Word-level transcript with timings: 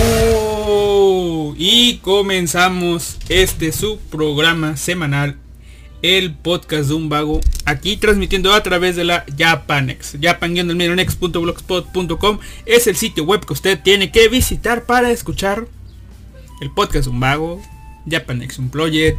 Oh, 0.00 1.54
y 1.56 1.98
comenzamos 1.98 3.18
este 3.28 3.72
su 3.72 3.98
programa 4.10 4.76
semanal, 4.76 5.36
el 6.02 6.34
podcast 6.34 6.88
de 6.88 6.94
un 6.94 7.08
vago, 7.08 7.40
aquí 7.64 7.96
transmitiendo 7.96 8.52
a 8.52 8.62
través 8.62 8.96
de 8.96 9.04
la 9.04 9.24
Japanex. 9.36 10.18
japan 10.20 10.54
nextblogspotcom 10.54 12.38
es 12.66 12.86
el 12.86 12.96
sitio 12.96 13.24
web 13.24 13.44
que 13.44 13.52
usted 13.52 13.80
tiene 13.82 14.12
que 14.12 14.28
visitar 14.28 14.84
para 14.84 15.10
escuchar 15.10 15.66
el 16.60 16.70
podcast 16.70 17.06
de 17.06 17.10
un 17.10 17.20
vago, 17.20 17.62
Japanex 18.08 18.58
Unplugged, 18.58 19.14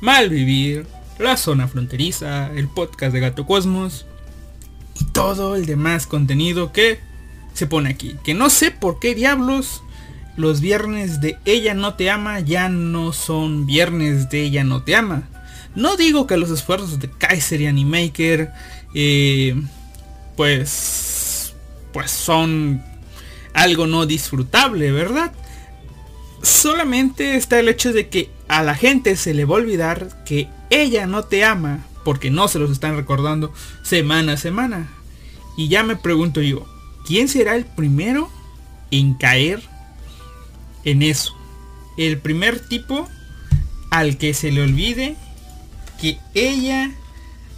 Malvivir, 0.00 0.86
La 1.18 1.36
Zona 1.36 1.66
Fronteriza, 1.66 2.52
el 2.54 2.68
podcast 2.68 3.12
de 3.12 3.20
Gato 3.20 3.44
Cosmos 3.44 4.06
y 5.00 5.04
todo 5.06 5.56
el 5.56 5.66
demás 5.66 6.06
contenido 6.06 6.72
que 6.72 7.00
se 7.54 7.66
pone 7.66 7.90
aquí. 7.90 8.16
Que 8.22 8.34
no 8.34 8.50
sé 8.50 8.70
por 8.70 9.00
qué 9.00 9.16
diablos 9.16 9.82
los 10.36 10.60
viernes 10.60 11.20
de 11.20 11.36
Ella 11.44 11.74
no 11.74 11.94
te 11.94 12.10
ama 12.10 12.38
ya 12.38 12.68
no 12.68 13.12
son 13.12 13.66
viernes 13.66 14.30
de 14.30 14.42
Ella 14.42 14.62
no 14.62 14.84
te 14.84 14.94
ama. 14.94 15.28
No 15.74 15.96
digo 15.96 16.28
que 16.28 16.36
los 16.36 16.50
esfuerzos 16.50 17.00
de 17.00 17.10
Kaiser 17.10 17.60
y 17.60 17.66
Animaker 17.66 18.52
eh, 18.94 19.60
pues 20.36 21.52
pues 21.92 22.12
son 22.12 22.80
algo 23.54 23.88
no 23.88 24.06
disfrutable, 24.06 24.92
¿verdad? 24.92 25.32
Solamente 26.42 27.34
está 27.34 27.58
el 27.58 27.68
hecho 27.68 27.92
de 27.92 28.08
que 28.08 28.30
a 28.46 28.62
la 28.62 28.76
gente 28.76 29.16
se 29.16 29.34
le 29.34 29.44
va 29.44 29.56
a 29.56 29.58
olvidar 29.58 30.24
que 30.24 30.48
ella 30.70 31.06
no 31.06 31.24
te 31.24 31.44
ama 31.44 31.84
porque 32.04 32.30
no 32.30 32.48
se 32.48 32.58
los 32.58 32.70
están 32.70 32.96
recordando 32.96 33.52
semana 33.82 34.34
a 34.34 34.36
semana. 34.36 34.88
Y 35.56 35.68
ya 35.68 35.82
me 35.82 35.96
pregunto 35.96 36.40
yo, 36.40 36.66
¿quién 37.06 37.28
será 37.28 37.56
el 37.56 37.64
primero 37.64 38.30
en 38.90 39.14
caer 39.14 39.62
en 40.84 41.02
eso? 41.02 41.36
El 41.96 42.18
primer 42.18 42.60
tipo 42.60 43.08
al 43.90 44.18
que 44.18 44.34
se 44.34 44.52
le 44.52 44.62
olvide 44.62 45.16
que 46.00 46.18
ella 46.34 46.92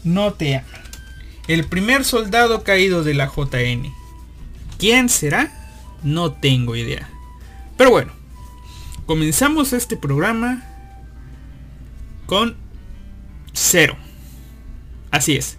no 0.04 0.32
te 0.32 0.56
ama. 0.56 0.66
El 1.46 1.64
primer 1.64 2.04
soldado 2.04 2.64
caído 2.64 3.04
de 3.04 3.14
la 3.14 3.26
JN. 3.26 3.92
¿Quién 4.78 5.08
será? 5.08 5.52
No 6.02 6.32
tengo 6.32 6.76
idea. 6.76 7.08
Pero 7.76 7.90
bueno, 7.90 8.12
comenzamos 9.06 9.72
este 9.72 9.96
programa 9.96 10.64
con 12.26 12.56
cero. 13.52 13.96
Así 15.10 15.36
es. 15.36 15.58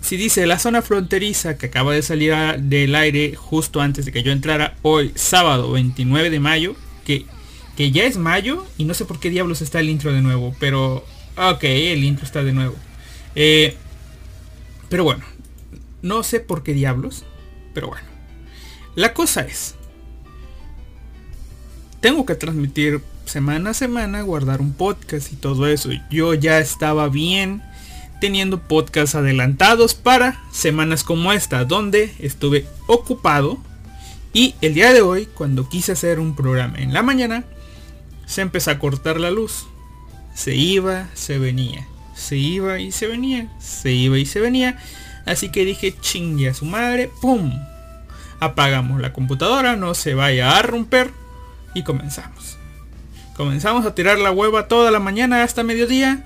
Si 0.00 0.16
dice 0.16 0.46
la 0.46 0.58
zona 0.58 0.82
fronteriza 0.82 1.58
que 1.58 1.66
acaba 1.66 1.92
de 1.92 2.02
salir 2.02 2.32
del 2.58 2.94
aire 2.94 3.34
justo 3.34 3.80
antes 3.80 4.04
de 4.04 4.12
que 4.12 4.22
yo 4.22 4.30
entrara 4.30 4.76
hoy 4.82 5.12
sábado 5.16 5.72
29 5.72 6.30
de 6.30 6.38
mayo, 6.38 6.76
que, 7.04 7.26
que 7.76 7.90
ya 7.90 8.04
es 8.04 8.16
mayo 8.16 8.64
y 8.78 8.84
no 8.84 8.94
sé 8.94 9.04
por 9.04 9.18
qué 9.18 9.30
diablos 9.30 9.62
está 9.62 9.80
el 9.80 9.90
intro 9.90 10.12
de 10.12 10.22
nuevo, 10.22 10.54
pero 10.60 11.04
ok, 11.36 11.64
el 11.64 12.04
intro 12.04 12.24
está 12.24 12.44
de 12.44 12.52
nuevo. 12.52 12.76
Eh, 13.34 13.76
pero 14.88 15.02
bueno, 15.02 15.24
no 16.02 16.22
sé 16.22 16.38
por 16.38 16.62
qué 16.62 16.72
diablos, 16.72 17.24
pero 17.74 17.88
bueno. 17.88 18.06
La 18.94 19.12
cosa 19.12 19.40
es, 19.42 19.74
tengo 22.00 22.24
que 22.24 22.36
transmitir 22.36 23.02
semana 23.26 23.70
a 23.70 23.74
semana, 23.74 24.22
guardar 24.22 24.60
un 24.60 24.72
podcast 24.72 25.32
y 25.32 25.36
todo 25.36 25.66
eso. 25.66 25.90
Yo 26.10 26.34
ya 26.34 26.58
estaba 26.58 27.08
bien 27.08 27.62
teniendo 28.20 28.62
podcasts 28.62 29.14
adelantados 29.14 29.94
para 29.94 30.40
semanas 30.52 31.04
como 31.04 31.32
esta, 31.32 31.64
donde 31.64 32.14
estuve 32.18 32.66
ocupado. 32.86 33.58
Y 34.32 34.54
el 34.60 34.74
día 34.74 34.92
de 34.92 35.02
hoy, 35.02 35.26
cuando 35.26 35.68
quise 35.68 35.92
hacer 35.92 36.18
un 36.20 36.34
programa 36.34 36.78
en 36.78 36.92
la 36.92 37.02
mañana, 37.02 37.44
se 38.26 38.42
empezó 38.42 38.70
a 38.70 38.78
cortar 38.78 39.20
la 39.20 39.30
luz. 39.30 39.66
Se 40.34 40.54
iba, 40.54 41.08
se 41.14 41.38
venía. 41.38 41.86
Se 42.14 42.36
iba 42.36 42.78
y 42.78 42.92
se 42.92 43.06
venía. 43.06 43.52
Se 43.58 43.92
iba 43.92 44.18
y 44.18 44.26
se 44.26 44.40
venía. 44.40 44.78
Así 45.24 45.50
que 45.50 45.64
dije, 45.64 45.94
chingue 46.00 46.50
a 46.50 46.54
su 46.54 46.64
madre. 46.64 47.10
¡Pum! 47.20 47.52
Apagamos 48.40 49.00
la 49.00 49.12
computadora, 49.12 49.76
no 49.76 49.94
se 49.94 50.14
vaya 50.14 50.56
a 50.56 50.62
romper. 50.62 51.10
Y 51.74 51.82
comenzamos. 51.82 52.58
Comenzamos 53.36 53.84
a 53.84 53.94
tirar 53.94 54.18
la 54.18 54.30
hueva 54.30 54.66
toda 54.66 54.90
la 54.90 55.00
mañana 55.00 55.42
hasta 55.42 55.62
mediodía. 55.62 56.24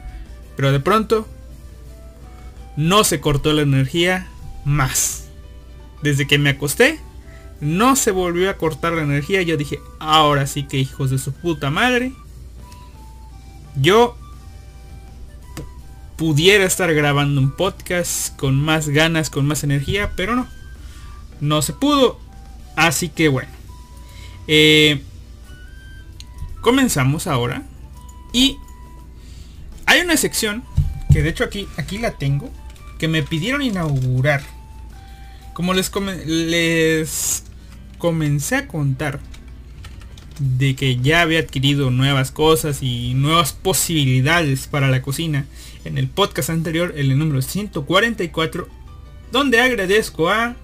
Pero 0.57 0.73
de 0.73 0.81
pronto 0.81 1.27
no 2.77 3.05
se 3.05 3.21
cortó 3.21 3.53
la 3.53 3.63
energía 3.63 4.29
más. 4.65 5.29
Desde 6.03 6.27
que 6.27 6.39
me 6.39 6.51
acosté, 6.51 7.01
no 7.61 7.97
se 7.97 8.11
volvió 8.11 8.49
a 8.51 8.57
cortar 8.57 8.93
la 8.93 9.03
energía. 9.03 9.43
Yo 9.43 9.57
dije, 9.57 9.81
ahora 9.99 10.47
sí 10.47 10.65
que 10.65 10.79
hijos 10.79 11.11
de 11.11 11.19
su 11.19 11.33
puta 11.33 11.71
madre. 11.71 12.13
Yo 13.77 14.17
pudiera 16.17 16.65
estar 16.65 16.93
grabando 16.95 17.41
un 17.41 17.51
podcast 17.51 18.37
con 18.37 18.55
más 18.61 18.89
ganas, 18.89 19.31
con 19.31 19.47
más 19.47 19.65
energía, 19.65 20.13
pero 20.17 20.37
no. 20.37 20.47
No 21.41 21.63
se 21.63 21.73
pudo. 21.73 22.21
Así 22.77 23.09
que 23.09 23.29
bueno. 23.29 23.51
Eh, 24.47 25.03
comenzamos 26.61 27.27
ahora. 27.27 27.63
Y 28.33 28.57
hay 29.87 30.01
una 30.01 30.17
sección 30.17 30.63
que 31.13 31.23
de 31.23 31.31
hecho 31.31 31.45
aquí, 31.45 31.67
aquí 31.77 31.99
la 31.99 32.13
tengo 32.13 32.51
que 32.99 33.09
me 33.09 33.23
pidieron 33.23 33.63
inaugurar. 33.63 34.43
Como 35.55 35.75
les, 35.75 35.91
les 36.27 37.45
comencé 37.99 38.57
a 38.57 38.69
contar 38.69 39.21
de 40.39 40.75
que 40.75 40.97
ya 40.97 41.21
había 41.21 41.41
adquirido 41.41 41.91
nuevas 41.91 42.31
cosas 42.31 42.83
y 42.83 43.15
nuevas 43.15 43.53
posibilidades 43.53 44.67
para 44.67 44.89
la 44.89 45.03
cocina 45.03 45.47
en 45.85 45.99
el 45.99 46.09
podcast 46.09 46.51
anterior, 46.51 46.95
el 46.97 47.19
número 47.19 47.43
144, 47.43 48.69
donde 49.33 49.61
agradezco 49.61 50.31
a, 50.31 50.57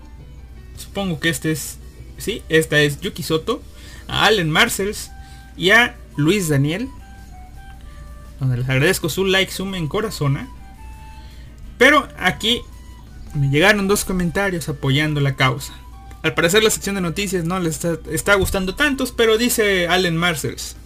supongo 0.76 1.20
que 1.20 1.28
este 1.28 1.52
es, 1.52 1.78
sí, 2.16 2.42
esta 2.48 2.80
es 2.80 3.00
Yuki 3.00 3.22
Soto, 3.22 3.62
a 4.08 4.26
Allen 4.26 4.50
Marcels 4.50 5.10
y 5.56 5.70
a 5.70 5.96
Luis 6.16 6.48
Daniel, 6.48 6.88
donde 8.40 8.58
les 8.58 8.68
agradezco 8.68 9.08
su 9.08 9.24
like, 9.24 9.52
su 9.52 9.74
en 9.74 9.88
corazón 9.88 10.48
pero 11.78 12.08
aquí 12.18 12.62
me 13.34 13.50
llegaron 13.50 13.88
dos 13.88 14.04
comentarios 14.04 14.68
apoyando 14.68 15.20
la 15.20 15.36
causa. 15.36 15.74
Al 16.22 16.34
parecer 16.34 16.62
la 16.62 16.70
sección 16.70 16.94
de 16.94 17.00
noticias 17.00 17.44
no 17.44 17.60
les 17.60 17.84
está, 17.84 18.34
gustando 18.34 18.74
tantos, 18.74 19.12
pero 19.12 19.38
dice 19.38 19.86
Allen 19.88 20.16
Marcels. 20.16 20.76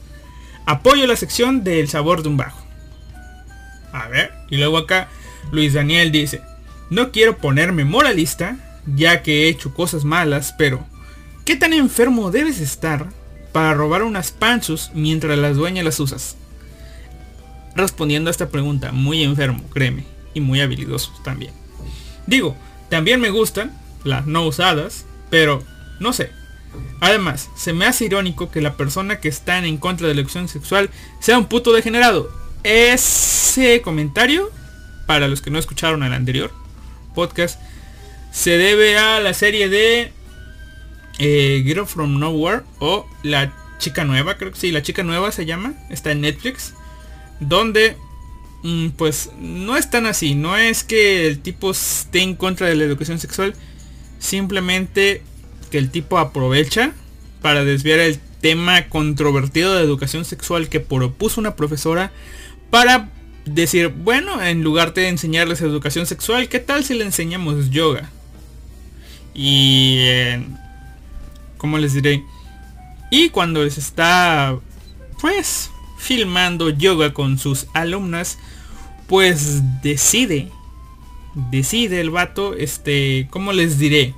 Apoyo 0.66 1.06
la 1.06 1.16
sección 1.16 1.64
del 1.64 1.88
sabor 1.88 2.22
de 2.22 2.28
un 2.28 2.36
bajo. 2.36 2.62
A 3.92 4.08
ver, 4.08 4.32
y 4.50 4.56
luego 4.56 4.78
acá 4.78 5.08
Luis 5.52 5.72
Daniel 5.72 6.12
dice, 6.12 6.42
no 6.90 7.10
quiero 7.10 7.38
ponerme 7.38 7.84
moralista, 7.84 8.56
ya 8.86 9.22
que 9.22 9.44
he 9.44 9.48
hecho 9.48 9.72
cosas 9.72 10.04
malas, 10.04 10.54
pero 10.58 10.84
¿qué 11.44 11.56
tan 11.56 11.72
enfermo 11.72 12.30
debes 12.30 12.60
estar 12.60 13.08
para 13.52 13.74
robar 13.74 14.02
unas 14.02 14.30
panchos 14.30 14.90
mientras 14.94 15.38
las 15.38 15.56
dueñas 15.56 15.84
las 15.84 16.00
usas? 16.00 16.36
Respondiendo 17.74 18.28
a 18.28 18.32
esta 18.32 18.48
pregunta, 18.48 18.92
muy 18.92 19.22
enfermo, 19.22 19.62
créeme 19.72 20.04
y 20.34 20.40
muy 20.40 20.60
habilidosos 20.60 21.22
también. 21.22 21.52
Digo, 22.26 22.56
también 22.88 23.20
me 23.20 23.30
gustan 23.30 23.72
las 24.04 24.26
no 24.26 24.46
usadas, 24.46 25.04
pero 25.30 25.62
no 25.98 26.12
sé. 26.12 26.30
Además, 27.00 27.50
se 27.56 27.72
me 27.72 27.86
hace 27.86 28.04
irónico 28.04 28.50
que 28.50 28.60
la 28.60 28.76
persona 28.76 29.20
que 29.20 29.28
está 29.28 29.58
en 29.58 29.78
contra 29.78 30.06
de 30.06 30.14
la 30.14 30.20
elección 30.20 30.48
sexual 30.48 30.90
sea 31.20 31.38
un 31.38 31.46
puto 31.46 31.72
degenerado. 31.72 32.30
Ese 32.62 33.82
comentario, 33.82 34.50
para 35.06 35.28
los 35.28 35.40
que 35.40 35.50
no 35.50 35.58
escucharon 35.58 36.02
el 36.02 36.12
anterior 36.12 36.52
podcast, 37.14 37.60
se 38.32 38.58
debe 38.58 38.98
a 38.98 39.20
la 39.20 39.34
serie 39.34 39.68
de 39.68 40.12
eh, 41.20 41.62
Girl 41.64 41.86
from 41.86 42.18
Nowhere 42.18 42.62
o 42.80 43.06
La 43.22 43.54
Chica 43.78 44.04
Nueva, 44.04 44.36
creo 44.36 44.50
que 44.50 44.58
sí, 44.58 44.72
La 44.72 44.82
Chica 44.82 45.04
Nueva 45.04 45.30
se 45.30 45.46
llama, 45.46 45.74
está 45.88 46.10
en 46.10 46.22
Netflix, 46.22 46.74
donde 47.38 47.96
Mm, 48.62 48.88
pues 48.90 49.30
no 49.38 49.76
es 49.76 49.90
tan 49.90 50.06
así. 50.06 50.34
No 50.34 50.56
es 50.56 50.84
que 50.84 51.26
el 51.26 51.40
tipo 51.40 51.70
esté 51.70 52.22
en 52.22 52.34
contra 52.34 52.66
de 52.68 52.76
la 52.76 52.84
educación 52.84 53.18
sexual. 53.18 53.54
Simplemente 54.18 55.22
que 55.70 55.78
el 55.78 55.90
tipo 55.90 56.18
aprovecha 56.18 56.92
para 57.40 57.64
desviar 57.64 58.00
el 58.00 58.18
tema 58.40 58.88
controvertido 58.88 59.74
de 59.74 59.84
educación 59.84 60.24
sexual 60.24 60.68
que 60.68 60.80
propuso 60.80 61.40
una 61.40 61.56
profesora 61.56 62.12
para 62.70 63.10
decir, 63.46 63.88
bueno, 63.88 64.42
en 64.42 64.62
lugar 64.62 64.92
de 64.94 65.08
enseñarles 65.08 65.60
educación 65.60 66.06
sexual, 66.06 66.48
¿qué 66.48 66.58
tal 66.58 66.84
si 66.84 66.94
le 66.94 67.04
enseñamos 67.04 67.70
yoga? 67.70 68.10
Y... 69.34 69.96
Eh, 70.00 70.46
¿Cómo 71.60 71.76
les 71.76 71.92
diré? 71.92 72.24
Y 73.10 73.28
cuando 73.28 73.62
les 73.62 73.76
está, 73.76 74.56
pues, 75.20 75.70
filmando 75.98 76.70
yoga 76.70 77.12
con 77.12 77.38
sus 77.38 77.66
alumnas, 77.74 78.38
pues 79.06 79.60
decide, 79.82 80.48
decide 81.50 82.00
el 82.00 82.08
vato, 82.08 82.54
este, 82.54 83.28
¿cómo 83.30 83.52
les 83.52 83.78
diré? 83.78 84.14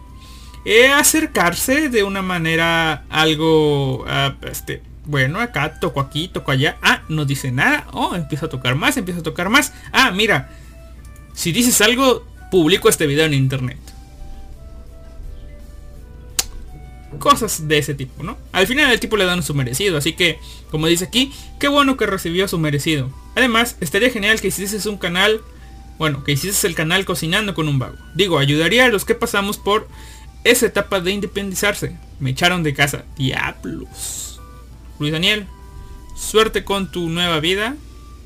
Eh, 0.64 0.86
acercarse 0.86 1.88
de 1.88 2.04
una 2.04 2.22
manera 2.22 3.06
algo, 3.10 4.04
ah, 4.06 4.36
este, 4.42 4.80
bueno, 5.04 5.40
acá 5.40 5.80
toco 5.80 5.98
aquí, 5.98 6.28
toco 6.28 6.52
allá. 6.52 6.76
Ah, 6.80 7.02
no 7.08 7.24
dice 7.24 7.50
nada. 7.50 7.88
Oh, 7.92 8.14
empieza 8.14 8.46
a 8.46 8.50
tocar 8.50 8.76
más, 8.76 8.96
empieza 8.96 9.18
a 9.18 9.24
tocar 9.24 9.48
más. 9.48 9.72
Ah, 9.90 10.12
mira. 10.12 10.50
Si 11.34 11.50
dices 11.50 11.80
algo, 11.80 12.24
publico 12.52 12.88
este 12.88 13.06
video 13.08 13.24
en 13.24 13.34
internet. 13.34 13.91
Cosas 17.18 17.68
de 17.68 17.78
ese 17.78 17.94
tipo, 17.94 18.22
¿no? 18.22 18.38
Al 18.52 18.66
final 18.66 18.90
el 18.90 19.00
tipo 19.00 19.16
le 19.16 19.24
dan 19.24 19.42
su 19.42 19.54
merecido, 19.54 19.98
así 19.98 20.14
que, 20.14 20.38
como 20.70 20.86
dice 20.86 21.04
aquí, 21.04 21.32
qué 21.60 21.68
bueno 21.68 21.96
que 21.96 22.06
recibió 22.06 22.48
su 22.48 22.58
merecido. 22.58 23.10
Además, 23.36 23.76
estaría 23.80 24.10
genial 24.10 24.40
que 24.40 24.48
hicieses 24.48 24.86
un 24.86 24.98
canal, 24.98 25.40
bueno, 25.98 26.24
que 26.24 26.32
hicieses 26.32 26.64
el 26.64 26.74
canal 26.74 27.04
cocinando 27.04 27.54
con 27.54 27.68
un 27.68 27.78
vago. 27.78 27.96
Digo, 28.14 28.38
ayudaría 28.38 28.86
a 28.86 28.88
los 28.88 29.04
que 29.04 29.14
pasamos 29.14 29.58
por 29.58 29.88
esa 30.44 30.66
etapa 30.66 31.00
de 31.00 31.12
independizarse. 31.12 31.96
Me 32.18 32.30
echaron 32.30 32.62
de 32.62 32.74
casa. 32.74 33.04
Diablos. 33.16 34.40
Luis 34.98 35.12
Daniel, 35.12 35.46
suerte 36.16 36.64
con 36.64 36.90
tu 36.90 37.08
nueva 37.08 37.40
vida. 37.40 37.76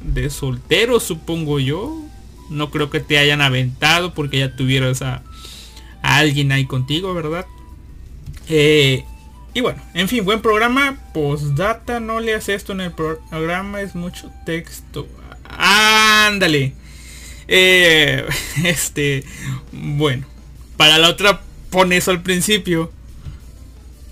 De 0.02 0.30
soltero, 0.30 1.00
supongo 1.00 1.58
yo. 1.58 2.02
No 2.50 2.70
creo 2.70 2.90
que 2.90 3.00
te 3.00 3.18
hayan 3.18 3.40
aventado 3.40 4.14
porque 4.14 4.38
ya 4.38 4.54
tuvieras 4.54 5.02
a, 5.02 5.22
a 6.02 6.16
alguien 6.16 6.52
ahí 6.52 6.66
contigo, 6.66 7.12
¿verdad? 7.14 7.46
Eh, 8.48 9.04
y 9.54 9.60
bueno, 9.60 9.82
en 9.94 10.08
fin, 10.08 10.24
buen 10.24 10.42
programa. 10.42 10.98
Postdata, 11.14 12.00
no 12.00 12.20
le 12.20 12.34
hace 12.34 12.54
esto 12.54 12.72
en 12.72 12.82
el 12.82 12.92
programa, 12.92 13.80
es 13.80 13.94
mucho 13.94 14.30
texto. 14.44 15.08
Ándale. 15.48 16.74
Eh, 17.48 18.26
este, 18.64 19.24
bueno, 19.72 20.26
para 20.76 20.98
la 20.98 21.08
otra 21.08 21.40
pone 21.70 21.96
eso 21.96 22.10
al 22.10 22.22
principio. 22.22 22.92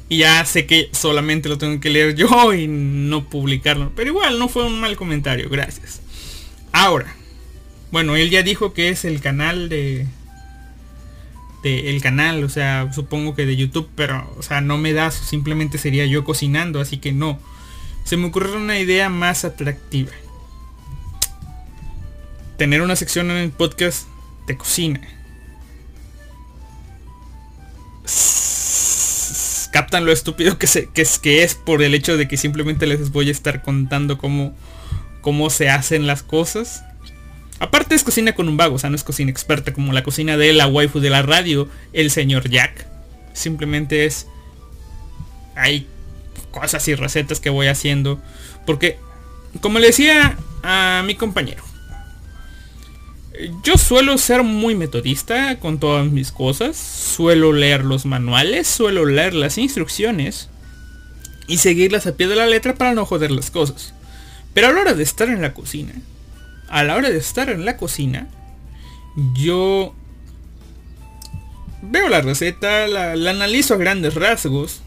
Y 0.09 0.19
ya 0.19 0.45
sé 0.45 0.67
que 0.67 0.91
solamente 0.93 1.49
lo 1.49 1.59
tengo 1.59 1.81
que 1.81 1.91
leer 1.91 2.15
yo 2.15 2.53
y 2.55 2.67
no 2.67 3.29
publicarlo. 3.29 3.93
Pero 3.97 4.11
igual 4.11 4.39
no 4.39 4.49
fue 4.49 4.65
un 4.65 4.81
mal 4.81 4.97
comentario, 4.97 5.49
gracias. 5.49 6.01
Ahora, 6.73 7.15
bueno, 7.91 8.17
él 8.17 8.31
ya 8.31 8.43
dijo 8.43 8.75
que 8.75 8.89
es 8.89 9.05
el 9.05 9.21
canal 9.21 9.69
de, 9.69 10.07
el 11.65 12.03
canal, 12.03 12.45
o 12.45 12.49
sea, 12.49 12.93
supongo 12.93 13.35
que 13.35 13.47
de 13.47 13.57
YouTube, 13.57 13.89
pero, 13.95 14.31
o 14.39 14.43
sea, 14.43 14.61
no 14.61 14.77
me 14.77 14.93
das, 14.93 15.15
simplemente 15.15 15.79
sería 15.79 16.05
yo 16.07 16.25
cocinando, 16.25 16.81
así 16.81 16.99
que 16.99 17.13
no. 17.13 17.39
Se 18.05 18.17
me 18.19 18.27
ocurrió 18.27 18.57
una 18.57 18.79
idea 18.79 19.09
más 19.09 19.45
atractiva. 19.45 20.13
Tener 22.59 22.83
una 22.83 22.97
sección 22.97 23.31
en 23.31 23.39
el 23.39 23.51
podcast 23.51 24.07
de 24.47 24.57
cocina. 24.57 25.01
Captan 29.73 30.05
lo 30.05 30.13
estúpido 30.13 30.59
que, 30.59 30.67
se, 30.67 30.91
que, 30.91 31.03
es, 31.03 31.19
que 31.19 31.43
es 31.43 31.55
por 31.55 31.83
el 31.83 31.95
hecho 31.95 32.17
de 32.17 32.29
que 32.29 32.37
simplemente 32.37 32.87
les 32.87 33.11
voy 33.11 33.29
a 33.29 33.33
estar 33.33 33.63
contando 33.63 34.19
cómo, 34.19 34.55
cómo 35.21 35.51
se 35.51 35.71
hacen 35.71 36.07
las 36.07 36.23
cosas. 36.23 36.85
Aparte 37.65 37.95
es 37.95 38.05
cocina 38.05 38.35
con 38.35 38.47
un 38.51 38.59
vago, 38.59 38.75
o 38.75 38.79
sea, 38.79 38.91
no 38.91 38.97
es 38.97 39.05
cocina 39.05 39.31
experta 39.31 39.73
como 39.73 39.95
la 39.95 40.03
cocina 40.03 40.37
de 40.37 40.53
la 40.53 40.67
waifu 40.67 41.01
de 41.01 41.09
la 41.09 41.23
radio, 41.23 41.67
el 41.95 42.11
señor 42.11 42.51
Jack. 42.51 42.87
Simplemente 43.33 44.05
es... 44.05 44.27
Hay 45.57 45.87
cosas 46.51 46.87
y 46.89 46.95
recetas 46.95 47.41
que 47.41 47.49
voy 47.49 47.69
haciendo. 47.69 48.21
Porque, 48.67 48.99
como 49.63 49.79
le 49.79 49.87
decía 49.87 50.37
a 50.63 51.03
mi 51.07 51.15
compañero, 51.15 51.65
yo 53.63 53.79
suelo 53.79 54.19
ser 54.19 54.43
muy 54.43 54.75
metodista 54.75 55.59
con 55.59 55.81
todas 55.81 56.07
mis 56.11 56.33
cosas. 56.33 56.77
Suelo 56.77 57.55
leer 57.55 57.83
los 57.83 58.05
manuales, 58.05 58.67
suelo 58.67 59.07
leer 59.07 59.33
las 59.33 59.57
instrucciones 59.57 60.51
y 61.47 61.57
seguirlas 61.57 62.07
a 62.07 62.15
pie 62.15 62.29
de 62.29 62.37
la 62.37 62.47
letra 62.47 62.75
para 62.75 62.93
no 62.93 63.07
joder 63.07 63.31
las 63.31 63.51
cosas. 63.51 63.95
Pero 64.53 64.67
a 64.67 64.73
la 64.73 64.83
hora 64.83 64.93
de 64.93 65.03
estar 65.03 65.31
en 65.31 65.41
la 65.41 65.55
cocina, 65.55 65.95
a 66.69 66.85
la 66.85 66.97
hora 66.97 67.11
de 67.11 67.19
estar 67.19 67.51
en 67.51 67.65
la 67.65 67.77
cocina, 67.77 68.29
yo 69.35 69.95
veo 71.83 72.09
la 72.09 72.21
receta, 72.21 72.87
la, 72.87 73.13
analizo 73.13 73.75
a 73.75 73.79
grandes 73.79 74.15
rasgos. 74.15 74.83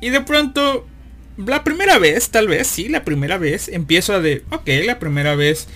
Y 0.00 0.10
de 0.10 0.20
pronto, 0.20 0.86
la 1.36 1.64
primera 1.64 1.98
vez, 1.98 2.28
tal 2.30 2.48
vez, 2.48 2.66
sí, 2.66 2.88
la 2.88 3.04
primera 3.04 3.38
vez, 3.38 3.68
empiezo 3.68 4.12
a 4.12 4.20
de, 4.20 4.44
ok, 4.50 4.68
la 4.84 4.98
primera 4.98 5.34
vez, 5.34 5.66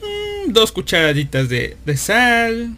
mm, 0.00 0.52
dos 0.52 0.72
cucharaditas 0.72 1.48
de, 1.48 1.76
de 1.84 1.96
sal, 1.96 2.76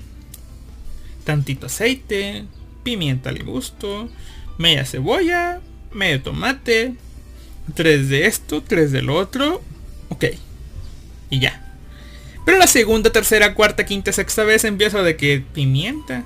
tantito 1.25 1.67
aceite, 1.67 2.45
pimienta 2.83 3.31
al 3.31 3.43
gusto, 3.43 4.09
media 4.59 4.85
cebolla, 4.85 5.61
medio 5.93 6.23
tomate, 6.23 6.95
tres 7.75 8.09
de 8.09 8.27
esto, 8.27 8.63
tres 8.63 8.93
del 8.93 9.11
otro, 9.11 9.63
ok. 10.09 10.25
Y 11.31 11.41
ya. 11.41 11.63
Pero 12.45 12.59
la 12.59 12.67
segunda, 12.67 13.11
tercera, 13.11 13.55
cuarta, 13.55 13.85
quinta, 13.85 14.13
sexta 14.13 14.45
vez 14.45 14.65
empiezo 14.65 15.03
de 15.03 15.17
que 15.17 15.43
pimienta. 15.53 16.25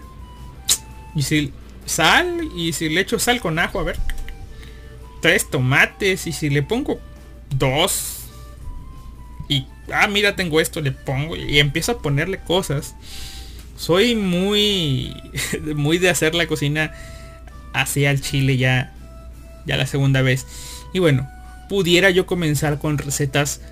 Y 1.15 1.23
si 1.23 1.53
sal, 1.87 2.49
y 2.55 2.73
si 2.73 2.89
le 2.89 3.01
echo 3.01 3.19
sal 3.19 3.41
con 3.41 3.59
ajo, 3.59 3.81
a 3.81 3.85
ver. 3.85 3.97
Tres 5.23 5.49
tomates, 5.51 6.27
y 6.27 6.33
si 6.33 6.51
le 6.51 6.63
pongo 6.63 7.01
dos. 7.51 8.27
Y, 9.49 9.67
ah, 9.93 10.07
mira, 10.09 10.37
tengo 10.37 10.61
esto, 10.61 10.81
le 10.81 10.93
pongo. 10.93 11.37
Y 11.37 11.59
empiezo 11.59 11.93
a 11.93 12.03
ponerle 12.03 12.39
cosas. 12.41 12.95
Soy 13.77 14.15
muy, 14.15 15.15
muy 15.75 15.97
de 15.97 16.11
hacer 16.11 16.35
la 16.35 16.47
cocina 16.47 16.93
hacia 17.73 18.11
el 18.11 18.21
chile 18.21 18.59
ya, 18.59 18.93
ya 19.67 19.77
la 19.77 19.87
segunda 19.87 20.21
vez. 20.21 20.47
Y 20.93 20.99
bueno, 20.99 21.29
pudiera 21.71 22.11
yo 22.11 22.27
comenzar 22.27 22.79
con 22.79 22.99
recetas 22.99 23.63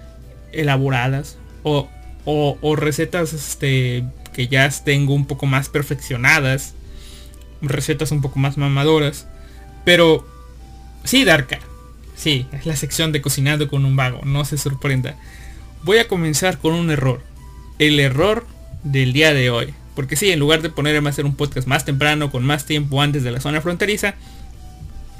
elaboradas 0.52 1.38
o, 1.62 1.88
o, 2.24 2.76
recetas 2.76 3.32
este, 3.32 4.04
que 4.32 4.48
ya 4.48 4.68
tengo 4.84 5.14
un 5.14 5.26
poco 5.26 5.46
más 5.46 5.68
perfeccionadas. 5.68 6.74
Recetas 7.62 8.12
un 8.12 8.20
poco 8.20 8.38
más 8.38 8.56
mamadoras. 8.56 9.26
Pero 9.84 10.26
sí, 11.04 11.24
Darka. 11.24 11.58
Sí, 12.14 12.46
es 12.52 12.66
la 12.66 12.76
sección 12.76 13.12
de 13.12 13.22
cocinando 13.22 13.68
con 13.68 13.84
un 13.84 13.96
vago. 13.96 14.20
No 14.24 14.44
se 14.44 14.58
sorprenda. 14.58 15.16
Voy 15.84 15.98
a 15.98 16.08
comenzar 16.08 16.58
con 16.58 16.74
un 16.74 16.90
error. 16.90 17.22
El 17.78 18.00
error 18.00 18.46
del 18.82 19.12
día 19.12 19.32
de 19.32 19.50
hoy. 19.50 19.74
Porque 19.94 20.16
sí, 20.16 20.30
en 20.30 20.38
lugar 20.38 20.62
de 20.62 20.70
ponerme 20.70 21.08
a 21.08 21.10
hacer 21.10 21.24
un 21.24 21.34
podcast 21.34 21.66
más 21.66 21.84
temprano, 21.84 22.30
con 22.30 22.44
más 22.44 22.66
tiempo 22.66 23.02
antes 23.02 23.24
de 23.24 23.32
la 23.32 23.40
zona 23.40 23.60
fronteriza, 23.60 24.14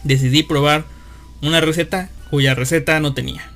decidí 0.05 0.43
probar 0.43 0.85
una 1.43 1.61
receta 1.61 2.11
cuya 2.31 2.55
receta 2.55 3.01
no 3.01 3.15
tenía. 3.15 3.51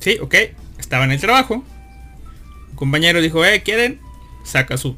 Sí, 0.00 0.18
ok. 0.20 0.34
Estaba 0.78 1.04
en 1.04 1.12
el 1.12 1.20
trabajo. 1.20 1.64
Compañero 2.74 3.20
dijo, 3.20 3.44
eh, 3.44 3.62
¿quieren? 3.62 4.00
Saca 4.44 4.76
su 4.76 4.96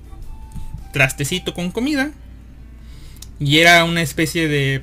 trastecito 0.93 1.55
con 1.55 1.71
comida. 1.71 2.13
Y 3.41 3.59
era 3.59 3.85
una 3.85 4.03
especie 4.03 4.49
de... 4.49 4.83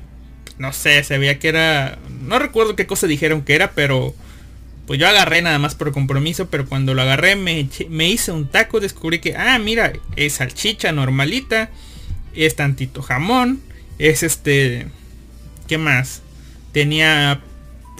No 0.58 0.72
sé, 0.72 1.02
se 1.02 1.16
veía 1.18 1.38
que 1.38 1.48
era... 1.48 1.98
No 2.22 2.38
recuerdo 2.38 2.76
qué 2.76 2.86
cosa 2.86 3.06
dijeron 3.06 3.42
que 3.42 3.54
era, 3.54 3.72
pero... 3.72 4.14
Pues 4.86 4.98
yo 4.98 5.06
agarré 5.06 5.40
nada 5.40 5.58
más 5.60 5.76
por 5.76 5.92
compromiso, 5.92 6.50
pero 6.50 6.66
cuando 6.66 6.94
lo 6.94 7.02
agarré 7.02 7.36
me, 7.36 7.68
me 7.88 8.08
hice 8.08 8.32
un 8.32 8.48
taco, 8.48 8.80
descubrí 8.80 9.20
que, 9.20 9.36
ah, 9.36 9.56
mira, 9.60 9.92
es 10.16 10.32
salchicha 10.34 10.90
normalita, 10.90 11.70
es 12.34 12.56
tantito 12.56 13.00
jamón, 13.00 13.60
es 13.98 14.24
este, 14.24 14.88
¿qué 15.68 15.78
más? 15.78 16.22
Tenía 16.72 17.40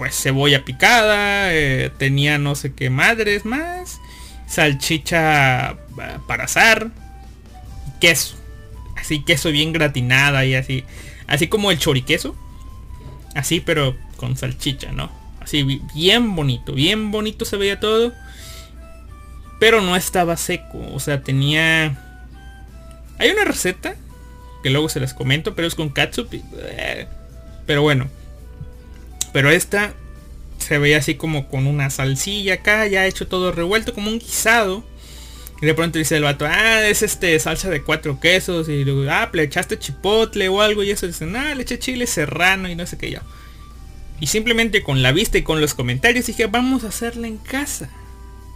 pues 0.00 0.19
cebolla 0.19 0.64
picada, 0.64 1.52
eh, 1.52 1.90
tenía 1.99 2.38
no 2.38 2.54
sé 2.54 2.73
qué 2.73 2.88
madres 2.88 3.45
más, 3.45 4.00
salchicha 4.47 5.73
eh, 5.73 5.76
para 6.26 6.45
asar, 6.45 6.88
queso, 8.00 8.35
así 8.97 9.23
queso 9.23 9.50
bien 9.50 9.75
gratinada 9.75 10.47
y 10.47 10.54
así, 10.54 10.85
así 11.26 11.49
como 11.49 11.71
el 11.71 11.78
choriqueso, 11.78 12.35
así 13.35 13.61
pero 13.61 13.95
con 14.16 14.38
salchicha, 14.38 14.90
¿no? 14.90 15.12
Así 15.38 15.83
bien 15.95 16.35
bonito, 16.35 16.73
bien 16.73 17.11
bonito 17.11 17.45
se 17.45 17.59
veía 17.59 17.78
todo, 17.78 18.14
pero 19.59 19.83
no 19.83 19.97
estaba 19.97 20.38
seco, 20.38 20.80
o 20.95 20.99
sea, 20.99 21.23
tenía... 21.23 22.07
Hay 23.19 23.28
una 23.28 23.45
receta 23.45 23.97
que 24.62 24.71
luego 24.71 24.88
se 24.88 24.99
las 24.99 25.12
comento, 25.12 25.54
pero 25.54 25.69
es 25.69 25.75
con 25.75 25.90
catsup. 25.90 26.33
Eh, 26.33 27.07
pero 27.66 27.83
bueno, 27.83 28.09
pero 29.33 29.51
esta 29.51 29.95
se 30.59 30.79
veía 30.79 30.99
así 30.99 31.15
como 31.15 31.49
con 31.49 31.67
una 31.67 31.91
salsilla 31.91 32.55
acá, 32.55 32.87
ya 32.87 33.07
hecho 33.07 33.27
todo 33.27 33.53
revuelto, 33.53 33.95
como 33.95 34.11
un 34.11 34.19
guisado. 34.19 34.85
Y 35.63 35.67
de 35.67 35.75
pronto 35.75 35.99
dice 35.99 36.17
el 36.17 36.23
vato, 36.23 36.47
ah, 36.47 36.87
es 36.87 37.03
este 37.03 37.39
salsa 37.39 37.69
de 37.69 37.83
cuatro 37.83 38.19
quesos. 38.19 38.69
Y 38.69 38.85
luego, 38.85 39.11
ah, 39.11 39.29
le 39.33 39.43
echaste 39.43 39.79
chipotle 39.79 40.49
o 40.49 40.63
algo. 40.63 40.83
Y 40.83 40.91
eso 40.91 41.07
dicen, 41.07 41.37
ah, 41.37 41.55
le 41.55 41.63
eché 41.63 41.79
chile 41.79 42.07
serrano 42.07 42.69
y 42.69 42.75
no 42.75 42.87
sé 42.87 42.97
qué 42.97 43.11
ya. 43.11 43.23
Y 44.21 44.27
simplemente 44.27 44.83
con 44.83 45.03
la 45.03 45.13
vista 45.13 45.39
y 45.39 45.43
con 45.43 45.61
los 45.61 45.75
comentarios 45.75 46.27
dije, 46.27 46.47
vamos 46.47 46.85
a 46.85 46.89
hacerla 46.89 47.27
en 47.27 47.37
casa. 47.37 47.91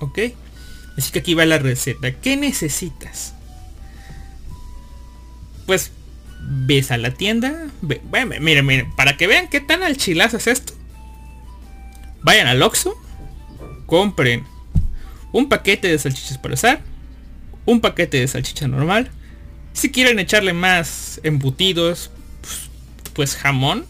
¿Ok? 0.00 0.18
Así 0.96 1.12
que 1.12 1.18
aquí 1.18 1.34
va 1.34 1.44
la 1.44 1.58
receta. 1.58 2.12
¿Qué 2.12 2.36
necesitas? 2.36 3.34
Pues 5.66 5.90
ves 6.46 6.90
a 6.90 6.98
la 6.98 7.12
tienda. 7.12 7.68
miren, 8.40 8.66
miren, 8.66 8.94
para 8.96 9.16
que 9.16 9.26
vean 9.26 9.48
qué 9.48 9.60
tan 9.60 9.82
al 9.82 9.96
chilazo 9.96 10.36
es 10.36 10.46
esto. 10.46 10.72
Vayan 12.22 12.46
al 12.46 12.62
Oxxo. 12.62 12.94
Compren 13.86 14.44
un 15.32 15.48
paquete 15.48 15.88
de 15.88 15.98
salchichas 15.98 16.38
para 16.38 16.54
usar. 16.54 16.80
Un 17.66 17.80
paquete 17.80 18.18
de 18.18 18.28
salchicha 18.28 18.68
normal. 18.68 19.10
Si 19.72 19.90
quieren 19.90 20.18
echarle 20.18 20.52
más 20.52 21.20
embutidos, 21.22 22.10
pues, 22.40 22.70
pues 23.12 23.36
jamón. 23.36 23.86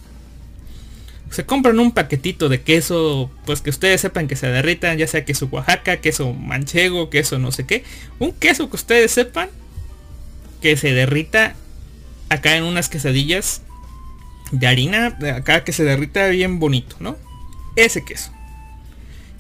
Se 1.31 1.45
compran 1.45 1.81
un 1.81 1.93
paquetito 1.93 2.49
de 2.49 2.63
queso, 2.63 3.31
pues 3.45 3.61
que 3.61 3.71
ustedes 3.71 4.01
sepan 4.01 4.29
que 4.29 4.37
se 4.37 4.47
derritan, 4.47 4.99
ya 4.99 5.09
sea 5.09 5.25
queso 5.25 5.49
Oaxaca, 5.51 5.97
queso 5.97 6.33
manchego, 6.33 7.11
queso 7.11 7.41
no 7.41 7.51
sé 7.51 7.67
qué. 7.67 7.85
Un 8.21 8.33
queso 8.33 8.71
que 8.71 8.77
ustedes 8.77 9.11
sepan 9.11 9.49
que 10.63 10.77
se 10.77 10.93
derrita 10.93 11.57
acá 12.35 12.57
en 12.57 12.65
unas 12.65 12.89
quesadillas 12.89 13.63
de 14.53 14.67
harina, 14.67 15.19
acá 15.35 15.65
que 15.65 15.73
se 15.73 15.85
derrita 15.85 16.29
bien 16.29 16.59
bonito, 16.59 16.97
¿no? 17.01 17.17
Ese 17.77 18.05
queso. 18.05 18.31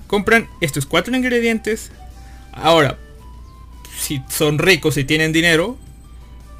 Compran 0.07 0.49
estos 0.61 0.87
cuatro 0.87 1.15
ingredientes. 1.17 1.93
Ahora, 2.53 2.99
si 3.99 4.23
son 4.29 4.59
ricos 4.59 4.97
y 4.97 5.05
tienen 5.05 5.33
dinero, 5.33 5.79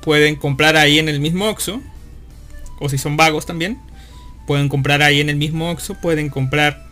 pueden 0.03 0.37
comprar 0.37 0.77
ahí 0.77 0.99
en 0.99 1.09
el 1.09 1.21
mismo 1.21 1.49
Oxxo. 1.49 1.81
O 2.81 2.89
si 2.89 2.99
son 2.99 3.17
vagos 3.17 3.47
también, 3.47 3.79
pueden 4.47 4.69
comprar 4.69 5.03
ahí 5.03 5.21
en 5.21 5.31
el 5.31 5.37
mismo 5.37 5.71
Oxxo. 5.71 5.95
Pueden 6.01 6.29
comprar 6.29 6.87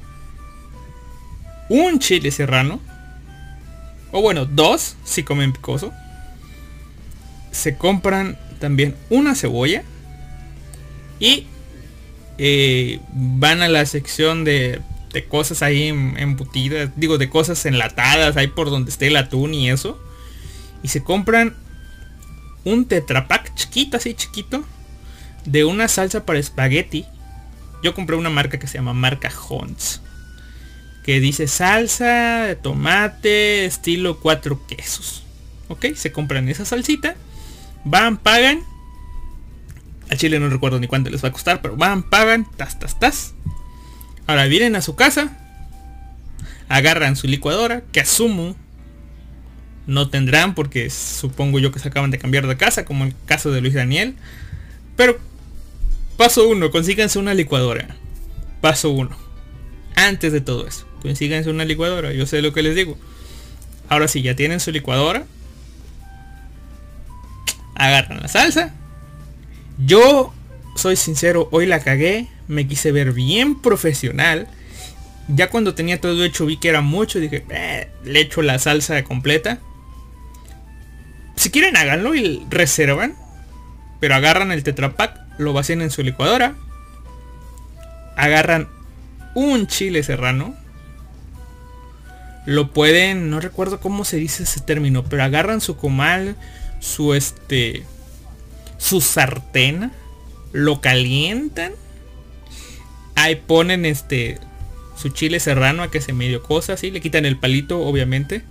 un 1.69 1.99
chile 1.99 2.31
serrano. 2.31 2.81
O 4.11 4.21
bueno, 4.21 4.45
dos 4.45 4.97
si 5.05 5.23
comen 5.23 5.53
picoso. 5.53 5.93
Se 7.51 7.77
compran 7.77 8.39
también 8.62 8.95
una 9.11 9.35
cebolla. 9.35 9.83
Y 11.19 11.47
eh, 12.38 13.00
van 13.12 13.61
a 13.61 13.69
la 13.69 13.85
sección 13.87 14.45
de, 14.45 14.81
de 15.12 15.25
cosas 15.26 15.62
ahí 15.62 15.88
embutidas. 15.88 16.90
Digo, 16.97 17.19
de 17.19 17.28
cosas 17.28 17.66
enlatadas. 17.66 18.37
Ahí 18.37 18.47
por 18.47 18.71
donde 18.71 18.90
esté 18.90 19.09
el 19.09 19.16
atún 19.16 19.52
y 19.52 19.69
eso. 19.69 20.00
Y 20.83 20.88
se 20.88 21.02
compran 21.02 21.57
un 22.64 22.87
tetrapack 22.87 23.52
chiquito, 23.57 23.97
así 23.97 24.14
chiquito. 24.14 24.64
De 25.45 25.64
una 25.64 25.88
salsa 25.88 26.25
para 26.25 26.38
espagueti. 26.38 27.04
Yo 27.83 27.95
compré 27.95 28.14
una 28.14 28.31
marca 28.31 28.61
que 28.61 28.69
se 28.69 28.78
llama 28.78 28.95
marca 28.95 29.31
Hunts. 29.50 30.02
Que 31.04 31.19
dice 31.19 31.49
salsa 31.49 32.45
de 32.45 32.54
tomate 32.54 33.64
estilo 33.64 34.21
cuatro 34.21 34.64
quesos. 34.69 35.25
Ok, 35.66 35.87
se 35.97 36.12
compran 36.12 36.49
esa 36.49 36.64
salsita 36.64 37.16
Van, 37.85 38.17
pagan. 38.17 38.61
A 40.11 40.17
Chile 40.17 40.39
no 40.39 40.49
recuerdo 40.49 40.79
ni 40.79 40.87
cuánto 40.87 41.11
les 41.11 41.25
va 41.25 41.29
a 41.29 41.33
costar, 41.33 41.62
pero 41.62 41.77
van, 41.77 42.03
pagan, 42.03 42.47
tas, 42.57 42.79
tas, 42.79 42.99
tas. 42.99 43.35
Ahora 44.27 44.45
vienen 44.45 44.77
a 44.77 44.83
su 44.83 44.95
casa, 44.95 45.37
agarran 46.69 47.17
su 47.17 47.27
licuadora, 47.27 47.83
que 47.93 48.01
asumo 48.01 48.55
no 49.87 50.11
tendrán 50.11 50.55
porque 50.55 50.91
supongo 50.91 51.59
yo 51.59 51.73
que 51.73 51.81
se 51.81 51.89
acaban 51.89 52.11
de 52.11 52.19
cambiar 52.19 52.47
de 52.47 52.57
casa, 52.57 52.85
como 52.85 53.05
el 53.05 53.15
caso 53.27 53.51
de 53.51 53.61
Luis 53.61 53.75
Daniel. 53.75 54.15
Pero 54.97 55.19
paso 56.17 56.49
uno, 56.49 56.71
consíganse 56.71 57.19
una 57.19 57.35
licuadora. 57.35 57.97
Paso 58.61 58.91
uno. 58.91 59.17
Antes 59.97 60.33
de 60.33 60.41
todo 60.41 60.67
eso, 60.67 60.87
consíganse 61.01 61.51
una 61.51 61.65
licuadora. 61.65 62.12
Yo 62.12 62.27
sé 62.27 62.43
lo 62.43 62.53
que 62.53 62.62
les 62.62 62.77
digo. 62.77 62.97
Ahora 63.89 64.09
sí, 64.09 64.23
ya 64.23 64.37
tienen 64.37 64.61
su 64.61 64.71
licuadora 64.71 65.25
agarran 67.75 68.21
la 68.21 68.29
salsa. 68.29 68.73
Yo 69.79 70.33
soy 70.76 70.97
sincero, 70.97 71.49
hoy 71.50 71.67
la 71.67 71.81
cagué, 71.81 72.29
me 72.49 72.67
quise 72.67 72.93
ver 72.93 73.12
bien 73.12 73.61
profesional. 73.61 74.49
Ya 75.29 75.50
cuando 75.50 75.75
tenía 75.75 76.00
todo 76.00 76.25
hecho 76.25 76.47
vi 76.47 76.59
que 76.59 76.69
era 76.69 76.81
mucho, 76.81 77.19
dije, 77.19 77.45
eh, 77.50 77.91
le 78.05 78.21
echo 78.21 78.43
la 78.43 78.59
salsa 78.59 79.02
completa. 79.05 79.59
Si 81.37 81.50
quieren 81.50 81.76
háganlo 81.76 82.14
y 82.14 82.45
reservan. 82.50 83.17
Pero 84.02 84.17
agarran 84.17 84.50
el 84.50 84.64
tetrapack, 84.64 85.38
lo 85.38 85.52
vacían 85.52 85.81
en 85.81 85.91
su 85.91 86.02
licuadora. 86.02 86.57
Agarran 88.17 88.69
un 89.35 89.69
chile 89.69 90.02
serrano. 90.02 90.57
Lo 92.45 92.73
pueden, 92.73 93.31
no 93.31 93.38
recuerdo 93.38 93.79
cómo 93.79 94.05
se 94.05 94.17
dice 94.17 94.43
ese 94.43 94.61
término, 94.61 95.05
pero 95.05 95.23
agarran 95.23 95.61
su 95.61 95.76
comal, 95.76 96.35
su 96.83 97.15
este 97.15 97.85
su 98.77 99.01
sartén 99.01 99.93
lo 100.51 100.81
calientan 100.81 101.73
ahí 103.15 103.37
ponen 103.37 103.87
este 103.87 104.39
su 104.97 105.11
chile 105.11 105.39
serrano 105.39 105.85
a 105.85 105.91
que 105.91 106.01
se 106.01 106.12
medio 106.12 106.43
cosa 106.43 106.73
así 106.73 106.91
le 106.91 107.01
quitan 107.01 107.25
el 107.25 107.39
palito 107.39 107.81
obviamente 107.81 108.43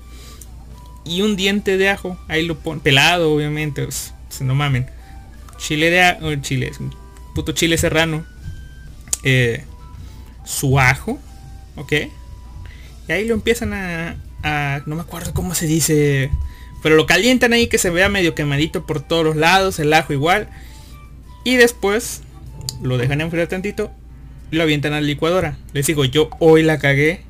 y 1.04 1.22
un 1.22 1.36
diente 1.36 1.78
de 1.78 1.90
ajo 1.90 2.18
ahí 2.30 2.46
lo 2.46 2.58
ponen 2.58 2.80
pelado 2.80 3.34
obviamente 3.34 3.84
pues, 3.84 4.14
no 4.40 4.56
mamen 4.56 4.90
chile 5.58 5.90
de 5.90 6.02
ajo 6.02 6.34
chile 6.36 6.72
puto 7.36 7.52
chile 7.52 7.78
serrano 7.78 8.26
eh, 9.24 9.66
su 10.46 10.80
ajo 10.80 11.20
ok 11.76 11.94
y 13.10 13.12
ahí 13.12 13.28
lo 13.28 13.34
empiezan 13.34 13.74
a, 13.74 14.16
a 14.42 14.82
no 14.86 14.96
me 14.96 15.02
acuerdo 15.02 15.34
cómo 15.34 15.54
se 15.54 15.68
dice 15.68 16.32
pero 16.82 16.96
lo 16.96 17.06
calientan 17.06 17.54
ahí 17.54 17.68
que 17.68 17.78
se 17.78 17.90
vea 17.90 18.10
medio 18.10 18.34
quemadito 18.34 18.86
por 18.86 19.02
todos 19.02 19.24
los 19.24 19.36
lados, 19.36 19.80
el 19.80 19.94
ajo 19.94 20.14
igual. 20.14 20.50
Y 21.44 21.56
después 21.56 22.22
lo 22.82 22.98
dejan 22.98 23.22
enfriar 23.22 23.48
tantito 23.48 23.92
y 24.52 24.56
lo 24.56 24.64
avientan 24.64 24.94
a 24.94 25.02
la 25.02 25.08
licuadora. 25.08 25.58
Les 25.74 25.86
digo, 25.86 26.06
yo 26.06 26.30
hoy 26.40 26.64
la 26.64 26.80
cagué. 26.80 27.22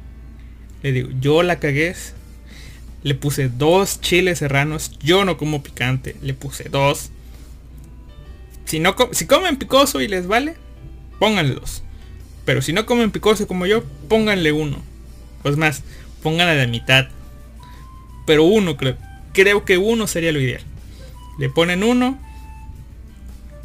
Le 0.83 0.91
digo, 0.91 1.09
yo 1.19 1.43
la 1.43 1.59
cagué. 1.59 1.95
Le 3.03 3.15
puse 3.15 3.49
dos 3.49 3.99
chiles 3.99 4.39
serranos. 4.39 4.97
Yo 4.99 5.25
no 5.25 5.37
como 5.37 5.63
picante. 5.63 6.15
Le 6.21 6.33
puse 6.33 6.69
dos. 6.69 7.09
Si, 8.65 8.79
no 8.79 8.95
si 9.11 9.25
comen 9.25 9.57
picoso 9.57 9.99
y 9.99 10.07
les 10.07 10.27
vale, 10.27 10.55
pónganle 11.19 11.55
dos. 11.55 11.83
Pero 12.45 12.61
si 12.61 12.71
no 12.71 12.85
comen 12.85 13.11
picoso 13.11 13.47
como 13.47 13.65
yo, 13.65 13.83
pónganle 14.07 14.53
uno. 14.53 14.81
Pues 15.43 15.57
más, 15.57 15.83
pónganle 16.23 16.57
la 16.57 16.67
mitad. 16.67 17.09
Pero 18.25 18.45
uno 18.45 18.77
creo 18.77 18.95
creo 19.33 19.65
que 19.65 19.77
uno 19.77 20.07
sería 20.07 20.31
lo 20.31 20.39
ideal. 20.39 20.61
Le 21.39 21.49
ponen 21.49 21.83
uno. 21.83 22.19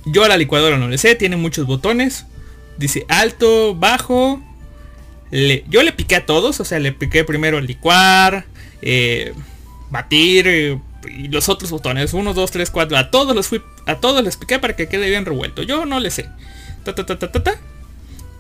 Yo 0.07 0.25
a 0.25 0.29
la 0.29 0.37
licuadora 0.37 0.79
no 0.79 0.89
le 0.89 0.99
sé, 0.99 1.15
tiene 1.15 1.37
muchos 1.37 1.67
botones. 1.67 2.27
Dice 2.79 3.05
alto, 3.09 3.75
bajo. 3.75 4.43
Yo 5.31 5.83
le 5.83 5.93
piqué 5.93 6.17
a 6.17 6.27
todos, 6.27 6.61
o 6.61 6.65
sea, 6.65 6.79
le 6.79 6.93
piqué 6.93 7.25
primero 7.25 7.61
licuar, 7.61 8.47
eh, 8.81 9.35
batir 9.91 10.47
eh, 10.47 10.79
y 11.09 11.29
los 11.29 11.49
otros 11.49 11.71
botones. 11.71 12.15
1, 12.15 12.35
2, 12.35 12.51
3, 12.51 12.71
4. 12.71 12.97
A 12.97 13.11
todos 13.11 13.35
los 13.35 13.49
fui, 13.49 13.61
a 13.87 13.97
todos 13.97 14.23
les 14.23 14.37
piqué 14.37 14.59
para 14.59 14.77
que 14.77 14.89
quede 14.89 15.09
bien 15.09 15.25
revuelto. 15.25 15.63
Yo 15.63 15.85
no 15.87 15.99
le 15.99 16.11
sé. 16.11 16.29
Ta, 16.85 16.95
ta, 16.95 17.05
ta, 17.05 17.19
ta, 17.19 17.33
ta, 17.33 17.43
ta. 17.43 17.59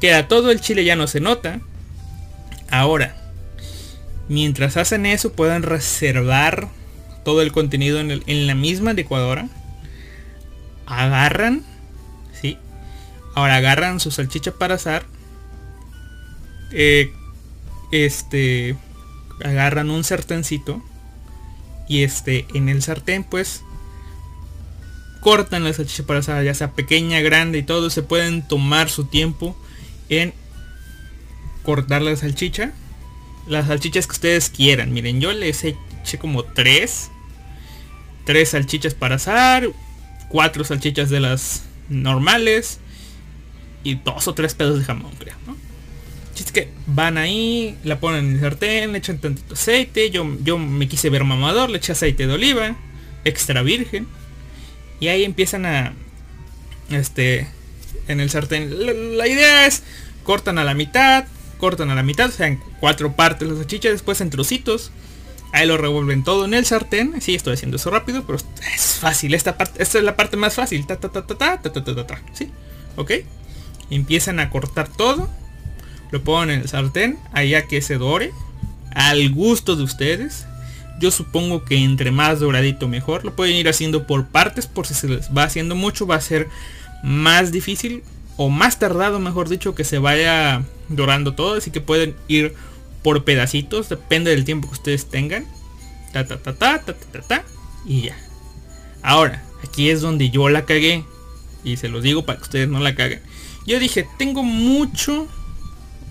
Queda 0.00 0.28
todo 0.28 0.50
el 0.50 0.60
chile 0.60 0.84
ya 0.84 0.94
no 0.94 1.06
se 1.06 1.20
nota. 1.20 1.60
Ahora, 2.70 3.16
mientras 4.28 4.76
hacen 4.76 5.06
eso, 5.06 5.32
pueden 5.32 5.62
reservar 5.62 6.68
todo 7.26 7.42
el 7.42 7.50
contenido 7.50 7.98
en, 7.98 8.46
la 8.46 8.54
misma 8.54 8.92
licuadora. 8.92 9.48
Agarran, 10.86 11.64
¿sí? 12.40 12.56
Ahora 13.34 13.56
agarran 13.56 13.98
su 13.98 14.12
salchicha 14.12 14.52
para 14.52 14.76
asar. 14.76 15.04
Eh, 16.70 17.12
este, 17.90 18.76
agarran 19.44 19.90
un 19.90 20.04
sartencito. 20.04 20.80
Y 21.88 22.04
este, 22.04 22.46
en 22.54 22.68
el 22.68 22.80
sartén 22.80 23.24
pues 23.24 23.64
cortan 25.18 25.64
la 25.64 25.72
salchicha 25.72 26.06
para 26.06 26.20
asar, 26.20 26.44
ya 26.44 26.54
sea 26.54 26.74
pequeña, 26.74 27.18
grande 27.22 27.58
y 27.58 27.62
todo. 27.64 27.90
Se 27.90 28.04
pueden 28.04 28.46
tomar 28.46 28.88
su 28.88 29.06
tiempo 29.06 29.56
en 30.08 30.32
cortar 31.64 32.02
la 32.02 32.14
salchicha. 32.14 32.72
Las 33.48 33.66
salchichas 33.66 34.06
que 34.06 34.12
ustedes 34.12 34.48
quieran. 34.48 34.92
Miren, 34.92 35.20
yo 35.20 35.32
les 35.32 35.64
eché 35.64 36.18
como 36.20 36.44
tres 36.44 37.10
tres 38.26 38.50
salchichas 38.50 38.92
para 38.92 39.14
asar, 39.14 39.70
cuatro 40.28 40.64
salchichas 40.64 41.08
de 41.08 41.20
las 41.20 41.62
normales 41.88 42.80
y 43.84 43.94
dos 43.94 44.28
o 44.28 44.34
tres 44.34 44.54
pedos 44.54 44.78
de 44.78 44.84
jamón, 44.84 45.12
creo, 45.18 45.36
¿no? 45.46 45.56
Que 46.52 46.70
van 46.86 47.18
ahí, 47.18 47.76
la 47.84 48.00
ponen 48.00 48.26
en 48.26 48.34
el 48.34 48.40
sartén, 48.40 48.92
le 48.92 48.98
echan 48.98 49.18
tantito 49.18 49.54
aceite, 49.54 50.10
yo, 50.10 50.26
yo 50.42 50.56
me 50.58 50.88
quise 50.88 51.10
ver 51.10 51.22
mamador, 51.24 51.68
le 51.68 51.76
eché 51.76 51.92
aceite 51.92 52.26
de 52.26 52.32
oliva, 52.32 52.76
extra 53.24 53.62
virgen, 53.62 54.06
y 55.00 55.08
ahí 55.08 55.24
empiezan 55.24 55.66
a, 55.66 55.92
este, 56.90 57.46
en 58.08 58.20
el 58.20 58.30
sartén. 58.30 59.18
La, 59.18 59.28
idea 59.28 59.66
es, 59.66 59.82
cortan 60.24 60.58
a 60.58 60.64
la 60.64 60.72
mitad, 60.72 61.26
cortan 61.58 61.90
a 61.90 61.94
la 61.94 62.02
mitad, 62.02 62.30
o 62.30 62.32
sea, 62.32 62.46
en 62.46 62.58
cuatro 62.80 63.14
partes 63.14 63.48
las 63.48 63.58
salchichas, 63.58 63.92
después 63.92 64.22
en 64.22 64.30
trocitos, 64.30 64.92
Ahí 65.56 65.66
lo 65.66 65.78
revuelven 65.78 66.22
todo 66.22 66.44
en 66.44 66.52
el 66.52 66.66
sartén. 66.66 67.18
Sí, 67.22 67.34
estoy 67.34 67.54
haciendo 67.54 67.78
eso 67.78 67.88
rápido, 67.88 68.24
pero 68.26 68.38
es 68.74 68.98
fácil. 69.00 69.32
Esta 69.32 69.56
es 69.78 69.94
la 69.94 70.14
parte 70.14 70.36
más 70.36 70.52
fácil. 70.52 70.86
Ta 70.86 70.96
ta 70.96 71.08
ta 71.08 71.26
ta 71.26 71.34
ta 71.34 71.62
ta 71.62 71.72
ta 71.72 71.82
ta 71.82 72.06
ta. 72.06 72.20
¿Sí? 72.34 72.50
¿Ok? 72.96 73.12
Empiezan 73.88 74.38
a 74.38 74.50
cortar 74.50 74.86
todo. 74.86 75.30
Lo 76.10 76.22
ponen 76.22 76.56
en 76.56 76.60
el 76.60 76.68
sartén. 76.68 77.18
Allá 77.32 77.66
que 77.68 77.80
se 77.80 77.96
dore. 77.96 78.32
Al 78.94 79.30
gusto 79.32 79.76
de 79.76 79.84
ustedes. 79.84 80.44
Yo 81.00 81.10
supongo 81.10 81.64
que 81.64 81.82
entre 81.82 82.10
más 82.10 82.38
doradito 82.38 82.86
mejor. 82.86 83.24
Lo 83.24 83.34
pueden 83.34 83.56
ir 83.56 83.70
haciendo 83.70 84.06
por 84.06 84.26
partes. 84.26 84.66
Por 84.66 84.86
si 84.86 84.92
se 84.92 85.08
les 85.08 85.34
va 85.34 85.44
haciendo 85.44 85.74
mucho. 85.74 86.06
Va 86.06 86.16
a 86.16 86.20
ser 86.20 86.50
más 87.02 87.50
difícil. 87.50 88.02
O 88.36 88.50
más 88.50 88.78
tardado, 88.78 89.20
mejor 89.20 89.48
dicho, 89.48 89.74
que 89.74 89.84
se 89.84 89.96
vaya 89.96 90.64
dorando 90.90 91.32
todo. 91.32 91.54
Así 91.54 91.70
que 91.70 91.80
pueden 91.80 92.14
ir 92.28 92.54
por 93.06 93.22
pedacitos. 93.22 93.88
Depende 93.88 94.32
del 94.32 94.44
tiempo 94.44 94.66
que 94.66 94.74
ustedes 94.74 95.06
tengan. 95.06 95.46
Ta 96.12 96.26
ta 96.26 96.42
ta 96.42 96.52
ta 96.54 96.82
ta 96.82 96.92
ta 96.92 97.20
ta. 97.20 97.44
y 97.86 98.00
ya. 98.00 98.16
Ahora, 99.00 99.44
aquí 99.62 99.90
es 99.90 100.00
donde 100.00 100.30
yo 100.30 100.48
la 100.48 100.64
cagué. 100.64 101.04
Y 101.62 101.76
se 101.76 101.88
los 101.88 102.02
digo 102.02 102.26
para 102.26 102.38
que 102.38 102.42
ustedes 102.42 102.68
no 102.68 102.80
la 102.80 102.96
caguen. 102.96 103.22
Yo 103.64 103.78
dije, 103.78 104.08
tengo 104.18 104.42
mucho, 104.42 105.28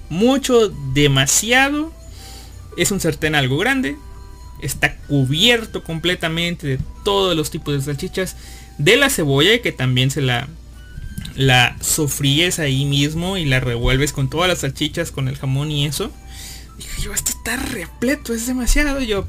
mucho, 0.09 0.69
demasiado. 0.93 1.91
Es 2.77 2.91
un 2.91 3.01
sartén 3.01 3.35
algo 3.35 3.57
grande. 3.57 3.97
Está 4.61 4.95
cubierto 4.95 5.83
completamente 5.83 6.65
de 6.65 6.79
todos 7.03 7.35
los 7.35 7.51
tipos 7.51 7.73
de 7.73 7.81
salchichas. 7.81 8.37
De 8.77 8.95
la 8.95 9.09
cebolla 9.09 9.61
que 9.61 9.73
también 9.73 10.11
se 10.11 10.21
la, 10.21 10.47
la 11.35 11.75
sofríes 11.81 12.59
ahí 12.59 12.85
mismo 12.85 13.35
y 13.35 13.43
la 13.43 13.59
revuelves 13.59 14.13
con 14.13 14.29
todas 14.29 14.47
las 14.47 14.59
salchichas, 14.59 15.11
con 15.11 15.27
el 15.27 15.35
jamón 15.35 15.71
y 15.71 15.85
eso. 15.85 16.13
Dije 16.77 17.01
yo, 17.01 17.13
esto 17.13 17.31
está 17.31 17.55
repleto, 17.57 18.33
es 18.33 18.47
demasiado. 18.47 19.01
Yo, 19.01 19.25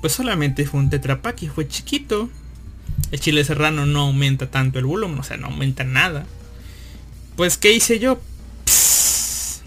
pues 0.00 0.12
solamente 0.12 0.66
fue 0.66 0.80
un 0.80 0.90
tetrapack 0.90 1.50
fue 1.52 1.68
chiquito. 1.68 2.28
El 3.10 3.20
chile 3.20 3.44
serrano 3.44 3.86
no 3.86 4.00
aumenta 4.02 4.50
tanto 4.50 4.78
el 4.78 4.84
volumen, 4.84 5.18
o 5.18 5.22
sea, 5.22 5.36
no 5.36 5.46
aumenta 5.48 5.84
nada. 5.84 6.26
Pues, 7.36 7.56
¿qué 7.56 7.72
hice 7.72 7.98
yo? 7.98 8.20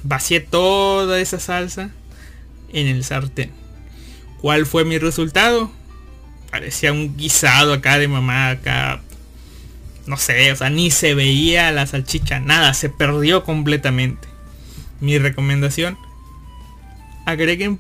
Vacié 0.04 0.40
toda 0.40 1.20
esa 1.20 1.40
salsa 1.40 1.90
en 2.72 2.88
el 2.88 3.04
sartén. 3.04 3.52
¿Cuál 4.42 4.66
fue 4.66 4.86
mi 4.86 5.00
resultado? 5.00 5.72
Parecía 6.52 6.94
un 6.94 7.18
guisado 7.18 7.74
acá 7.74 7.98
de 7.98 8.08
mamá, 8.08 8.50
acá. 8.50 9.02
No 10.06 10.18
sé, 10.18 10.52
o 10.52 10.56
sea, 10.56 10.70
ni 10.70 10.92
se 10.92 11.16
veía 11.16 11.72
la 11.72 11.88
salchicha, 11.88 12.40
nada, 12.40 12.74
se 12.76 12.90
perdió 12.90 13.44
completamente. 13.44 14.28
Mi 15.02 15.18
recomendación, 15.18 15.98
agreguen 17.26 17.80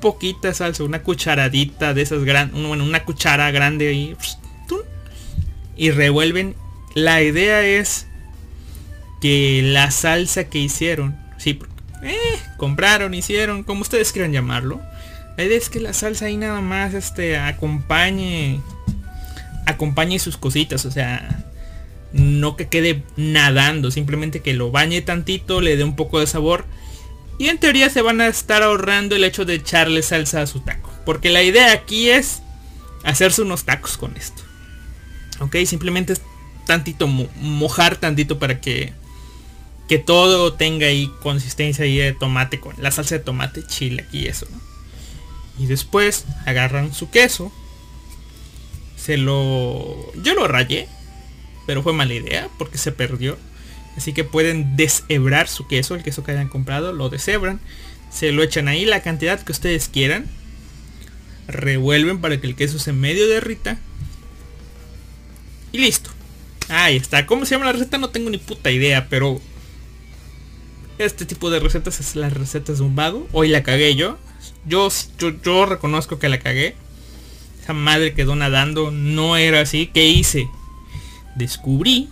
poquita 0.00 0.52
salsa, 0.54 0.84
una 0.84 1.02
cucharadita 1.02 1.94
de 1.94 2.02
esas 2.02 2.24
grandes, 2.24 2.66
bueno, 2.66 2.84
una 2.84 3.04
cuchara 3.04 3.50
grande 3.50 3.88
ahí, 3.88 4.16
y 5.76 5.90
revuelven. 5.90 6.54
La 6.94 7.22
idea 7.22 7.62
es 7.62 8.06
que 9.20 9.60
la 9.62 9.90
salsa 9.90 10.44
que 10.44 10.58
hicieron, 10.58 11.16
sí, 11.38 11.58
eh, 12.02 12.16
compraron, 12.56 13.14
hicieron, 13.14 13.62
como 13.64 13.82
ustedes 13.82 14.12
quieran 14.12 14.32
llamarlo. 14.32 14.80
La 15.36 15.44
idea 15.44 15.58
es 15.58 15.68
que 15.68 15.80
la 15.80 15.92
salsa 15.92 16.26
ahí 16.26 16.36
nada 16.36 16.60
más 16.62 16.94
este 16.94 17.36
acompañe 17.36 18.60
acompañe 19.66 20.18
sus 20.18 20.36
cositas, 20.38 20.86
o 20.86 20.90
sea, 20.90 21.44
no 22.12 22.56
que 22.56 22.68
quede 22.68 23.02
nadando, 23.16 23.90
simplemente 23.90 24.40
que 24.40 24.54
lo 24.54 24.70
bañe 24.70 25.02
tantito, 25.02 25.60
le 25.60 25.76
dé 25.76 25.84
un 25.84 25.96
poco 25.96 26.20
de 26.20 26.26
sabor. 26.26 26.64
Y 27.38 27.48
en 27.48 27.58
teoría 27.58 27.90
se 27.90 28.02
van 28.02 28.20
a 28.20 28.28
estar 28.28 28.62
ahorrando 28.62 29.16
el 29.16 29.24
hecho 29.24 29.44
de 29.44 29.54
echarle 29.54 30.02
salsa 30.02 30.42
a 30.42 30.46
su 30.46 30.60
taco. 30.60 30.90
Porque 31.04 31.30
la 31.30 31.42
idea 31.42 31.72
aquí 31.72 32.10
es 32.10 32.42
hacerse 33.04 33.42
unos 33.42 33.64
tacos 33.64 33.96
con 33.96 34.16
esto. 34.16 34.42
Ok, 35.40 35.56
simplemente 35.66 36.14
es 36.14 36.22
tantito 36.66 37.06
mojar 37.06 37.96
tantito 37.96 38.38
para 38.38 38.60
que 38.60 38.92
que 39.88 39.98
todo 39.98 40.54
tenga 40.54 40.86
ahí 40.86 41.12
consistencia 41.22 41.84
ahí 41.84 41.96
de 41.98 42.12
tomate 42.12 42.58
con 42.58 42.74
la 42.78 42.90
salsa 42.90 43.18
de 43.18 43.24
tomate, 43.24 43.64
chile 43.66 44.06
y 44.12 44.26
eso. 44.26 44.46
Y 45.58 45.66
después 45.66 46.26
agarran 46.44 46.92
su 46.92 47.10
queso. 47.10 47.52
Se 48.96 49.16
lo... 49.16 50.12
Yo 50.22 50.34
lo 50.34 50.48
rayé. 50.48 50.88
Pero 51.66 51.82
fue 51.82 51.92
mala 51.92 52.14
idea 52.14 52.48
porque 52.58 52.78
se 52.78 52.92
perdió. 52.92 53.38
Así 53.96 54.12
que 54.12 54.24
pueden 54.24 54.76
deshebrar 54.76 55.48
su 55.48 55.66
queso, 55.66 55.94
el 55.94 56.02
queso 56.02 56.22
que 56.22 56.32
hayan 56.32 56.48
comprado, 56.48 56.92
lo 56.92 57.08
deshebran. 57.08 57.60
Se 58.10 58.32
lo 58.32 58.42
echan 58.42 58.68
ahí 58.68 58.84
la 58.84 59.02
cantidad 59.02 59.40
que 59.40 59.52
ustedes 59.52 59.88
quieran. 59.88 60.26
Revuelven 61.48 62.20
para 62.20 62.40
que 62.40 62.46
el 62.46 62.56
queso 62.56 62.78
se 62.78 62.92
medio 62.92 63.26
derrita. 63.28 63.78
Y 65.72 65.78
listo. 65.78 66.10
Ahí 66.68 66.96
está. 66.96 67.26
¿Cómo 67.26 67.46
se 67.46 67.54
llama 67.54 67.66
la 67.66 67.72
receta? 67.72 67.98
No 67.98 68.10
tengo 68.10 68.30
ni 68.30 68.38
puta 68.38 68.70
idea, 68.70 69.08
pero 69.08 69.40
este 70.98 71.24
tipo 71.24 71.50
de 71.50 71.60
recetas 71.60 72.00
es 72.00 72.16
las 72.16 72.32
recetas 72.32 72.78
de 72.78 72.84
un 72.84 72.96
vago. 72.96 73.26
Hoy 73.32 73.48
la 73.48 73.62
cagué 73.62 73.94
yo. 73.94 74.18
Yo, 74.66 74.88
yo. 75.42 75.66
reconozco 75.66 76.18
que 76.18 76.28
la 76.28 76.40
cagué. 76.40 76.76
Esa 77.62 77.72
madre 77.72 78.14
quedó 78.14 78.36
nadando. 78.36 78.90
No 78.90 79.36
era 79.36 79.60
así. 79.60 79.90
¿Qué 79.92 80.06
hice? 80.06 80.48
Descubrí 81.34 82.08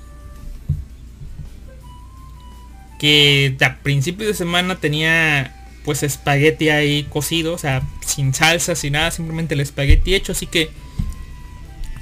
que 2.98 3.56
a 3.60 3.76
principios 3.76 4.28
de 4.28 4.34
semana 4.34 4.76
tenía 4.76 5.54
pues 5.84 6.02
espagueti 6.02 6.70
ahí 6.70 7.04
cocido. 7.04 7.54
O 7.54 7.58
sea, 7.58 7.82
sin 8.04 8.34
salsa, 8.34 8.74
sin 8.74 8.94
nada. 8.94 9.10
Simplemente 9.10 9.54
el 9.54 9.60
espagueti 9.60 10.14
hecho. 10.14 10.32
Así 10.32 10.46
que 10.46 10.70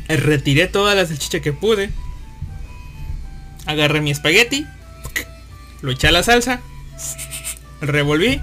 retiré 0.08 0.66
toda 0.68 0.94
la 0.94 1.06
salchicha 1.06 1.40
que 1.40 1.52
pude. 1.52 1.90
Agarré 3.66 4.00
mi 4.00 4.10
espagueti. 4.10 4.66
Lo 5.80 5.90
eché 5.90 6.08
a 6.08 6.12
la 6.12 6.22
salsa 6.22 6.60
revolví 7.82 8.40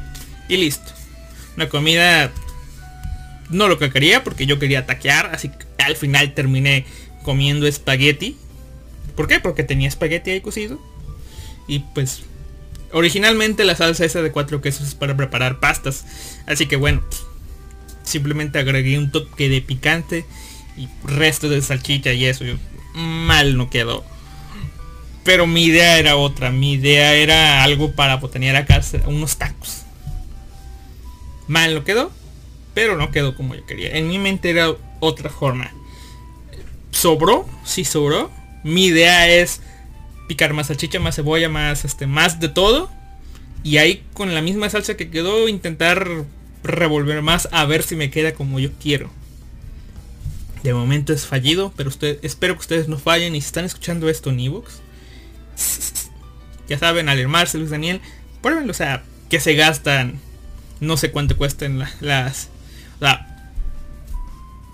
y 0.48 0.58
listo. 0.58 0.92
Una 1.56 1.70
comida 1.70 2.32
no 3.50 3.68
lo 3.68 3.80
que 3.80 3.90
quería 3.90 4.24
porque 4.24 4.46
yo 4.46 4.60
quería 4.60 4.86
taquear, 4.86 5.34
así 5.34 5.50
que 5.50 5.84
al 5.84 5.96
final 5.96 6.34
terminé 6.34 6.86
comiendo 7.24 7.68
espagueti. 7.68 8.38
¿Por 9.16 9.28
qué? 9.28 9.40
Porque 9.40 9.64
tenía 9.64 9.88
espagueti 9.88 10.32
ahí 10.32 10.42
cocido. 10.42 10.80
Y 11.68 11.80
pues 11.80 12.24
originalmente 12.92 13.64
la 13.64 13.76
salsa 13.76 14.06
esa 14.06 14.22
de 14.22 14.32
cuatro 14.32 14.62
quesos 14.62 14.88
es 14.88 14.96
para 14.96 15.16
preparar 15.16 15.60
pastas. 15.60 16.06
Así 16.46 16.68
que 16.68 16.76
bueno, 16.76 17.02
simplemente 18.04 18.60
agregué 18.60 18.98
un 18.98 19.12
toque 19.12 19.50
de 19.50 19.62
picante 19.62 20.26
y 20.78 20.88
resto 21.04 21.50
de 21.50 21.62
salchicha 21.62 22.14
y 22.14 22.26
eso. 22.26 22.46
Mal 22.94 23.58
no 23.58 23.70
quedó. 23.70 24.04
Pero 25.24 25.46
mi 25.46 25.66
idea 25.66 26.00
era 26.00 26.16
otra. 26.16 26.50
Mi 26.50 26.74
idea 26.74 27.14
era 27.14 27.64
algo 27.64 27.92
para 27.92 28.18
botanear 28.18 28.56
acá 28.56 28.82
unos 29.06 29.38
tacos. 29.38 29.84
Mal 31.48 31.76
lo 31.76 31.84
quedó. 31.84 32.12
Pero 32.74 32.96
no 32.96 33.12
quedó 33.12 33.36
como 33.36 33.56
yo 33.56 33.66
quería. 33.66 33.96
En 33.98 34.08
mi 34.08 34.18
mente 34.20 34.50
era 34.50 34.74
otra 35.00 35.30
forma. 35.30 35.72
Sobró. 36.92 37.48
Sí 37.64 37.86
sobró. 37.86 38.32
Mi 38.64 38.86
idea 38.86 39.28
es 39.28 39.62
picar 40.30 40.54
más 40.54 40.68
salchicha, 40.68 41.00
más 41.00 41.16
cebolla, 41.16 41.50
más 41.50 41.84
este, 41.84 42.06
más 42.06 42.40
de 42.40 42.50
todo. 42.50 42.90
Y 43.64 43.78
ahí 43.78 44.06
con 44.14 44.34
la 44.36 44.42
misma 44.42 44.70
salsa 44.70 44.96
que 44.96 45.10
quedó 45.10 45.50
intentar 45.50 46.08
revolver 46.64 47.24
más 47.24 47.50
a 47.52 47.66
ver 47.66 47.82
si 47.82 47.96
me 47.96 48.12
queda 48.12 48.34
como 48.34 48.60
yo 48.60 48.70
quiero. 48.80 49.10
De 50.62 50.74
momento 50.74 51.14
es 51.14 51.26
fallido, 51.26 51.74
pero 51.76 51.90
usted, 51.90 52.20
espero 52.22 52.54
que 52.54 52.60
ustedes 52.60 52.88
no 52.88 53.00
fallen 53.00 53.36
y 53.36 53.42
si 53.42 53.48
están 53.48 53.66
escuchando 53.66 54.08
esto 54.08 54.30
en 54.30 54.40
Evox, 54.40 54.82
ya 56.70 56.78
saben, 56.78 57.10
al 57.10 57.18
hermarse 57.18 57.58
Luis 57.58 57.72
Daniel, 57.72 58.00
pruébenlo, 58.42 58.72
o 58.72 58.76
sea, 58.76 59.04
que 59.30 59.40
se 59.40 59.56
gastan, 59.56 60.20
no 60.80 60.96
sé 60.96 61.12
cuánto 61.12 61.38
cuesten 61.38 61.80
las, 62.02 62.50
o 62.98 63.00
sea, 63.00 63.52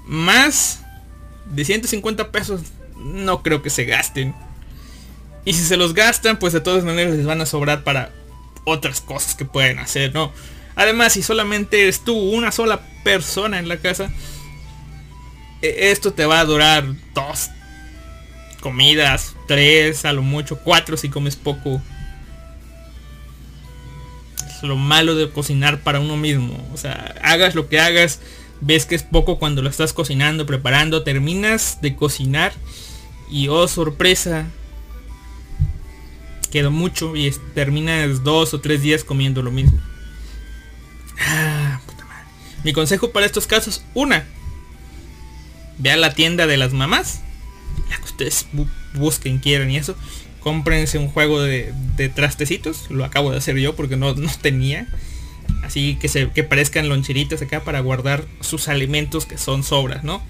más 0.05 0.83
de 1.45 1.63
150 1.63 2.31
pesos 2.31 2.61
no 2.97 3.41
creo 3.41 3.61
que 3.61 3.69
se 3.69 3.85
gasten. 3.85 4.33
Y 5.45 5.53
si 5.53 5.63
se 5.63 5.77
los 5.77 5.93
gastan, 5.93 6.37
pues 6.37 6.53
de 6.53 6.59
todas 6.59 6.83
maneras 6.83 7.15
les 7.15 7.25
van 7.25 7.39
a 7.39 7.45
sobrar 7.45 7.83
para 7.83 8.11
otras 8.65 8.99
cosas 8.99 9.35
que 9.35 9.45
pueden 9.45 9.77
hacer, 9.79 10.13
¿no? 10.13 10.33
Además, 10.75 11.13
si 11.13 11.23
solamente 11.23 11.83
eres 11.83 12.03
tú, 12.03 12.15
una 12.15 12.51
sola 12.51 12.81
persona 13.03 13.59
en 13.59 13.69
la 13.69 13.77
casa, 13.77 14.11
e, 15.61 15.91
esto 15.91 16.13
te 16.13 16.25
va 16.25 16.39
a 16.39 16.45
durar 16.45 16.85
dos, 17.13 17.49
comidas, 18.59 19.35
tres, 19.47 20.03
a 20.03 20.13
lo 20.13 20.23
mucho, 20.23 20.57
cuatro 20.57 20.97
si 20.97 21.09
comes 21.09 21.35
poco. 21.35 21.81
Es 24.49 24.63
lo 24.63 24.75
malo 24.75 25.15
de 25.15 25.29
cocinar 25.29 25.81
para 25.81 25.99
uno 25.99 26.17
mismo. 26.17 26.67
O 26.73 26.77
sea, 26.77 27.15
hagas 27.21 27.53
lo 27.53 27.69
que 27.69 27.79
hagas, 27.79 28.19
ves 28.61 28.85
que 28.85 28.95
es 28.95 29.03
poco 29.03 29.37
cuando 29.37 29.61
lo 29.61 29.69
estás 29.69 29.93
cocinando, 29.93 30.45
preparando, 30.45 31.03
terminas 31.03 31.79
de 31.81 31.95
cocinar 31.95 32.53
y 33.29 33.47
oh 33.47 33.67
sorpresa, 33.67 34.47
quedó 36.55 36.71
mucho 36.71 37.17
y 37.17 37.29
terminas 37.53 38.23
dos 38.23 38.53
o 38.53 38.61
tres 38.61 38.81
días 38.81 39.03
comiendo 39.03 39.41
lo 39.41 39.51
mismo. 39.51 39.77
Ah, 41.19 41.81
puta 41.85 42.05
madre. 42.05 42.23
Mi 42.63 42.71
consejo 42.71 43.11
para 43.11 43.25
estos 43.25 43.45
casos, 43.45 43.83
una, 43.93 44.25
ve 45.77 45.91
a 45.91 45.97
la 45.97 46.13
tienda 46.13 46.47
de 46.47 46.55
las 46.55 46.71
mamás, 46.71 47.19
la 47.89 47.97
que 47.97 48.03
ustedes 48.05 48.45
busquen, 48.93 49.39
quieran 49.39 49.69
y 49.69 49.75
eso, 49.75 49.97
cómprense 50.39 50.97
un 50.97 51.09
juego 51.09 51.41
de, 51.41 51.73
trastecitos, 52.15 52.89
lo 52.89 53.03
acabo 53.03 53.31
de 53.31 53.37
hacer 53.39 53.57
yo 53.57 53.75
porque 53.75 53.97
no, 53.97 54.15
no 54.15 54.31
tenía, 54.41 54.87
así 55.61 55.97
que, 55.99 56.07
se, 56.07 56.29
que 56.29 56.45
parezcan 56.45 56.87
loncheritas 56.87 57.41
acá 57.41 57.65
para 57.65 57.81
guardar 57.81 58.23
sus 58.39 58.69
alimentos 58.69 59.25
que 59.25 59.37
son 59.37 59.61
sobras, 59.61 60.05
¿no? 60.05 60.23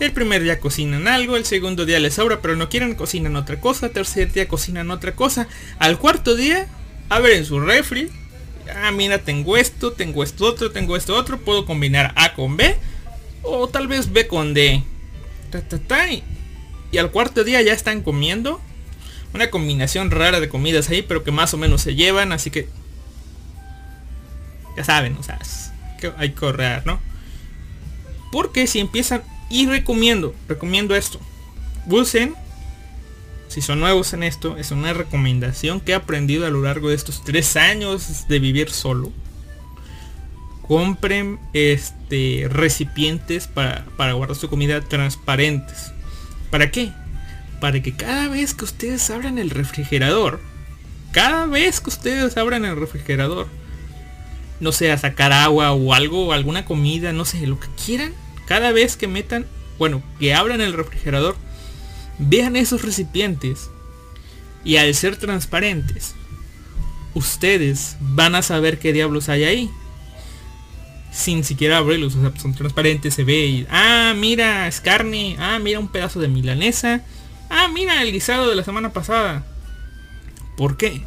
El 0.00 0.12
primer 0.12 0.42
día 0.42 0.60
cocinan 0.60 1.08
algo, 1.08 1.36
el 1.36 1.44
segundo 1.44 1.84
día 1.84 1.98
les 1.98 2.14
sobra, 2.14 2.40
pero 2.40 2.54
no 2.54 2.68
quieren, 2.68 2.94
cocinan 2.94 3.34
otra 3.34 3.60
cosa, 3.60 3.88
tercer 3.88 4.32
día 4.32 4.46
cocinan 4.46 4.90
otra 4.92 5.16
cosa, 5.16 5.48
al 5.80 5.98
cuarto 5.98 6.36
día 6.36 6.68
abren 7.08 7.44
su 7.44 7.58
refri, 7.58 8.08
ah 8.76 8.92
mira 8.92 9.18
tengo 9.18 9.56
esto, 9.56 9.92
tengo 9.92 10.22
esto 10.22 10.46
otro, 10.46 10.70
tengo 10.70 10.96
esto 10.96 11.16
otro, 11.16 11.40
puedo 11.40 11.66
combinar 11.66 12.12
A 12.14 12.34
con 12.34 12.56
B, 12.56 12.76
o 13.42 13.68
tal 13.68 13.88
vez 13.88 14.12
B 14.12 14.28
con 14.28 14.54
D. 14.54 14.84
y 16.92 16.98
al 16.98 17.10
cuarto 17.10 17.42
día 17.42 17.60
ya 17.62 17.72
están 17.72 18.02
comiendo 18.02 18.60
una 19.34 19.50
combinación 19.50 20.12
rara 20.12 20.38
de 20.38 20.48
comidas 20.48 20.88
ahí, 20.90 21.02
pero 21.02 21.24
que 21.24 21.32
más 21.32 21.54
o 21.54 21.58
menos 21.58 21.82
se 21.82 21.96
llevan, 21.96 22.32
así 22.32 22.50
que 22.50 22.68
ya 24.76 24.84
saben, 24.84 25.16
o 25.16 25.24
sea, 25.24 25.40
que 26.00 26.12
hay 26.16 26.30
que 26.30 26.36
correr, 26.36 26.86
¿no? 26.86 27.00
Porque 28.30 28.68
si 28.68 28.78
empiezan 28.78 29.22
y 29.50 29.66
recomiendo, 29.66 30.34
recomiendo 30.48 30.94
esto. 30.94 31.20
Usen, 31.86 32.34
si 33.48 33.62
son 33.62 33.80
nuevos 33.80 34.12
en 34.12 34.22
esto, 34.22 34.56
es 34.58 34.70
una 34.70 34.92
recomendación 34.92 35.80
que 35.80 35.92
he 35.92 35.94
aprendido 35.94 36.46
a 36.46 36.50
lo 36.50 36.62
largo 36.62 36.90
de 36.90 36.94
estos 36.94 37.24
tres 37.24 37.56
años 37.56 38.28
de 38.28 38.38
vivir 38.38 38.70
solo. 38.70 39.10
Compren 40.62 41.38
este 41.54 42.46
recipientes 42.50 43.46
para, 43.46 43.86
para 43.96 44.12
guardar 44.12 44.36
su 44.36 44.50
comida 44.50 44.82
transparentes. 44.82 45.92
¿Para 46.50 46.70
qué? 46.70 46.92
Para 47.60 47.82
que 47.82 47.96
cada 47.96 48.28
vez 48.28 48.52
que 48.52 48.64
ustedes 48.64 49.08
abran 49.08 49.38
el 49.38 49.48
refrigerador, 49.48 50.40
cada 51.12 51.46
vez 51.46 51.80
que 51.80 51.88
ustedes 51.88 52.36
abran 52.36 52.66
el 52.66 52.76
refrigerador, 52.76 53.48
no 54.60 54.72
sé, 54.72 54.92
a 54.92 54.98
sacar 54.98 55.32
agua 55.32 55.72
o 55.72 55.94
algo, 55.94 56.32
alguna 56.32 56.64
comida, 56.64 57.12
no 57.12 57.24
sé, 57.24 57.46
lo 57.46 57.58
que 57.58 57.68
quieran, 57.82 58.12
cada 58.48 58.72
vez 58.72 58.96
que 58.96 59.06
metan, 59.06 59.46
bueno, 59.78 60.02
que 60.18 60.34
abran 60.34 60.62
el 60.62 60.72
refrigerador, 60.72 61.36
vean 62.18 62.56
esos 62.56 62.82
recipientes 62.82 63.70
y 64.64 64.78
al 64.78 64.94
ser 64.94 65.16
transparentes, 65.16 66.14
ustedes 67.14 67.96
van 68.00 68.34
a 68.34 68.42
saber 68.42 68.78
qué 68.78 68.94
diablos 68.94 69.28
hay 69.28 69.44
ahí. 69.44 69.70
Sin 71.12 71.44
siquiera 71.44 71.78
abrirlos, 71.78 72.16
o 72.16 72.20
sea, 72.20 72.32
son 72.40 72.54
transparentes, 72.54 73.14
se 73.14 73.24
ve 73.24 73.46
y, 73.46 73.66
ah, 73.70 74.14
mira, 74.16 74.66
es 74.66 74.80
carne, 74.80 75.36
ah, 75.38 75.58
mira 75.58 75.78
un 75.78 75.88
pedazo 75.88 76.18
de 76.18 76.28
milanesa, 76.28 77.02
ah, 77.50 77.68
mira 77.68 78.02
el 78.02 78.12
guisado 78.12 78.48
de 78.48 78.56
la 78.56 78.64
semana 78.64 78.92
pasada. 78.92 79.44
¿Por 80.56 80.76
qué? 80.76 81.02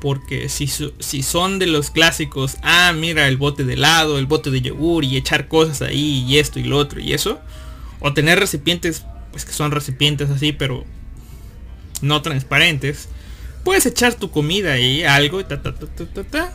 Porque 0.00 0.48
si, 0.48 0.68
si 0.68 1.22
son 1.22 1.58
de 1.58 1.66
los 1.66 1.90
clásicos, 1.90 2.56
ah, 2.62 2.92
mira 2.94 3.26
el 3.26 3.36
bote 3.36 3.64
de 3.64 3.74
helado, 3.74 4.18
el 4.18 4.26
bote 4.26 4.50
de 4.50 4.60
yogur 4.60 5.04
y 5.04 5.16
echar 5.16 5.48
cosas 5.48 5.82
ahí 5.82 6.24
y 6.28 6.38
esto 6.38 6.60
y 6.60 6.64
lo 6.64 6.76
otro 6.78 7.00
y 7.00 7.12
eso. 7.12 7.40
O 8.00 8.12
tener 8.12 8.38
recipientes, 8.38 9.04
pues 9.32 9.44
que 9.44 9.52
son 9.52 9.72
recipientes 9.72 10.30
así, 10.30 10.52
pero 10.52 10.84
no 12.00 12.22
transparentes. 12.22 13.08
Puedes 13.64 13.86
echar 13.86 14.14
tu 14.14 14.30
comida 14.30 14.74
ahí, 14.74 15.02
algo, 15.02 15.44
ta, 15.44 15.62
ta, 15.62 15.74
ta, 15.74 15.86
ta, 15.86 16.24
ta, 16.24 16.52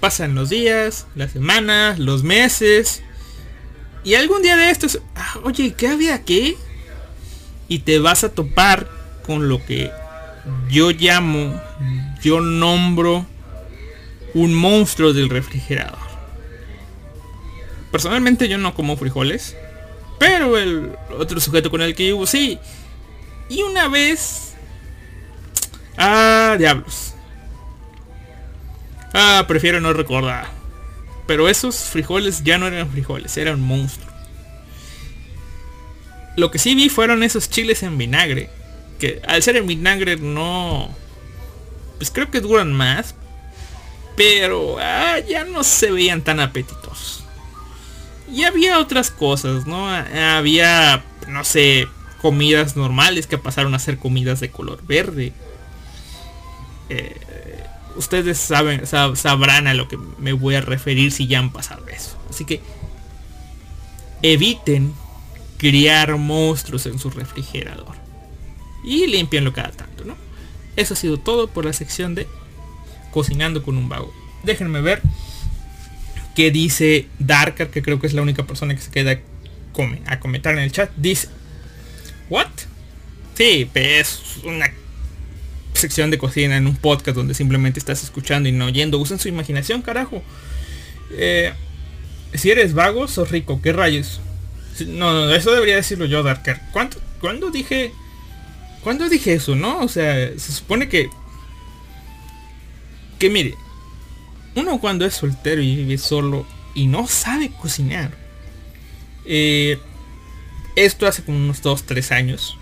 Pasan 0.00 0.34
los 0.34 0.50
días, 0.50 1.06
las 1.14 1.30
semanas, 1.30 1.98
los 1.98 2.24
meses. 2.24 3.02
Y 4.02 4.14
algún 4.14 4.42
día 4.42 4.56
de 4.56 4.70
estos, 4.70 5.00
ah, 5.14 5.38
oye, 5.44 5.74
¿qué 5.74 5.88
había 5.88 6.14
aquí? 6.14 6.56
Y 7.68 7.78
te 7.78 7.98
vas 8.00 8.24
a 8.24 8.30
topar 8.30 8.90
con 9.24 9.48
lo 9.48 9.64
que 9.64 9.90
yo 10.68 10.90
llamo, 10.90 11.58
yo 12.24 12.40
nombro 12.40 13.26
un 14.34 14.54
monstruo 14.54 15.12
del 15.12 15.28
refrigerador. 15.28 15.98
Personalmente 17.92 18.48
yo 18.48 18.58
no 18.58 18.74
como 18.74 18.96
frijoles, 18.96 19.56
pero 20.18 20.58
el 20.58 20.96
otro 21.16 21.38
sujeto 21.38 21.70
con 21.70 21.82
el 21.82 21.94
que 21.94 22.04
vivo 22.04 22.26
sí. 22.26 22.58
Y 23.48 23.62
una 23.62 23.88
vez... 23.88 24.54
Ah, 25.96 26.56
diablos. 26.58 27.14
Ah, 29.12 29.44
prefiero 29.46 29.80
no 29.80 29.92
recordar. 29.92 30.48
Pero 31.26 31.48
esos 31.48 31.76
frijoles 31.76 32.42
ya 32.42 32.58
no 32.58 32.66
eran 32.66 32.90
frijoles, 32.90 33.36
eran 33.36 33.60
monstruos. 33.60 34.12
Lo 36.36 36.50
que 36.50 36.58
sí 36.58 36.74
vi 36.74 36.88
fueron 36.88 37.22
esos 37.22 37.48
chiles 37.48 37.84
en 37.84 37.96
vinagre 37.96 38.50
que 38.98 39.20
al 39.26 39.42
ser 39.42 39.56
en 39.56 39.66
vinagre 39.66 40.16
no... 40.16 40.94
Pues 41.98 42.10
creo 42.10 42.30
que 42.30 42.40
duran 42.40 42.72
más. 42.72 43.14
Pero 44.16 44.76
ah, 44.78 45.18
ya 45.18 45.44
no 45.44 45.64
se 45.64 45.90
veían 45.90 46.22
tan 46.22 46.40
apetitos. 46.40 47.24
Y 48.32 48.44
había 48.44 48.78
otras 48.78 49.10
cosas, 49.10 49.66
¿no? 49.66 49.88
Había, 49.88 51.04
no 51.28 51.44
sé, 51.44 51.88
comidas 52.22 52.76
normales 52.76 53.26
que 53.26 53.38
pasaron 53.38 53.74
a 53.74 53.78
ser 53.78 53.98
comidas 53.98 54.40
de 54.40 54.50
color 54.50 54.84
verde. 54.86 55.32
Eh, 56.88 57.20
ustedes 57.96 58.38
saben, 58.38 58.86
sabrán 58.86 59.66
a 59.66 59.74
lo 59.74 59.88
que 59.88 59.98
me 60.18 60.32
voy 60.32 60.54
a 60.54 60.60
referir 60.60 61.12
si 61.12 61.26
ya 61.26 61.38
han 61.38 61.52
pasado 61.52 61.86
eso. 61.88 62.16
Así 62.30 62.44
que 62.44 62.62
eviten 64.22 64.94
criar 65.58 66.16
monstruos 66.16 66.86
en 66.86 66.98
su 66.98 67.10
refrigerador 67.10 67.94
y 68.84 69.06
limpianlo 69.06 69.52
cada 69.52 69.70
tanto, 69.70 70.04
¿no? 70.04 70.16
Eso 70.76 70.94
ha 70.94 70.96
sido 70.96 71.18
todo 71.18 71.48
por 71.48 71.64
la 71.64 71.72
sección 71.72 72.14
de 72.14 72.26
cocinando 73.10 73.62
con 73.62 73.76
un 73.76 73.88
vago. 73.88 74.12
Déjenme 74.42 74.80
ver 74.80 75.00
qué 76.34 76.50
dice 76.50 77.06
Darker, 77.18 77.70
que 77.70 77.82
creo 77.82 78.00
que 78.00 78.06
es 78.06 78.12
la 78.12 78.22
única 78.22 78.44
persona 78.44 78.74
que 78.74 78.80
se 78.80 78.90
queda 78.90 79.20
a 80.06 80.20
comentar 80.20 80.54
en 80.54 80.60
el 80.60 80.72
chat. 80.72 80.90
Dice, 80.96 81.28
¿what? 82.28 82.48
Sí, 83.34 83.68
es 83.74 84.20
una 84.44 84.70
sección 85.74 86.10
de 86.10 86.18
cocina 86.18 86.56
en 86.56 86.66
un 86.66 86.76
podcast 86.76 87.16
donde 87.16 87.34
simplemente 87.34 87.78
estás 87.78 88.02
escuchando 88.02 88.48
y 88.48 88.52
no 88.52 88.66
oyendo. 88.66 88.98
Usen 88.98 89.18
su 89.18 89.28
imaginación, 89.28 89.82
carajo. 89.82 90.22
Eh, 91.12 91.52
si 92.34 92.50
eres 92.50 92.74
vago, 92.74 93.08
sos 93.08 93.30
rico. 93.30 93.60
¿Qué 93.62 93.72
rayos? 93.72 94.20
No, 94.86 95.12
no, 95.12 95.34
eso 95.34 95.52
debería 95.52 95.76
decirlo 95.76 96.04
yo, 96.06 96.22
Darker. 96.22 96.60
¿Cuánto, 96.72 96.98
¿Cuándo 97.20 97.50
dije 97.50 97.92
¿Cuándo 98.84 99.08
dije 99.08 99.32
eso, 99.32 99.56
no? 99.56 99.80
O 99.80 99.88
sea, 99.88 100.14
se 100.38 100.52
supone 100.52 100.88
que... 100.88 101.08
Que 103.18 103.30
mire, 103.30 103.54
uno 104.54 104.78
cuando 104.78 105.06
es 105.06 105.14
soltero 105.14 105.62
y 105.62 105.74
vive 105.76 105.98
solo 105.98 106.46
y 106.74 106.86
no 106.86 107.06
sabe 107.06 107.50
cocinar. 107.50 108.12
Eh, 109.24 109.78
esto 110.76 111.06
hace 111.06 111.24
como 111.24 111.38
unos 111.38 111.62
2, 111.62 111.84
3 111.84 112.12
años. 112.12 112.58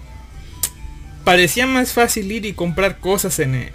Parecía 1.24 1.66
más 1.66 1.92
fácil 1.92 2.30
ir 2.30 2.46
y 2.46 2.52
comprar 2.52 2.98
cosas 2.98 3.40
en 3.40 3.56
el, 3.56 3.72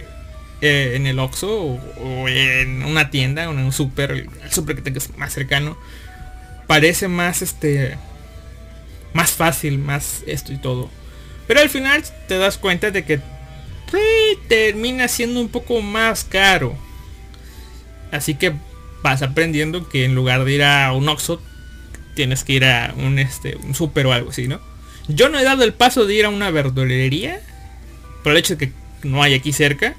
eh, 0.60 0.94
en 0.94 1.06
el 1.06 1.18
Oxxo 1.18 1.50
o, 1.54 2.28
en 2.28 2.82
una 2.84 3.10
tienda 3.10 3.44
en 3.44 3.58
un 3.58 3.72
super, 3.72 4.10
el 4.12 4.50
super 4.50 4.74
que 4.76 4.82
tengas 4.82 5.16
más 5.18 5.34
cercano. 5.34 5.76
Parece 6.66 7.08
más 7.08 7.42
este 7.42 7.96
más 9.12 9.32
fácil, 9.32 9.78
más 9.78 10.22
esto 10.26 10.52
y 10.52 10.58
todo. 10.58 10.90
Pero 11.48 11.60
al 11.60 11.70
final 11.70 12.04
te 12.28 12.38
das 12.38 12.58
cuenta 12.58 12.92
de 12.92 13.04
que 13.04 13.20
termina 14.48 15.08
siendo 15.08 15.40
un 15.40 15.48
poco 15.48 15.80
más 15.80 16.22
caro. 16.24 16.76
Así 18.12 18.34
que 18.34 18.52
vas 19.02 19.22
aprendiendo 19.22 19.88
que 19.88 20.04
en 20.04 20.14
lugar 20.14 20.44
de 20.44 20.52
ir 20.52 20.62
a 20.62 20.92
un 20.92 21.08
Oxxo, 21.08 21.40
tienes 22.14 22.44
que 22.44 22.52
ir 22.52 22.64
a 22.66 22.94
un, 22.96 23.18
este, 23.18 23.56
un 23.56 23.74
super 23.74 24.06
o 24.06 24.12
algo 24.12 24.30
así, 24.30 24.46
¿no? 24.46 24.60
Yo 25.08 25.30
no 25.30 25.38
he 25.38 25.44
dado 25.44 25.64
el 25.64 25.72
paso 25.72 26.04
de 26.04 26.14
ir 26.14 26.26
a 26.26 26.28
una 26.28 26.50
verdulería. 26.50 27.40
Por 28.22 28.32
el 28.32 28.38
hecho 28.38 28.56
de 28.56 28.68
que 28.68 28.72
no 29.02 29.22
hay 29.22 29.32
aquí 29.32 29.52
cerca. 29.52 29.96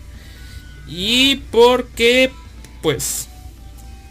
Y 0.87 1.37
porque, 1.51 2.29
pues, 2.83 3.27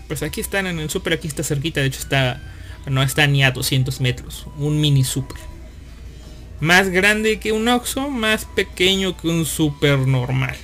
pues 0.08 0.24
aquí 0.24 0.40
están 0.40 0.66
en 0.66 0.80
el 0.80 0.90
super, 0.90 1.12
aquí 1.12 1.28
está 1.28 1.44
cerquita. 1.44 1.80
De 1.80 1.86
hecho 1.86 2.00
está, 2.00 2.42
no 2.86 3.00
está 3.00 3.28
ni 3.28 3.44
a 3.44 3.52
200 3.52 4.00
metros. 4.00 4.46
Un 4.56 4.80
mini 4.80 5.04
super 5.04 5.38
más 6.60 6.88
grande 6.88 7.38
que 7.38 7.52
un 7.52 7.68
Oxxo, 7.68 8.10
más 8.10 8.44
pequeño 8.44 9.16
que 9.16 9.28
un 9.28 9.44
super 9.44 9.98
normal. 9.98 10.56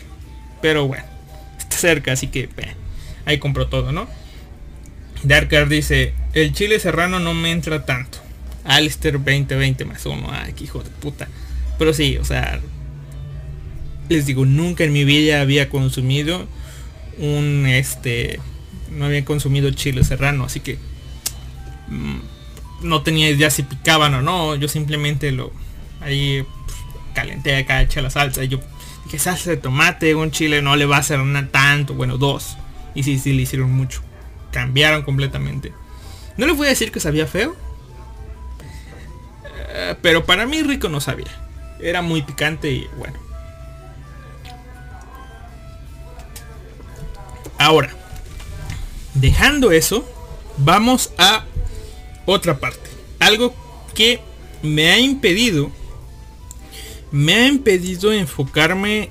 Pero 0.61 0.87
bueno, 0.87 1.05
está 1.59 1.77
cerca, 1.77 2.13
así 2.13 2.29
que 2.29 2.49
ahí 3.25 3.39
compro 3.39 3.69
todo, 3.69 3.93
¿no? 3.93 4.09
Darker 5.23 5.69
dice, 5.69 6.15
el 6.33 6.53
chile 6.53 6.79
serrano 6.79 7.19
no 7.19 7.35
me 7.35 7.51
entra 7.51 7.85
tanto. 7.87 8.19
Alistair 8.65 9.15
2020 9.15 9.85
más 9.85 10.05
uno. 10.07 10.29
Ay, 10.31 10.53
qué 10.55 10.65
hijo 10.65 10.83
de 10.83 10.91
puta. 10.91 11.29
Pero 11.79 11.93
sí, 11.93 12.17
o 12.19 12.25
sea, 12.25 12.61
les 14.09 14.27
digo, 14.27 14.45
nunca 14.45 14.85
en 14.85 14.93
mi 14.93 15.05
vida 15.05 15.41
había 15.41 15.69
consumido 15.69 16.47
un 17.19 17.67
este 17.67 18.41
no 18.91 19.07
había 19.07 19.25
consumido 19.25 19.71
chile 19.71 20.05
serrano, 20.05 20.45
así 20.45 20.61
que 20.61 20.79
mm, 21.89 22.87
no 22.87 23.03
tenía 23.03 23.31
idea 23.31 23.51
si 23.51 23.63
picaban 23.63 24.15
o 24.15 24.23
no. 24.23 24.57
Yo 24.57 24.69
simplemente 24.69 25.33
lo 25.33 25.53
ahí 26.05 26.47
pues, 26.67 26.77
calenté 27.15 27.57
acá, 27.57 27.83
eché 27.83 28.03
la 28.03 28.11
salsa. 28.11 28.45
Y 28.45 28.49
yo 28.49 28.61
dije, 29.05 29.19
salsa 29.19 29.51
de 29.51 29.57
tomate, 29.57 30.15
un 30.15 30.31
chile 30.31 30.63
no 30.63 30.77
le 30.77 30.87
va 30.87 30.97
a 30.97 31.01
hacer 31.01 31.21
una 31.21 31.49
tanto, 31.49 31.95
bueno, 31.95 32.19
dos. 32.19 32.57
Y 32.95 33.03
sí, 33.03 33.19
sí, 33.19 33.33
le 33.33 33.43
hicieron 33.43 33.73
mucho. 33.73 34.03
Cambiaron 34.53 35.03
completamente. 35.03 35.73
No 36.37 36.47
les 36.47 36.57
voy 36.57 36.67
a 36.67 36.71
decir 36.71 36.93
que 36.93 37.01
sabía 37.01 37.27
feo. 37.27 37.57
eh, 39.71 39.97
pero 40.03 40.25
para 40.25 40.47
mí 40.47 40.63
rico 40.63 40.89
no 40.89 41.01
sabía. 41.01 41.31
Era 41.81 42.03
muy 42.03 42.23
picante 42.23 42.71
y 42.71 42.89
bueno. 42.97 43.19
Ahora, 47.59 47.91
dejando 49.15 49.73
eso, 49.73 50.09
vamos 50.59 51.13
a 51.19 51.45
otra 52.27 52.59
parte. 52.59 52.91
Algo 53.21 53.55
que 53.95 54.21
me 54.63 54.91
ha 54.91 54.99
impedido, 54.99 55.71
me 57.15 57.35
ha 57.35 57.47
impedido 57.47 58.13
enfocarme 58.13 59.09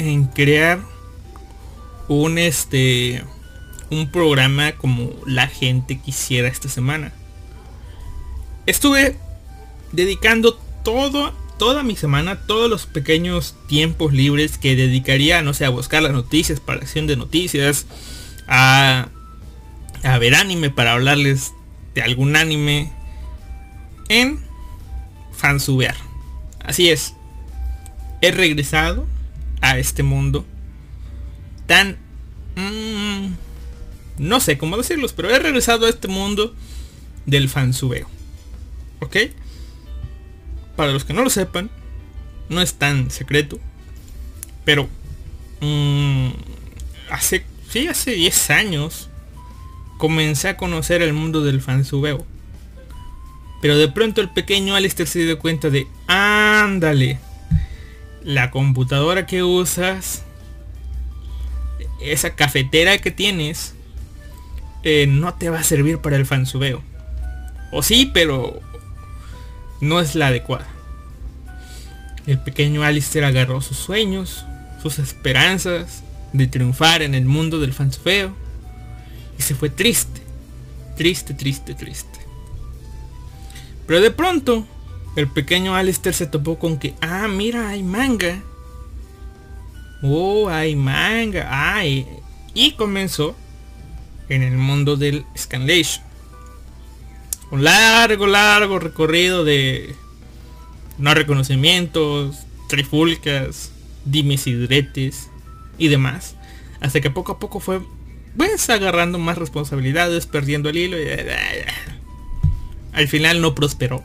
en 0.00 0.24
crear 0.24 0.80
un 2.08 2.36
este, 2.36 3.22
un 3.90 4.10
programa 4.10 4.72
como 4.72 5.12
la 5.24 5.46
gente 5.46 6.00
quisiera 6.00 6.48
esta 6.48 6.68
semana. 6.68 7.12
Estuve 8.66 9.16
dedicando 9.92 10.54
todo, 10.82 11.32
toda 11.56 11.84
mi 11.84 11.94
semana, 11.94 12.44
todos 12.44 12.68
los 12.68 12.86
pequeños 12.86 13.54
tiempos 13.68 14.12
libres 14.12 14.58
que 14.58 14.74
dedicaría, 14.74 15.40
no 15.40 15.54
sé, 15.54 15.64
a 15.64 15.70
buscar 15.70 16.02
las 16.02 16.12
noticias, 16.12 16.58
para 16.58 16.80
acción 16.80 17.06
de 17.06 17.16
noticias, 17.16 17.86
a, 18.48 19.10
a 20.02 20.18
ver 20.18 20.34
anime, 20.34 20.70
para 20.70 20.94
hablarles 20.94 21.52
de 21.94 22.02
algún 22.02 22.34
anime 22.34 22.92
en 24.08 24.44
fansubear. 25.30 25.94
Así 26.58 26.90
es. 26.90 27.14
He 28.20 28.30
regresado 28.30 29.06
a 29.60 29.78
este 29.78 30.02
mundo 30.02 30.44
tan... 31.66 31.96
mmm, 32.56 33.34
no 34.18 34.40
sé 34.40 34.58
cómo 34.58 34.76
decirlos, 34.76 35.12
pero 35.12 35.30
he 35.30 35.38
regresado 35.38 35.86
a 35.86 35.90
este 35.90 36.08
mundo 36.08 36.54
del 37.26 37.48
fansubeo. 37.48 38.08
¿Ok? 39.00 39.16
Para 40.76 40.92
los 40.92 41.04
que 41.04 41.12
no 41.12 41.22
lo 41.22 41.30
sepan, 41.30 41.70
no 42.48 42.60
es 42.60 42.74
tan 42.74 43.10
secreto. 43.10 43.58
Pero... 44.64 44.88
mmm, 45.60 46.28
hace... 47.10 47.44
Sí, 47.70 47.88
hace 47.88 48.12
10 48.12 48.50
años 48.50 49.08
comencé 49.98 50.48
a 50.48 50.56
conocer 50.56 51.02
el 51.02 51.12
mundo 51.12 51.42
del 51.42 51.60
fansubeo. 51.60 52.24
Pero 53.60 53.76
de 53.78 53.88
pronto 53.88 54.20
el 54.20 54.28
pequeño 54.28 54.74
Alistair 54.74 55.08
se 55.08 55.24
dio 55.24 55.38
cuenta 55.38 55.70
de, 55.70 55.88
ándale, 56.06 57.18
la 58.24 58.50
computadora 58.50 59.26
que 59.26 59.42
usas, 59.42 60.22
esa 62.00 62.34
cafetera 62.34 62.98
que 62.98 63.10
tienes, 63.10 63.74
eh, 64.82 65.06
no 65.06 65.34
te 65.34 65.50
va 65.50 65.60
a 65.60 65.64
servir 65.64 65.98
para 65.98 66.16
el 66.16 66.26
fansubeo. 66.26 66.82
O 67.70 67.82
sí, 67.82 68.10
pero 68.12 68.60
no 69.80 70.00
es 70.00 70.14
la 70.14 70.28
adecuada. 70.28 70.66
El 72.26 72.38
pequeño 72.38 72.82
Alistair 72.82 73.24
agarró 73.24 73.60
sus 73.60 73.76
sueños, 73.76 74.44
sus 74.82 74.98
esperanzas 74.98 76.02
de 76.32 76.46
triunfar 76.46 77.02
en 77.02 77.14
el 77.14 77.26
mundo 77.26 77.60
del 77.60 77.72
fansubeo 77.72 78.34
y 79.38 79.42
se 79.42 79.54
fue 79.54 79.68
triste. 79.70 80.22
Triste, 80.96 81.34
triste, 81.34 81.74
triste. 81.74 82.20
Pero 83.86 84.00
de 84.00 84.10
pronto, 84.10 84.66
el 85.16 85.28
pequeño 85.28 85.74
Alistair 85.74 86.14
se 86.14 86.26
topó 86.26 86.58
con 86.58 86.78
que, 86.78 86.94
ah, 87.00 87.28
mira, 87.28 87.68
hay 87.68 87.82
manga. 87.82 88.42
Oh, 90.02 90.48
hay 90.48 90.74
manga. 90.74 91.48
Ay. 91.50 92.06
Y 92.52 92.72
comenzó 92.72 93.36
en 94.28 94.42
el 94.42 94.56
mundo 94.56 94.96
del 94.96 95.24
Scanlation. 95.36 96.04
Un 97.50 97.62
largo, 97.64 98.26
largo 98.26 98.78
recorrido 98.78 99.44
de 99.44 99.94
no 100.98 101.14
reconocimientos, 101.14 102.38
trifulcas, 102.68 103.70
dimes 104.04 104.46
y 104.46 104.54
diretes 104.54 105.28
y 105.78 105.88
demás. 105.88 106.34
Hasta 106.80 107.00
que 107.00 107.10
poco 107.10 107.32
a 107.32 107.38
poco 107.38 107.60
fue 107.60 107.80
pues 108.36 108.68
agarrando 108.68 109.18
más 109.18 109.38
responsabilidades, 109.38 110.26
perdiendo 110.26 110.68
el 110.68 110.76
hilo 110.76 111.00
y 111.00 111.06
al 112.92 113.08
final 113.08 113.40
no 113.40 113.54
prosperó. 113.54 114.02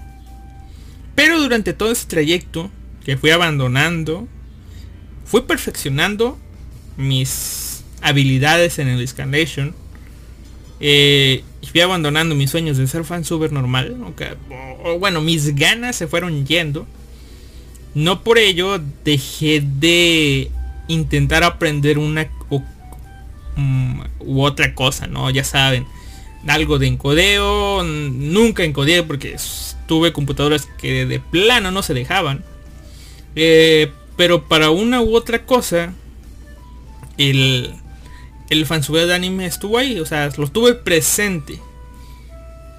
Pero 1.20 1.42
durante 1.42 1.74
todo 1.74 1.92
ese 1.92 2.08
trayecto 2.08 2.72
que 3.04 3.18
fui 3.18 3.32
abandonando, 3.32 4.28
fui 5.26 5.42
perfeccionando 5.42 6.38
mis 6.96 7.84
habilidades 8.02 8.80
en 8.80 8.88
el 8.88 9.06
Scanlation. 9.06 9.76
Eh, 10.80 11.44
y 11.62 11.68
fui 11.68 11.82
abandonando 11.82 12.36
mis 12.36 12.50
sueños 12.50 12.78
de 12.78 12.88
ser 12.88 13.04
fan 13.04 13.26
super 13.26 13.52
normal. 13.52 13.98
O, 14.86 14.98
bueno, 14.98 15.20
mis 15.20 15.56
ganas 15.56 15.98
se 15.98 16.08
fueron 16.08 16.46
yendo. 16.46 16.88
No 17.94 18.24
por 18.24 18.38
ello 18.38 18.80
dejé 19.04 19.62
de 19.62 20.50
intentar 20.88 21.44
aprender 21.44 21.98
una 21.98 22.30
o 22.50 22.64
Mm, 23.60 24.02
u 24.20 24.42
otra 24.44 24.74
cosa, 24.74 25.08
¿no? 25.08 25.30
Ya 25.30 25.44
saben, 25.44 25.86
algo 26.48 26.80
de 26.80 26.88
encodeo, 26.88 27.84
nunca 27.84 28.64
encodeé 28.64 29.04
porque 29.04 29.36
tuve 29.90 30.14
computadoras 30.14 30.68
que 30.78 31.08
de 31.08 31.20
plano 31.20 31.72
no 31.72 31.82
se 31.82 31.96
dejaban. 31.96 32.46
Eh, 33.36 33.92
pero 34.16 34.48
para 34.48 34.70
una 34.70 35.02
u 35.02 35.16
otra 35.16 35.48
cosa, 35.48 35.96
el, 37.18 37.74
el 38.52 38.66
fansube 38.68 39.08
de 39.08 39.16
anime 39.16 39.48
estuvo 39.48 39.80
ahí, 39.80 40.00
o 40.00 40.06
sea, 40.06 40.30
lo 40.38 40.48
tuve 40.48 40.76
presente. 40.76 41.60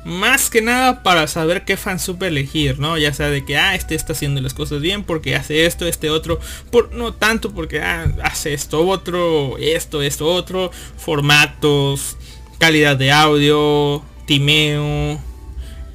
Más 0.04 0.50
que 0.50 0.62
nada 0.62 1.02
para 1.02 1.26
saber 1.26 1.64
qué 1.64 1.76
fansub 1.76 2.22
elegir, 2.22 2.78
¿no? 2.78 2.96
Ya 2.96 3.12
sea 3.12 3.28
de 3.28 3.44
que, 3.44 3.56
ah, 3.58 3.74
este 3.74 3.96
está 3.96 4.12
haciendo 4.12 4.40
las 4.40 4.54
cosas 4.54 4.80
bien 4.80 5.02
porque 5.02 5.34
hace 5.34 5.66
esto, 5.66 5.86
este 5.86 6.10
otro. 6.10 6.38
Por, 6.70 6.94
no 6.94 7.12
tanto 7.12 7.50
porque 7.50 7.80
ah, 7.80 8.06
hace 8.22 8.54
esto 8.54 8.86
otro, 8.86 9.58
esto, 9.58 10.00
esto 10.00 10.26
otro. 10.26 10.70
Formatos, 10.96 12.16
calidad 12.58 12.96
de 12.96 13.10
audio, 13.10 14.02
timeo, 14.26 15.20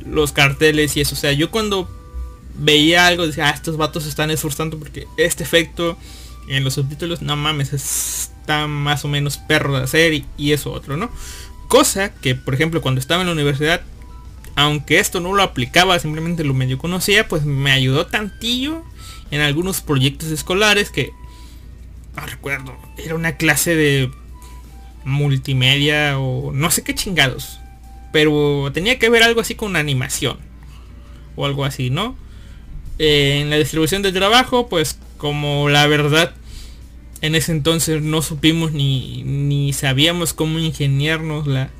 los 0.06 0.32
carteles 0.32 0.96
y 0.98 1.02
eso. 1.02 1.16
O 1.16 1.18
sea, 1.18 1.32
yo 1.32 1.52
cuando 1.52 1.90
veía 2.58 3.08
algo 3.08 3.26
decía, 3.28 3.48
ah, 3.48 3.52
estos 3.52 3.78
vatos 3.78 4.06
están 4.06 4.32
esforzando 4.32 4.78
porque 4.80 5.08
este 5.18 5.44
efecto 5.44 5.98
en 6.48 6.64
los 6.64 6.76
subtítulos, 6.76 7.22
no 7.22 7.36
mames, 7.36 7.74
está 7.74 8.68
más 8.68 9.04
o 9.04 9.08
menos 9.08 9.38
perro 9.38 9.78
de 9.78 9.84
hacer 9.84 10.14
y, 10.14 10.26
y 10.38 10.52
eso 10.52 10.72
otro, 10.72 10.96
¿no? 10.96 11.10
Cosa 11.68 12.14
que, 12.14 12.36
por 12.36 12.54
ejemplo, 12.54 12.82
cuando 12.82 13.02
estaba 13.02 13.22
en 13.22 13.28
la 13.28 13.34
universidad 13.34 13.82
aunque 14.56 15.00
esto 15.00 15.20
no 15.20 15.34
lo 15.34 15.44
aplicaba, 15.44 16.00
simplemente 16.00 16.44
lo 16.44 16.54
medio 16.54 16.78
conocía, 16.78 17.28
pues 17.28 17.44
me 17.44 17.72
ayudó 17.72 18.08
tantillo 18.08 18.84
en 19.32 19.42
algunos 19.42 19.82
proyectos 19.82 20.32
escolares 20.32 20.90
que 20.90 21.12
no 22.16 22.26
recuerdo, 22.26 22.74
era 22.98 23.16
una 23.16 23.36
clase 23.36 23.76
de 23.76 24.12
multimedia 25.04 26.18
o 26.18 26.54
no 26.54 26.72
sé 26.72 26.84
qué 26.84 26.96
chingados, 26.96 27.60
pero 28.16 28.72
tenía 28.74 28.98
que 28.98 29.10
ver 29.10 29.24
algo 29.24 29.42
así 29.42 29.56
con 29.56 29.76
animación 29.76 30.38
o 31.36 31.46
algo 31.46 31.66
así, 31.66 31.90
¿no? 31.90 32.16
Eh, 32.98 33.40
en 33.42 33.50
la 33.50 33.58
distribución 33.58 34.04
del 34.04 34.14
trabajo, 34.14 34.70
pues 34.70 34.98
como 35.18 35.68
la 35.68 35.86
verdad 35.86 36.34
en 37.20 37.36
ese 37.36 37.52
entonces 37.52 38.02
no 38.02 38.22
supimos 38.22 38.72
ni, 38.72 39.22
ni 39.24 39.74
sabíamos 39.74 40.32
cómo 40.34 40.60
ingeniarnos 40.60 41.46
la, 41.46 41.72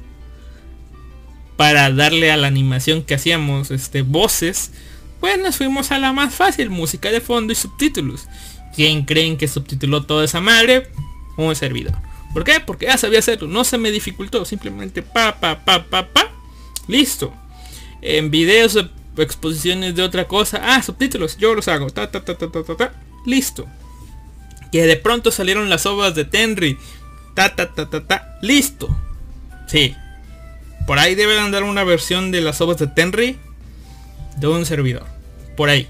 para 1.56 1.90
darle 1.90 2.34
a 2.34 2.36
la 2.36 2.48
animación 2.48 3.04
que 3.04 3.16
hacíamos 3.16 3.72
este, 3.72 4.02
voces, 4.02 4.74
pues 5.22 5.40
nos 5.40 5.56
fuimos 5.56 5.92
a 5.92 6.00
la 6.00 6.12
más 6.12 6.36
fácil, 6.36 6.70
música 6.70 7.12
de 7.12 7.22
fondo 7.22 7.54
y 7.54 7.56
subtítulos. 7.56 8.28
¿Quién 8.76 9.06
creen 9.06 9.38
que 9.38 9.48
subtituló 9.48 10.04
toda 10.04 10.26
esa 10.26 10.42
madre? 10.42 10.90
Un 11.38 11.56
servidor. 11.56 11.96
¿Por 12.36 12.44
qué? 12.44 12.60
Porque 12.60 12.88
ya 12.88 12.98
sabía 12.98 13.20
hacerlo, 13.20 13.48
no 13.48 13.64
se 13.64 13.78
me 13.78 13.92
dificultó, 13.92 14.44
simplemente 14.44 15.02
pa, 15.02 15.40
pa, 15.40 15.64
pa, 15.64 15.86
pa, 15.86 16.10
pa, 16.10 16.34
listo. 16.86 17.34
En 18.02 18.30
videos 18.30 18.78
exposiciones 19.16 19.96
de 19.96 20.04
otra 20.04 20.28
cosa, 20.28 20.60
ah, 20.62 20.84
subtítulos, 20.84 21.38
yo 21.38 21.56
los 21.56 21.70
hago, 21.70 21.90
ta, 21.92 22.12
ta, 22.12 22.26
ta, 22.26 22.38
ta, 22.38 22.52
ta, 22.52 22.62
ta, 22.62 22.76
ta, 22.76 22.94
listo. 23.26 23.66
Que 24.70 24.86
de 24.86 24.98
pronto 24.98 25.32
salieron 25.32 25.70
las 25.70 25.86
obras 25.86 26.14
de 26.14 26.26
Tenry, 26.26 26.78
ta, 27.36 27.56
ta, 27.56 27.74
ta, 27.74 27.90
ta, 27.90 28.06
ta, 28.06 28.38
listo. 28.42 28.94
Sí, 29.70 29.96
por 30.86 31.00
ahí 31.00 31.16
debe 31.16 31.40
andar 31.40 31.64
una 31.64 31.86
versión 31.86 32.32
de 32.32 32.42
las 32.42 32.60
obras 32.60 32.80
de 32.80 32.88
Tenry 32.88 33.38
de 34.36 34.48
un 34.48 34.66
servidor. 34.66 35.06
Por 35.56 35.70
ahí. 35.70 35.88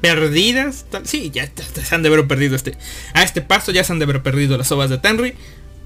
Perdidas. 0.00 0.86
Sí, 1.04 1.30
ya, 1.30 1.46
se 1.54 1.94
han 1.94 2.02
de 2.02 2.08
haber 2.08 2.26
perdido 2.26 2.56
este. 2.56 2.74
A 3.12 3.22
este 3.22 3.42
paso 3.42 3.70
ya 3.70 3.84
se 3.84 3.92
han 3.92 3.98
de 3.98 4.04
haber 4.04 4.22
perdido 4.22 4.56
las 4.56 4.72
obras 4.72 4.88
de 4.88 4.96
Tenry. 4.96 5.34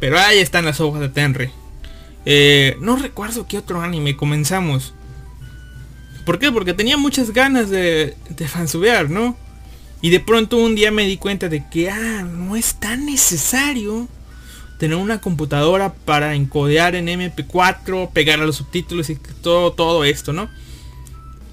Pero 0.00 0.18
ahí 0.18 0.38
están 0.38 0.64
las 0.64 0.80
obras 0.80 1.00
de 1.00 1.08
Tenry. 1.08 1.50
Eh, 2.24 2.76
no 2.80 2.96
recuerdo 2.96 3.46
qué 3.46 3.58
otro 3.58 3.80
anime 3.80 4.16
comenzamos. 4.16 4.94
¿Por 6.24 6.38
qué? 6.38 6.52
Porque 6.52 6.74
tenía 6.74 6.96
muchas 6.96 7.32
ganas 7.32 7.70
de, 7.70 8.16
de 8.28 8.48
fansubear, 8.48 9.08
¿no? 9.08 9.36
Y 10.00 10.10
de 10.10 10.20
pronto 10.20 10.58
un 10.58 10.74
día 10.74 10.90
me 10.90 11.06
di 11.06 11.16
cuenta 11.16 11.48
de 11.48 11.64
que, 11.68 11.90
ah, 11.90 12.22
no 12.22 12.54
es 12.54 12.74
tan 12.74 13.06
necesario 13.06 14.08
tener 14.78 14.96
una 14.96 15.20
computadora 15.20 15.92
para 15.92 16.34
encodear 16.34 16.94
en 16.94 17.08
MP4, 17.08 18.10
pegar 18.12 18.40
a 18.40 18.46
los 18.46 18.56
subtítulos 18.56 19.10
y 19.10 19.16
todo, 19.42 19.72
todo 19.72 20.04
esto, 20.04 20.32
¿no? 20.32 20.48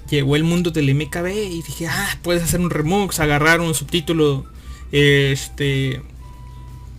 Llegó 0.08 0.36
el 0.36 0.44
mundo 0.44 0.70
del 0.70 0.94
MKB 0.94 1.26
y 1.26 1.62
dije, 1.62 1.88
ah, 1.88 2.18
puedes 2.22 2.44
hacer 2.44 2.60
un 2.60 2.70
remux, 2.70 3.18
agarrar 3.18 3.60
un 3.60 3.74
subtítulo, 3.74 4.46
este, 4.92 6.02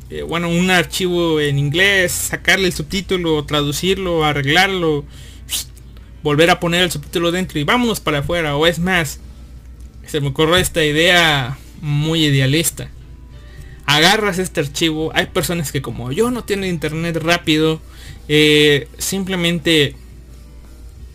eh, 0.09 0.21
bueno, 0.23 0.49
un 0.49 0.69
archivo 0.69 1.39
en 1.39 1.59
inglés, 1.59 2.11
sacarle 2.11 2.67
el 2.67 2.73
subtítulo, 2.73 3.43
traducirlo, 3.45 4.23
arreglarlo, 4.25 5.05
volver 6.23 6.49
a 6.49 6.59
poner 6.59 6.83
el 6.83 6.91
subtítulo 6.91 7.31
dentro 7.31 7.59
y 7.59 7.63
vámonos 7.63 7.99
para 7.99 8.19
afuera. 8.19 8.55
O 8.55 8.67
es 8.67 8.79
más, 8.79 9.19
se 10.05 10.21
me 10.21 10.29
ocurrió 10.29 10.57
esta 10.57 10.83
idea 10.83 11.57
muy 11.81 12.25
idealista 12.25 12.89
agarras 13.87 14.37
este 14.37 14.59
archivo. 14.59 15.11
Hay 15.15 15.27
personas 15.27 15.71
que 15.71 15.81
como 15.81 16.11
yo 16.11 16.29
no 16.29 16.43
tienen 16.43 16.69
internet 16.69 17.17
rápido. 17.17 17.81
Eh, 18.27 18.87
simplemente 18.99 19.95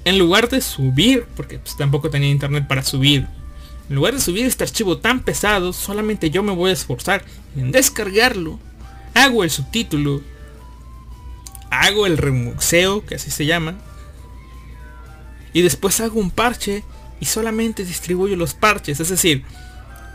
en 0.04 0.18
lugar 0.18 0.48
de 0.48 0.60
subir, 0.60 1.26
porque 1.36 1.58
pues, 1.58 1.76
tampoco 1.76 2.10
tenía 2.10 2.30
internet 2.30 2.66
para 2.66 2.82
subir. 2.82 3.26
En 3.88 3.94
lugar 3.94 4.14
de 4.14 4.20
subir 4.20 4.46
este 4.46 4.64
archivo 4.64 4.98
tan 4.98 5.20
pesado, 5.20 5.72
solamente 5.72 6.30
yo 6.30 6.42
me 6.42 6.52
voy 6.52 6.70
a 6.70 6.72
esforzar 6.72 7.22
en 7.56 7.70
descargarlo. 7.70 8.58
Hago 9.14 9.44
el 9.44 9.50
subtítulo. 9.50 10.22
Hago 11.70 12.06
el 12.06 12.18
remuxeo, 12.18 13.04
que 13.04 13.14
así 13.14 13.30
se 13.30 13.46
llama. 13.46 13.78
Y 15.52 15.62
después 15.62 16.00
hago 16.00 16.20
un 16.20 16.30
parche 16.30 16.84
y 17.20 17.26
solamente 17.26 17.84
distribuyo 17.84 18.36
los 18.36 18.54
parches. 18.54 19.00
Es 19.00 19.08
decir, 19.08 19.44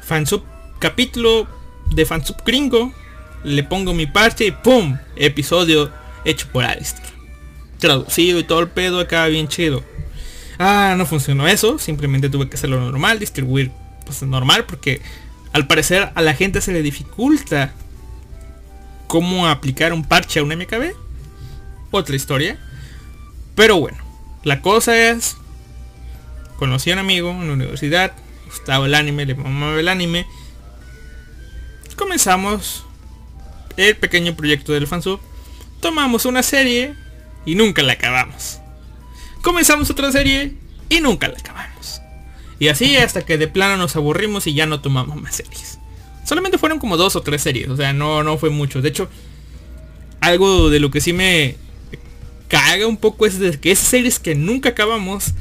fansub 0.03 0.43
capítulo 0.79 1.47
de 1.93 2.05
fansub 2.05 2.37
gringo, 2.45 2.93
le 3.43 3.63
pongo 3.63 3.93
mi 3.93 4.05
parche 4.07 4.47
y 4.47 4.51
¡pum! 4.51 4.97
Episodio 5.15 5.91
hecho 6.25 6.47
por 6.51 6.63
Alistair. 6.63 7.07
Traducido 7.79 8.39
y 8.39 8.43
todo 8.43 8.59
el 8.59 8.69
pedo 8.69 8.99
acaba 8.99 9.27
bien 9.27 9.47
chido. 9.47 9.83
Ah, 10.59 10.95
no 10.97 11.05
funcionó 11.05 11.47
eso, 11.47 11.77
simplemente 11.77 12.29
tuve 12.29 12.49
que 12.49 12.55
hacerlo 12.55 12.79
normal, 12.79 13.19
distribuir 13.19 13.71
pues 14.05 14.21
normal 14.23 14.65
porque 14.65 15.01
al 15.53 15.67
parecer 15.67 16.09
a 16.15 16.21
la 16.21 16.33
gente 16.33 16.61
se 16.61 16.71
le 16.71 16.81
dificulta 16.81 17.73
cómo 19.07 19.47
aplicar 19.47 19.93
un 19.93 20.03
parche 20.03 20.39
a 20.39 20.43
un 20.43 20.49
MKB. 20.49 20.93
Otra 21.91 22.15
historia. 22.15 22.59
Pero 23.55 23.79
bueno, 23.79 23.97
la 24.43 24.61
cosa 24.61 24.97
es, 25.09 25.37
conocí 26.57 26.91
a 26.91 26.93
un 26.93 26.99
amigo 26.99 27.31
en 27.31 27.47
la 27.47 27.53
universidad, 27.53 28.13
gustaba 28.45 28.85
el 28.85 28.93
anime, 28.93 29.25
le 29.25 29.35
mamaba 29.35 29.79
el 29.79 29.87
anime 29.87 30.27
comenzamos 31.97 32.85
el 33.75 33.97
pequeño 33.97 34.35
proyecto 34.35 34.71
del 34.71 34.87
fansub. 34.87 35.19
Tomamos 35.81 36.25
una 36.25 36.41
serie 36.41 36.95
y 37.45 37.55
nunca 37.55 37.83
la 37.83 37.93
acabamos. 37.93 38.59
Comenzamos 39.41 39.89
otra 39.89 40.11
serie 40.11 40.55
y 40.87 41.01
nunca 41.01 41.27
la 41.27 41.37
acabamos. 41.37 42.01
Y 42.59 42.69
así 42.69 42.95
hasta 42.95 43.23
que 43.25 43.37
de 43.37 43.47
plano 43.47 43.77
nos 43.77 43.95
aburrimos 43.95 44.47
y 44.47 44.53
ya 44.53 44.65
no 44.65 44.79
tomamos 44.79 45.21
más 45.21 45.35
series. 45.35 45.79
Solamente 46.27 46.57
fueron 46.57 46.77
como 46.77 46.97
dos 46.97 47.15
o 47.15 47.21
tres 47.21 47.41
series, 47.41 47.69
o 47.69 47.77
sea, 47.77 47.93
no, 47.93 48.21
no 48.21 48.37
fue 48.37 48.49
mucho. 48.49 48.81
De 48.81 48.89
hecho, 48.89 49.07
algo 50.19 50.69
de 50.69 50.81
lo 50.81 50.91
que 50.91 50.99
sí 50.99 51.13
me 51.13 51.55
caga 52.49 52.85
un 52.85 52.97
poco 52.97 53.25
es 53.25 53.39
de 53.39 53.57
que 53.57 53.71
esas 53.71 53.87
series 53.87 54.19
que 54.19 54.35
nunca 54.35 54.69
acabamos, 54.69 55.31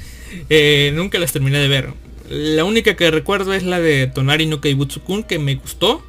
eh, 0.49 0.93
nunca 0.95 1.19
las 1.19 1.33
terminé 1.33 1.59
de 1.59 1.67
ver. 1.67 1.93
La 2.31 2.63
única 2.63 2.95
que 2.95 3.11
recuerdo 3.11 3.53
es 3.53 3.65
la 3.65 3.81
de 3.81 4.07
Tonari 4.07 4.47
no 4.47 4.61
Kaibutsu-kun 4.61 5.25
que 5.25 5.41
me 5.41 5.57
gustó. 5.57 6.07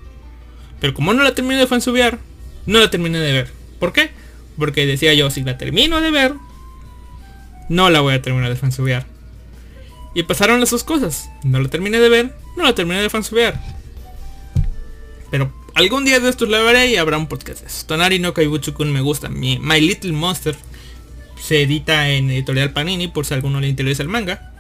Pero 0.80 0.94
como 0.94 1.12
no 1.12 1.24
la 1.24 1.34
terminé 1.34 1.60
de 1.60 1.66
fansubear, 1.66 2.20
no 2.68 2.78
la 2.78 2.92
terminé 2.92 3.18
de 3.18 3.34
ver. 3.34 3.52
¿Por 3.80 3.94
qué? 3.94 4.12
Porque 4.60 4.86
decía 4.86 5.12
yo, 5.16 5.32
si 5.32 5.42
la 5.44 5.58
termino 5.58 6.02
de 6.02 6.12
ver, 6.12 6.36
no 7.68 7.90
la 7.90 8.02
voy 8.02 8.14
a 8.14 8.22
terminar 8.22 8.50
de 8.50 8.56
fansubear. 8.56 9.08
Y 10.14 10.22
pasaron 10.22 10.60
las 10.60 10.70
dos 10.70 10.84
cosas. 10.84 11.32
No 11.44 11.60
la 11.60 11.68
terminé 11.68 12.00
de 12.00 12.10
ver, 12.10 12.36
no 12.56 12.64
la 12.64 12.76
terminé 12.76 13.02
de 13.02 13.10
fansubear. 13.10 13.77
Pero 15.30 15.52
algún 15.74 16.06
día 16.06 16.20
de 16.20 16.30
estos 16.30 16.50
la 16.50 16.62
veré 16.62 16.88
y 16.88 16.98
habrá 16.98 17.18
un 17.18 17.28
podcast. 17.28 17.64
Tonari 17.88 18.20
no 18.20 18.34
Kaibuchu-kun 18.34 18.92
me 18.92 19.02
gusta. 19.02 19.30
Mi 19.30 19.60
My 19.60 19.82
Little 19.82 20.14
Monster 20.14 20.56
se 21.40 21.62
edita 21.62 22.10
en 22.10 22.32
editorial 22.32 22.74
Panini 22.74 23.08
por 23.08 23.26
si 23.26 23.34
alguno 23.34 23.60
le 23.60 23.68
interesa 23.68 24.04
el 24.04 24.10
manga. 24.10 24.54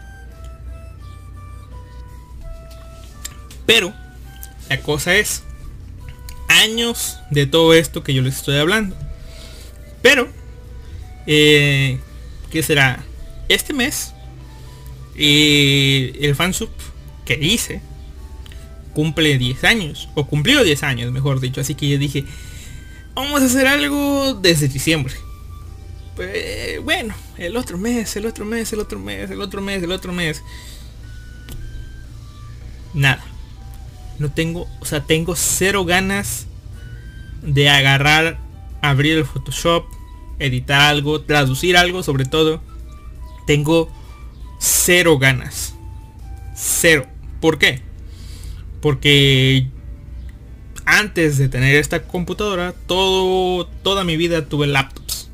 Pero 3.65 3.93
la 4.69 4.81
cosa 4.81 5.15
es 5.15 5.43
años 6.47 7.17
de 7.31 7.45
todo 7.45 7.73
esto 7.73 8.03
que 8.03 8.13
yo 8.13 8.21
les 8.21 8.37
estoy 8.37 8.57
hablando. 8.57 8.95
Pero, 10.01 10.29
eh, 11.25 11.99
¿qué 12.51 12.63
será? 12.63 13.03
Este 13.49 13.73
mes, 13.73 14.13
eh, 15.15 16.17
el 16.21 16.35
fansub 16.35 16.69
que 17.25 17.37
hice 17.41 17.81
cumple 18.97 19.37
10 19.37 19.63
años, 19.63 20.09
o 20.15 20.25
cumplió 20.25 20.63
10 20.63 20.81
años, 20.81 21.11
mejor 21.11 21.39
dicho. 21.39 21.61
Así 21.61 21.75
que 21.75 21.87
yo 21.87 21.99
dije, 21.99 22.25
vamos 23.13 23.43
a 23.43 23.45
hacer 23.45 23.67
algo 23.67 24.33
desde 24.33 24.67
diciembre. 24.67 25.13
Pues, 26.15 26.83
bueno, 26.83 27.13
el 27.37 27.57
otro 27.57 27.77
mes, 27.77 28.15
el 28.15 28.25
otro 28.25 28.43
mes, 28.43 28.73
el 28.73 28.79
otro 28.79 28.97
mes, 28.97 29.29
el 29.29 29.39
otro 29.39 29.61
mes, 29.61 29.83
el 29.83 29.91
otro 29.91 30.13
mes. 30.13 30.41
Nada. 32.95 33.23
No 34.17 34.31
tengo, 34.31 34.67
o 34.79 34.85
sea, 34.85 35.03
tengo 35.03 35.35
cero 35.35 35.85
ganas 35.85 36.47
de 37.43 37.69
agarrar, 37.69 38.39
abrir 38.81 39.15
el 39.19 39.25
Photoshop, 39.25 39.85
editar 40.39 40.81
algo, 40.81 41.21
traducir 41.21 41.77
algo 41.77 42.01
sobre 42.01 42.25
todo. 42.25 42.63
Tengo 43.45 43.91
cero 44.57 45.19
ganas. 45.19 45.75
Cero. 46.55 47.05
¿Por 47.39 47.59
qué? 47.59 47.86
Porque 48.87 49.67
antes 50.85 51.37
de 51.37 51.49
tener 51.49 51.75
esta 51.75 52.03
computadora, 52.03 52.73
todo, 52.85 53.67
toda 53.83 54.05
mi 54.05 54.15
vida 54.15 54.45
tuve 54.45 54.65
laptops. 54.65 55.29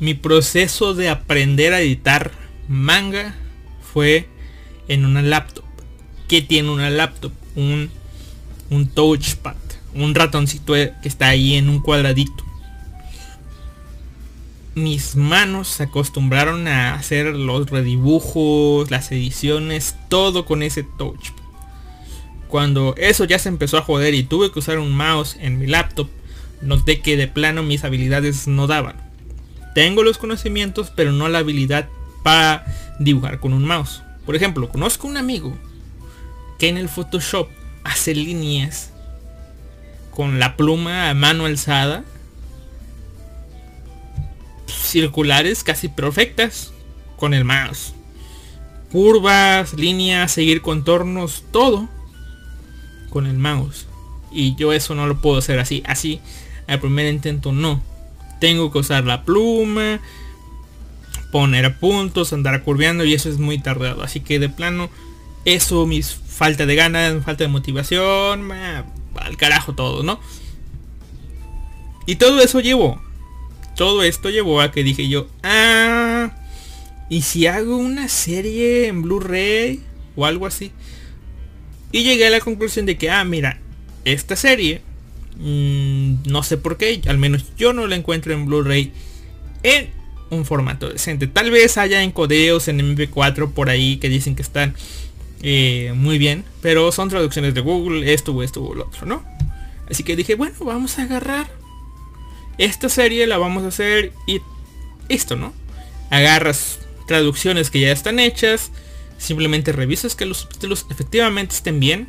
Mi 0.00 0.14
proceso 0.14 0.94
de 0.94 1.10
aprender 1.10 1.74
a 1.74 1.82
editar 1.82 2.32
manga 2.66 3.34
fue 3.82 4.30
en 4.88 5.04
una 5.04 5.20
laptop. 5.20 5.66
¿Qué 6.28 6.40
tiene 6.40 6.70
una 6.70 6.88
laptop? 6.88 7.30
un, 7.56 7.90
un 8.70 8.88
touchpad, 8.88 9.56
un 9.94 10.14
ratoncito 10.14 10.72
que 10.72 10.94
está 11.02 11.28
ahí 11.28 11.56
en 11.56 11.68
un 11.68 11.82
cuadradito. 11.82 12.42
Mis 14.74 15.14
manos 15.14 15.68
se 15.68 15.82
acostumbraron 15.82 16.68
a 16.68 16.94
hacer 16.94 17.36
los 17.36 17.68
redibujos, 17.68 18.90
las 18.90 19.12
ediciones, 19.12 19.94
todo 20.08 20.46
con 20.46 20.62
ese 20.62 20.84
touchpad. 20.84 21.35
Cuando 22.48 22.94
eso 22.96 23.24
ya 23.24 23.38
se 23.38 23.48
empezó 23.48 23.78
a 23.78 23.82
joder 23.82 24.14
y 24.14 24.22
tuve 24.22 24.52
que 24.52 24.60
usar 24.60 24.78
un 24.78 24.94
mouse 24.94 25.36
en 25.40 25.58
mi 25.58 25.66
laptop, 25.66 26.08
noté 26.60 27.00
que 27.00 27.16
de 27.16 27.28
plano 27.28 27.62
mis 27.62 27.84
habilidades 27.84 28.46
no 28.46 28.66
daban. 28.66 28.96
Tengo 29.74 30.02
los 30.02 30.18
conocimientos, 30.18 30.90
pero 30.94 31.12
no 31.12 31.28
la 31.28 31.38
habilidad 31.38 31.88
para 32.22 32.64
dibujar 32.98 33.40
con 33.40 33.52
un 33.52 33.64
mouse. 33.64 34.02
Por 34.24 34.36
ejemplo, 34.36 34.68
conozco 34.68 35.06
un 35.06 35.16
amigo 35.16 35.56
que 36.58 36.68
en 36.68 36.78
el 36.78 36.88
Photoshop 36.88 37.48
hace 37.84 38.14
líneas 38.14 38.92
con 40.10 40.38
la 40.38 40.56
pluma 40.56 41.10
a 41.10 41.14
mano 41.14 41.44
alzada 41.44 42.04
circulares 44.66 45.62
casi 45.62 45.88
perfectas 45.88 46.72
con 47.16 47.34
el 47.34 47.44
mouse 47.44 47.92
curvas 48.90 49.74
líneas 49.74 50.32
seguir 50.32 50.62
contornos 50.62 51.44
todo 51.50 51.88
con 53.16 53.26
el 53.26 53.38
mouse 53.38 53.86
y 54.30 54.54
yo 54.56 54.74
eso 54.74 54.94
no 54.94 55.06
lo 55.06 55.20
puedo 55.22 55.38
hacer 55.38 55.58
así 55.58 55.82
así 55.86 56.20
al 56.66 56.80
primer 56.80 57.12
intento 57.12 57.52
no 57.52 57.82
tengo 58.40 58.70
que 58.70 58.78
usar 58.78 59.04
la 59.04 59.24
pluma 59.24 60.00
poner 61.32 61.78
puntos 61.78 62.34
andar 62.34 62.62
curveando 62.62 63.04
y 63.04 63.14
eso 63.14 63.30
es 63.30 63.38
muy 63.38 63.58
tardado 63.58 64.02
así 64.02 64.20
que 64.20 64.38
de 64.38 64.50
plano 64.50 64.90
eso, 65.46 65.86
mis 65.86 66.12
falta 66.12 66.66
de 66.66 66.74
ganas, 66.74 67.24
falta 67.24 67.44
de 67.44 67.48
motivación, 67.48 68.50
al 68.52 69.36
carajo 69.38 69.74
todo, 69.74 70.02
¿no? 70.02 70.20
Y 72.04 72.16
todo 72.16 72.42
eso 72.42 72.60
llevó, 72.60 73.00
todo 73.76 74.02
esto 74.02 74.28
llevó 74.28 74.60
a 74.60 74.72
que 74.72 74.82
dije 74.82 75.08
yo, 75.08 75.28
ah, 75.44 76.32
¿y 77.08 77.22
si 77.22 77.46
hago 77.46 77.76
una 77.76 78.08
serie 78.08 78.88
en 78.88 79.02
Blu-ray 79.02 79.82
o 80.16 80.26
algo 80.26 80.46
así? 80.46 80.72
Y 81.96 82.02
llegué 82.02 82.26
a 82.26 82.30
la 82.30 82.40
conclusión 82.40 82.84
de 82.84 82.98
que, 82.98 83.08
ah, 83.08 83.24
mira, 83.24 83.58
esta 84.04 84.36
serie, 84.36 84.82
mmm, 85.38 86.16
no 86.26 86.42
sé 86.42 86.58
por 86.58 86.76
qué, 86.76 87.00
al 87.06 87.16
menos 87.16 87.46
yo 87.56 87.72
no 87.72 87.86
la 87.86 87.96
encuentro 87.96 88.34
en 88.34 88.44
Blu-ray 88.44 88.92
en 89.62 89.88
un 90.28 90.44
formato 90.44 90.90
decente. 90.90 91.26
Tal 91.26 91.50
vez 91.50 91.78
haya 91.78 92.02
encodeos 92.02 92.68
en 92.68 92.80
MP4 92.80 93.50
por 93.50 93.70
ahí 93.70 93.96
que 93.96 94.10
dicen 94.10 94.36
que 94.36 94.42
están 94.42 94.74
eh, 95.40 95.94
muy 95.96 96.18
bien, 96.18 96.44
pero 96.60 96.92
son 96.92 97.08
traducciones 97.08 97.54
de 97.54 97.62
Google, 97.62 98.12
esto 98.12 98.42
esto 98.42 98.62
o 98.62 98.74
lo 98.74 98.88
otro, 98.88 99.06
¿no? 99.06 99.24
Así 99.88 100.02
que 100.02 100.16
dije, 100.16 100.34
bueno, 100.34 100.54
vamos 100.60 100.98
a 100.98 101.04
agarrar 101.04 101.48
esta 102.58 102.90
serie, 102.90 103.26
la 103.26 103.38
vamos 103.38 103.64
a 103.64 103.68
hacer 103.68 104.12
y 104.26 104.42
esto, 105.08 105.34
¿no? 105.34 105.54
Agarras 106.10 106.78
traducciones 107.06 107.70
que 107.70 107.80
ya 107.80 107.90
están 107.90 108.18
hechas, 108.18 108.70
simplemente 109.18 109.72
revisas 109.72 110.14
que 110.14 110.26
los 110.26 110.38
subtítulos 110.38 110.86
efectivamente 110.90 111.54
estén 111.54 111.80
bien. 111.80 112.08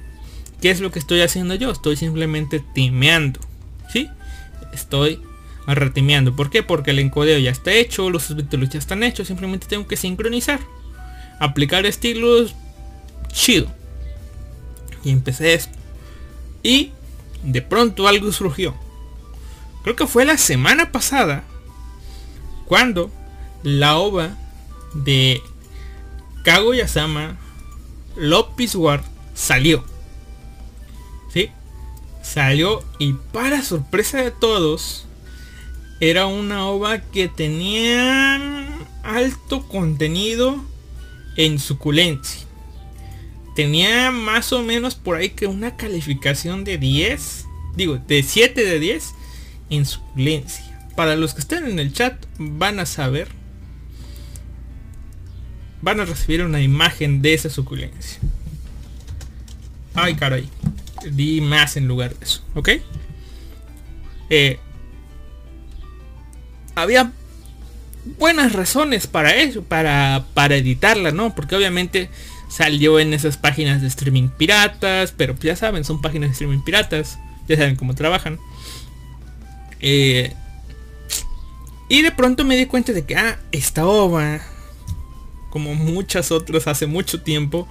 ¿Qué 0.61 0.71
es 0.71 0.79
lo 0.79 0.91
que 0.91 0.99
estoy 0.99 1.21
haciendo 1.21 1.55
yo? 1.55 1.71
Estoy 1.71 1.95
simplemente 1.95 2.63
timeando, 2.73 3.39
¿sí? 3.91 4.09
Estoy 4.73 5.21
retimeando. 5.67 6.35
¿Por 6.35 6.49
qué? 6.49 6.63
Porque 6.63 6.91
el 6.91 6.99
encodeo 6.99 7.37
ya 7.37 7.51
está 7.51 7.71
hecho, 7.73 8.09
los 8.09 8.23
subtítulos 8.23 8.69
ya 8.69 8.79
están 8.79 9.03
hechos, 9.03 9.27
simplemente 9.27 9.67
tengo 9.67 9.87
que 9.87 9.97
sincronizar. 9.97 10.59
Aplicar 11.39 11.85
estilos 11.85 12.55
chido. 13.31 13.67
Y 15.03 15.11
empecé 15.11 15.53
esto. 15.53 15.77
Y 16.63 16.91
de 17.43 17.61
pronto 17.61 18.07
algo 18.07 18.31
surgió. 18.31 18.75
Creo 19.83 19.95
que 19.95 20.07
fue 20.07 20.25
la 20.25 20.37
semana 20.37 20.91
pasada 20.91 21.43
cuando 22.65 23.11
la 23.63 23.97
ova 23.97 24.35
de 24.93 25.41
Kaguya-sama 26.47 27.35
Lopis 28.15 28.73
War 28.75 29.03
salió. 29.33 29.83
¿Sí? 31.33 31.51
Salió 32.23 32.85
y 32.99 33.11
para 33.33 33.61
sorpresa 33.61 34.21
de 34.21 34.31
todos 34.31 35.05
era 35.99 36.25
una 36.27 36.65
ova 36.67 36.99
que 36.99 37.27
tenía 37.27 38.65
alto 39.03 39.67
contenido 39.67 40.63
en 41.35 41.59
suculencia 41.59 42.47
tenía 43.57 44.11
más 44.11 44.53
o 44.53 44.61
menos 44.61 44.93
por 44.95 45.17
ahí 45.17 45.31
que 45.31 45.47
una 45.47 45.75
calificación 45.75 46.63
de 46.63 46.77
10, 46.77 47.45
digo, 47.75 47.97
de 47.97 48.21
7 48.21 48.63
de 48.63 48.79
10 48.79 49.15
en 49.71 49.85
suculencia. 49.87 50.63
Para 50.95 51.15
los 51.15 51.33
que 51.33 51.41
estén 51.41 51.65
en 51.65 51.79
el 51.79 51.91
chat 51.91 52.23
van 52.37 52.79
a 52.79 52.85
saber, 52.85 53.27
van 55.81 55.99
a 55.99 56.05
recibir 56.05 56.43
una 56.43 56.61
imagen 56.61 57.21
de 57.21 57.33
esa 57.33 57.49
suculencia. 57.49 58.19
Ay, 59.93 60.15
caray. 60.15 60.47
Di 61.11 61.41
más 61.41 61.77
en 61.77 61.87
lugar 61.87 62.15
de 62.15 62.25
eso, 62.25 62.43
¿ok? 62.55 62.69
Eh, 64.29 64.59
había 66.75 67.11
buenas 68.17 68.53
razones 68.53 69.07
para 69.07 69.35
eso, 69.35 69.63
para, 69.63 70.25
para 70.33 70.55
editarla, 70.55 71.11
¿no? 71.11 71.33
Porque 71.35 71.55
obviamente 71.55 72.09
salió 72.49 72.99
en 72.99 73.13
esas 73.13 73.37
páginas 73.37 73.81
de 73.81 73.87
streaming 73.87 74.29
piratas, 74.29 75.13
pero 75.15 75.35
ya 75.39 75.55
saben, 75.55 75.83
son 75.83 76.01
páginas 76.01 76.29
de 76.29 76.33
streaming 76.33 76.61
piratas, 76.61 77.19
ya 77.47 77.57
saben 77.57 77.75
cómo 77.75 77.95
trabajan. 77.95 78.39
Eh, 79.79 80.33
y 81.89 82.01
de 82.01 82.11
pronto 82.11 82.43
me 82.43 82.57
di 82.57 82.65
cuenta 82.65 82.93
de 82.93 83.05
que, 83.05 83.15
ah, 83.15 83.39
esta 83.51 83.85
ova, 83.85 84.41
como 85.49 85.75
muchas 85.75 86.31
otras 86.31 86.67
hace 86.67 86.87
mucho 86.87 87.21
tiempo, 87.21 87.67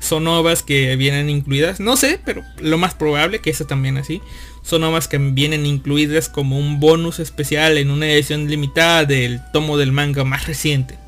son 0.00 0.26
ovas 0.26 0.62
que 0.62 0.96
vienen 0.96 1.28
incluidas, 1.28 1.78
no 1.78 1.96
sé, 1.96 2.20
pero 2.24 2.42
lo 2.58 2.78
más 2.78 2.94
probable 2.94 3.40
que 3.40 3.50
esa 3.50 3.66
también 3.66 3.98
así, 3.98 4.22
son 4.62 4.82
ovas 4.84 5.08
que 5.08 5.18
vienen 5.18 5.66
incluidas 5.66 6.28
como 6.28 6.58
un 6.58 6.80
bonus 6.80 7.18
especial 7.18 7.78
en 7.78 7.90
una 7.90 8.10
edición 8.10 8.48
limitada 8.48 9.04
del 9.04 9.40
tomo 9.52 9.76
del 9.76 9.92
manga 9.92 10.24
más 10.24 10.46
reciente. 10.46 10.98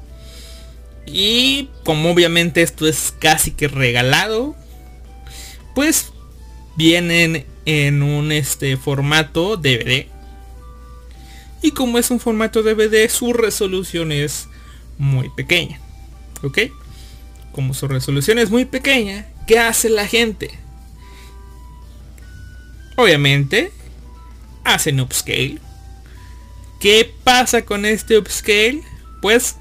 Y 1.07 1.69
como 1.85 2.11
obviamente 2.11 2.63
esto 2.63 2.87
es 2.87 3.15
casi 3.19 3.51
que 3.53 3.69
regalado, 3.69 4.55
pues 5.75 6.13
vienen 6.77 7.47
en 7.65 8.03
un 8.03 8.33
este 8.33 8.77
formato 8.77 9.57
DVD. 9.57 10.07
Y 11.63 11.71
como 11.73 11.99
es 11.99 12.11
un 12.11 12.21
formato 12.21 12.63
DVD, 12.63 13.09
su 13.09 13.33
resolución 13.33 14.13
es 14.13 14.49
muy 14.99 15.29
pequeña. 15.31 15.81
¿Ok? 16.43 16.59
Como 17.53 17.75
su 17.75 17.89
resolución 17.89 18.39
es 18.39 18.51
muy 18.51 18.65
pequeña, 18.65 19.27
¿qué 19.47 19.59
hace 19.59 19.89
la 19.89 20.07
gente? 20.07 20.51
Obviamente, 22.97 23.73
hacen 24.65 25.01
upscale. 25.01 25.59
¿Qué 26.81 27.15
pasa 27.25 27.63
con 27.63 27.85
este 27.85 28.19
upscale? 28.19 28.83
Pues 29.21 29.57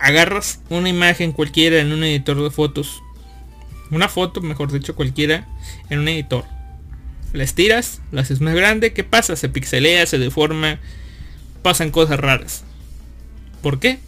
agarras 0.00 0.60
una 0.70 0.88
imagen 0.88 1.32
cualquiera 1.32 1.80
en 1.80 1.92
un 1.92 2.04
editor 2.04 2.42
de 2.42 2.50
fotos. 2.50 3.02
Una 3.90 4.08
foto, 4.08 4.40
mejor 4.40 4.72
dicho, 4.72 4.94
cualquiera 4.94 5.46
en 5.90 6.00
un 6.00 6.08
editor. 6.08 6.44
La 7.32 7.44
estiras, 7.44 8.00
la 8.10 8.22
haces 8.22 8.40
más 8.40 8.54
grande. 8.54 8.92
¿Qué 8.92 9.04
pasa? 9.04 9.36
Se 9.36 9.48
pixelea, 9.48 10.06
se 10.06 10.18
deforma. 10.18 10.78
Pasan 11.62 11.90
cosas 11.90 12.18
raras. 12.18 12.64
¿Por 13.62 13.80
qué? 13.80 13.98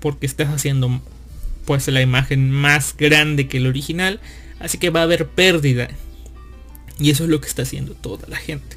Porque 0.00 0.26
estás 0.26 0.48
haciendo 0.48 1.00
pues 1.64 1.86
la 1.88 2.00
imagen 2.00 2.50
más 2.50 2.96
grande 2.96 3.48
que 3.48 3.58
el 3.58 3.66
original. 3.66 4.20
Así 4.60 4.78
que 4.78 4.90
va 4.90 5.00
a 5.00 5.04
haber 5.04 5.28
pérdida. 5.28 5.88
Y 6.98 7.10
eso 7.10 7.24
es 7.24 7.30
lo 7.30 7.40
que 7.40 7.48
está 7.48 7.62
haciendo 7.62 7.94
toda 7.94 8.26
la 8.28 8.36
gente. 8.36 8.76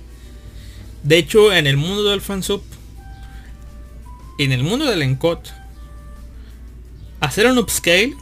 De 1.03 1.17
hecho, 1.17 1.53
en 1.53 1.65
el 1.65 1.77
mundo 1.77 2.03
del 2.03 2.21
fansub, 2.21 2.61
en 4.37 4.51
el 4.51 4.63
mundo 4.63 4.85
del 4.85 5.01
encode, 5.01 5.49
hacer 7.19 7.47
un 7.47 7.57
upscale 7.57 8.15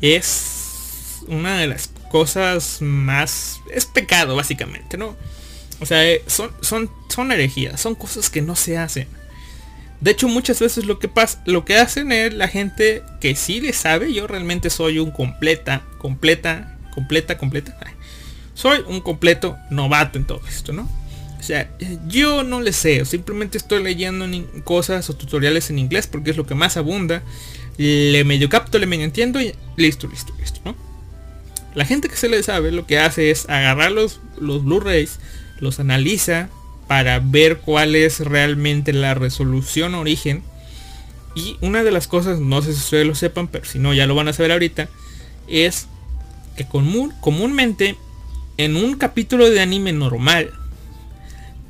es 0.00 1.20
una 1.28 1.58
de 1.58 1.66
las 1.66 1.90
cosas 2.10 2.78
más... 2.80 3.60
es 3.72 3.86
pecado 3.86 4.34
básicamente, 4.34 4.96
¿no? 4.96 5.16
O 5.80 5.86
sea, 5.86 6.06
eh, 6.06 6.22
son, 6.26 6.50
son, 6.60 6.90
son 7.08 7.32
herejías, 7.32 7.80
son 7.80 7.94
cosas 7.94 8.28
que 8.28 8.42
no 8.42 8.56
se 8.56 8.76
hacen. 8.76 9.08
De 10.00 10.12
hecho, 10.12 10.28
muchas 10.28 10.60
veces 10.60 10.86
lo 10.86 10.98
que 10.98 11.08
pasa, 11.08 11.42
lo 11.44 11.64
que 11.64 11.76
hacen 11.76 12.10
es 12.10 12.32
la 12.32 12.48
gente 12.48 13.02
que 13.20 13.36
sí 13.36 13.60
le 13.60 13.72
sabe. 13.72 14.12
Yo 14.12 14.26
realmente 14.26 14.70
soy 14.70 14.98
un 14.98 15.10
completa, 15.10 15.82
completa, 15.98 16.78
completa, 16.94 17.36
completa. 17.36 17.76
Soy 18.54 18.82
un 18.86 19.00
completo 19.00 19.56
novato 19.70 20.18
en 20.18 20.26
todo 20.26 20.40
esto, 20.48 20.72
¿no? 20.72 20.88
O 21.38 21.42
sea, 21.42 21.70
yo 22.06 22.44
no 22.44 22.60
le 22.60 22.72
sé, 22.72 23.04
simplemente 23.06 23.56
estoy 23.56 23.82
leyendo 23.82 24.26
cosas 24.62 25.08
o 25.08 25.16
tutoriales 25.16 25.70
en 25.70 25.78
inglés 25.78 26.06
porque 26.06 26.30
es 26.30 26.36
lo 26.36 26.46
que 26.46 26.54
más 26.54 26.76
abunda. 26.76 27.22
Le 27.78 28.24
medio 28.24 28.50
capto, 28.50 28.78
le 28.78 28.86
medio 28.86 29.04
entiendo 29.04 29.40
y 29.40 29.54
listo, 29.76 30.06
listo, 30.06 30.34
listo, 30.38 30.60
¿no? 30.64 30.76
La 31.74 31.86
gente 31.86 32.08
que 32.08 32.16
se 32.16 32.28
le 32.28 32.42
sabe 32.42 32.72
lo 32.72 32.86
que 32.86 32.98
hace 32.98 33.30
es 33.30 33.48
agarrar 33.48 33.92
los, 33.92 34.20
los 34.38 34.64
Blu-rays, 34.64 35.18
los 35.60 35.80
analiza 35.80 36.50
para 36.90 37.20
ver 37.20 37.58
cuál 37.58 37.94
es 37.94 38.18
realmente 38.18 38.92
la 38.92 39.14
resolución 39.14 39.94
origen. 39.94 40.42
Y 41.36 41.56
una 41.60 41.84
de 41.84 41.92
las 41.92 42.08
cosas, 42.08 42.40
no 42.40 42.62
sé 42.62 42.72
si 42.72 42.80
ustedes 42.80 43.06
lo 43.06 43.14
sepan, 43.14 43.46
pero 43.46 43.64
si 43.64 43.78
no 43.78 43.94
ya 43.94 44.08
lo 44.08 44.16
van 44.16 44.26
a 44.26 44.32
saber 44.32 44.50
ahorita, 44.50 44.88
es 45.46 45.86
que 46.56 46.66
común, 46.66 47.14
comúnmente 47.20 47.94
en 48.56 48.74
un 48.74 48.96
capítulo 48.96 49.48
de 49.48 49.60
anime 49.60 49.92
normal 49.92 50.50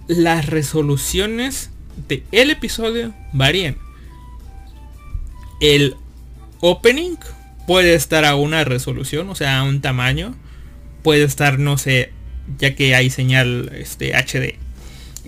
las 0.07 0.47
resoluciones 0.47 1.69
de 2.09 2.23
el 2.33 2.49
episodio 2.49 3.13
varían. 3.35 3.77
El 5.61 5.97
opening 6.61 7.17
puede 7.67 7.93
estar 7.93 8.25
a 8.25 8.37
una 8.37 8.65
resolución, 8.65 9.29
o 9.29 9.35
sea, 9.35 9.59
a 9.59 9.65
un 9.65 9.83
tamaño. 9.83 10.35
Puede 11.03 11.25
estar, 11.25 11.59
no 11.59 11.77
sé, 11.77 12.11
ya 12.59 12.75
que 12.75 12.95
hay 12.95 13.11
señal 13.11 13.71
este, 13.75 14.15
HD. 14.15 14.70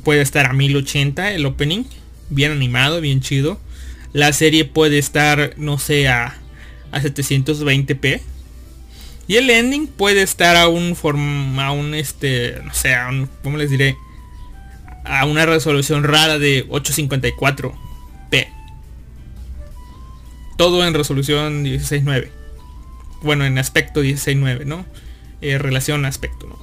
Puede 0.05 0.23
estar 0.23 0.47
a 0.47 0.53
1080 0.53 1.33
el 1.33 1.47
opening, 1.47 1.85
bien 2.31 2.53
animado, 2.53 3.01
bien 3.01 3.21
chido. 3.21 3.61
La 4.13 4.33
serie 4.33 4.65
puede 4.65 4.99
estar, 4.99 5.55
no 5.57 5.79
sé, 5.79 6.09
a, 6.09 6.39
a 6.91 7.01
720p. 7.01 8.21
Y 9.29 9.37
el 9.37 9.49
ending 9.51 9.87
puede 9.87 10.23
estar 10.23 10.57
a 10.57 10.69
un 10.69 10.97
forma, 10.97 11.67
a 11.67 11.73
un 11.73 11.95
este, 11.95 12.61
no 12.65 12.75
sé, 12.75 12.95
a 12.95 13.09
un, 13.09 13.29
¿cómo 13.43 13.57
les 13.57 13.71
diré? 13.71 13.97
a 15.05 15.25
una 15.25 15.47
resolución 15.47 16.05
rara 16.05 16.39
de 16.39 16.67
854p. 16.69 18.49
Todo 20.57 20.87
en 20.87 20.95
resolución 20.95 21.65
16.9. 21.65 22.29
Bueno, 23.23 23.45
en 23.45 23.59
aspecto 23.59 24.03
16.9, 24.03 24.65
¿no? 24.65 24.85
Eh, 25.41 25.59
relación 25.59 26.05
aspecto, 26.05 26.47
¿no? 26.47 26.55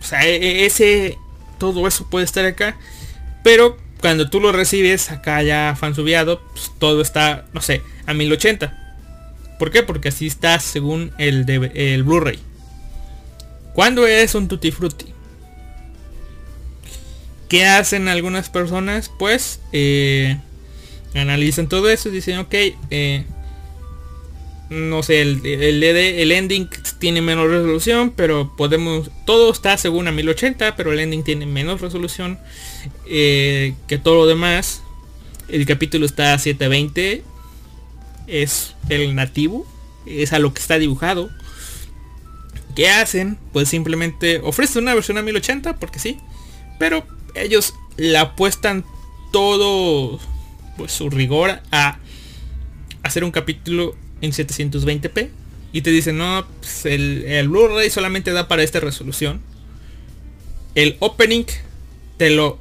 O 0.00 0.04
sea, 0.04 0.26
e, 0.26 0.36
e, 0.36 0.66
ese... 0.66 1.18
Todo 1.60 1.86
eso 1.86 2.10
puede 2.10 2.24
estar 2.24 2.44
acá. 2.44 2.76
Pero 3.44 3.78
cuando 4.00 4.28
tú 4.28 4.40
lo 4.40 4.50
recibes 4.50 5.12
acá 5.12 5.40
ya 5.44 5.76
fansubiado, 5.78 6.40
pues 6.52 6.72
todo 6.80 7.00
está, 7.02 7.46
no 7.52 7.60
sé, 7.60 7.82
a 8.06 8.14
1080. 8.14 8.76
¿Por 9.60 9.70
qué? 9.70 9.84
Porque 9.84 10.08
así 10.08 10.26
está 10.26 10.58
según 10.58 11.12
el, 11.18 11.48
el 11.48 12.02
Blu-ray. 12.02 12.40
¿Cuándo 13.74 14.06
es 14.06 14.34
un 14.34 14.48
Tutti 14.48 14.72
Frutti? 14.72 15.06
¿Qué 17.48 17.66
hacen 17.66 18.08
algunas 18.08 18.48
personas? 18.48 19.10
Pues 19.18 19.60
eh, 19.72 20.38
analizan 21.14 21.68
todo 21.68 21.90
eso 21.90 22.08
y 22.08 22.12
dicen, 22.12 22.38
ok, 22.38 22.54
eh, 22.90 23.24
no 24.70 25.02
sé, 25.02 25.20
el, 25.20 25.44
el, 25.44 25.82
el, 25.82 26.32
ending 26.32 26.68
tiene 27.00 27.20
menos 27.20 27.48
resolución, 27.48 28.12
pero 28.14 28.54
podemos, 28.56 29.10
todo 29.26 29.50
está 29.50 29.76
según 29.76 30.06
a 30.06 30.12
1080, 30.12 30.76
pero 30.76 30.92
el 30.92 31.00
ending 31.00 31.24
tiene 31.24 31.44
menos 31.44 31.80
resolución 31.80 32.38
eh, 33.06 33.74
que 33.88 33.98
todo 33.98 34.14
lo 34.14 34.26
demás. 34.26 34.82
El 35.48 35.66
capítulo 35.66 36.06
está 36.06 36.34
a 36.34 36.38
720, 36.38 37.24
es 38.28 38.76
el 38.88 39.16
nativo, 39.16 39.66
es 40.06 40.32
a 40.32 40.38
lo 40.38 40.54
que 40.54 40.60
está 40.60 40.78
dibujado. 40.78 41.30
¿Qué 42.76 42.88
hacen? 42.88 43.38
Pues 43.52 43.68
simplemente 43.68 44.40
ofrecen 44.44 44.84
una 44.84 44.94
versión 44.94 45.18
a 45.18 45.22
1080, 45.22 45.76
porque 45.80 45.98
sí, 45.98 46.18
pero 46.78 47.04
ellos 47.34 47.74
la 47.96 48.20
apuestan 48.20 48.84
todo 49.32 50.20
pues, 50.76 50.92
su 50.92 51.10
rigor 51.10 51.60
a 51.72 51.98
hacer 53.02 53.24
un 53.24 53.32
capítulo 53.32 53.96
en 54.20 54.32
720p 54.32 55.28
y 55.72 55.82
te 55.82 55.90
dicen 55.90 56.18
no 56.18 56.46
pues, 56.60 56.84
el, 56.86 57.48
Blu-ray 57.48 57.90
solamente 57.90 58.32
da 58.32 58.48
para 58.48 58.62
esta 58.62 58.80
resolución. 58.80 59.40
El 60.74 60.96
opening 61.00 61.44
te 62.16 62.30
lo 62.30 62.58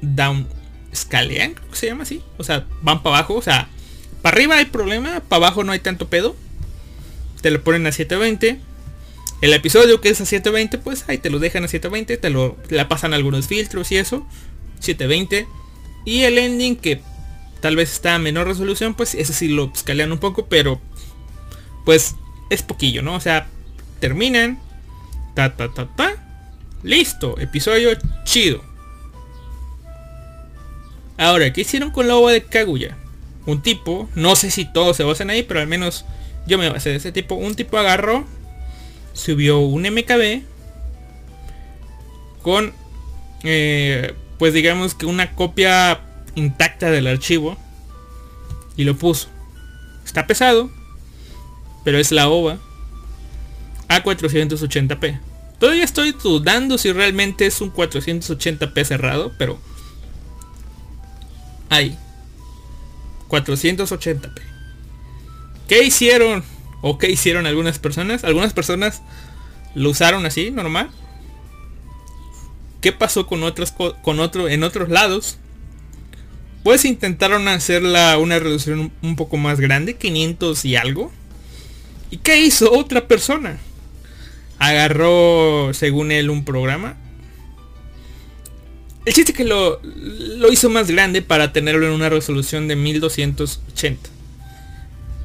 down 0.00 0.46
scalean 0.94 1.54
se 1.72 1.86
llama 1.86 2.04
así. 2.04 2.22
O 2.38 2.44
sea 2.44 2.66
van 2.82 3.02
para 3.02 3.16
abajo 3.18 3.34
o 3.34 3.42
sea 3.42 3.68
para 4.22 4.36
arriba 4.36 4.56
hay 4.56 4.66
problema 4.66 5.20
para 5.20 5.46
abajo 5.46 5.64
no 5.64 5.72
hay 5.72 5.80
tanto 5.80 6.08
pedo. 6.08 6.36
Te 7.42 7.50
lo 7.50 7.62
ponen 7.62 7.86
a 7.86 7.92
720 7.92 8.60
el 9.40 9.54
episodio 9.54 10.00
que 10.00 10.10
es 10.10 10.20
a 10.20 10.26
720 10.26 10.78
pues 10.78 11.04
ahí 11.08 11.18
te 11.18 11.30
lo 11.30 11.38
dejan 11.38 11.64
a 11.64 11.68
720 11.68 12.16
te 12.18 12.30
lo 12.30 12.56
la 12.68 12.88
pasan 12.88 13.14
algunos 13.14 13.46
filtros 13.46 13.90
y 13.90 13.96
eso 13.96 14.26
720 14.80 15.46
y 16.04 16.22
el 16.22 16.38
ending 16.38 16.76
que 16.76 17.00
tal 17.60 17.76
vez 17.76 17.92
está 17.92 18.14
a 18.14 18.18
menor 18.18 18.46
resolución, 18.46 18.94
pues 18.94 19.14
ese 19.14 19.32
sí 19.32 19.48
lo 19.48 19.70
escalean 19.74 20.12
un 20.12 20.18
poco, 20.18 20.46
pero 20.46 20.80
pues 21.84 22.16
es 22.50 22.62
poquillo, 22.62 23.02
¿no? 23.02 23.14
O 23.14 23.20
sea, 23.20 23.46
terminan, 24.00 24.58
ta 25.34 25.56
ta 25.56 25.72
ta 25.72 25.86
ta, 25.94 26.14
listo, 26.82 27.38
episodio 27.38 27.90
chido. 28.24 28.62
Ahora, 31.16 31.52
¿qué 31.52 31.60
hicieron 31.60 31.90
con 31.90 32.08
la 32.08 32.16
ova 32.16 32.32
de 32.32 32.42
Kaguya? 32.42 32.96
Un 33.44 33.62
tipo, 33.62 34.08
no 34.14 34.36
sé 34.36 34.50
si 34.50 34.64
todos 34.64 34.96
se 34.96 35.04
basan 35.04 35.28
ahí, 35.28 35.42
pero 35.42 35.60
al 35.60 35.66
menos 35.66 36.06
yo 36.46 36.56
me 36.56 36.70
basé 36.70 36.90
de 36.90 36.96
ese 36.96 37.12
tipo. 37.12 37.34
Un 37.34 37.54
tipo 37.54 37.76
agarró, 37.76 38.24
subió 39.12 39.58
un 39.58 39.82
MKB 39.82 40.42
con, 42.42 42.72
eh, 43.42 44.14
pues 44.38 44.54
digamos 44.54 44.94
que 44.94 45.04
una 45.04 45.34
copia 45.34 46.00
intacta 46.40 46.90
del 46.90 47.06
archivo 47.06 47.56
y 48.76 48.84
lo 48.84 48.96
puso. 48.96 49.28
Está 50.04 50.26
pesado, 50.26 50.70
pero 51.84 51.98
es 51.98 52.10
la 52.10 52.28
OVA 52.28 52.58
a 53.88 54.02
480p. 54.02 55.20
Todavía 55.58 55.84
estoy 55.84 56.12
dudando 56.12 56.78
si 56.78 56.90
realmente 56.92 57.46
es 57.46 57.60
un 57.60 57.72
480p 57.72 58.84
cerrado, 58.84 59.32
pero 59.38 59.58
ahí. 61.68 61.96
480p. 63.28 64.40
¿Qué 65.68 65.84
hicieron? 65.84 66.42
¿O 66.80 66.98
qué 66.98 67.10
hicieron 67.10 67.46
algunas 67.46 67.78
personas? 67.78 68.24
Algunas 68.24 68.52
personas 68.52 69.02
lo 69.74 69.90
usaron 69.90 70.26
así, 70.26 70.50
normal. 70.50 70.90
¿Qué 72.80 72.92
pasó 72.92 73.26
con 73.26 73.42
otros 73.42 73.72
con 73.72 74.20
otro 74.20 74.48
en 74.48 74.62
otros 74.64 74.88
lados? 74.88 75.38
Pues 76.62 76.84
intentaron 76.84 77.48
hacerla 77.48 78.18
una 78.18 78.38
reducción 78.38 78.92
un 79.02 79.16
poco 79.16 79.36
más 79.36 79.60
grande, 79.60 79.96
500 79.96 80.64
y 80.64 80.76
algo. 80.76 81.10
¿Y 82.10 82.18
qué 82.18 82.40
hizo 82.40 82.72
otra 82.72 83.08
persona? 83.08 83.58
Agarró, 84.58 85.72
según 85.72 86.12
él, 86.12 86.28
un 86.28 86.44
programa. 86.44 86.96
El 89.06 89.14
chiste 89.14 89.32
que 89.32 89.44
lo, 89.44 89.80
lo 89.82 90.52
hizo 90.52 90.68
más 90.68 90.90
grande 90.90 91.22
para 91.22 91.52
tenerlo 91.52 91.86
en 91.86 91.92
una 91.92 92.10
resolución 92.10 92.68
de 92.68 92.76
1280 92.76 94.10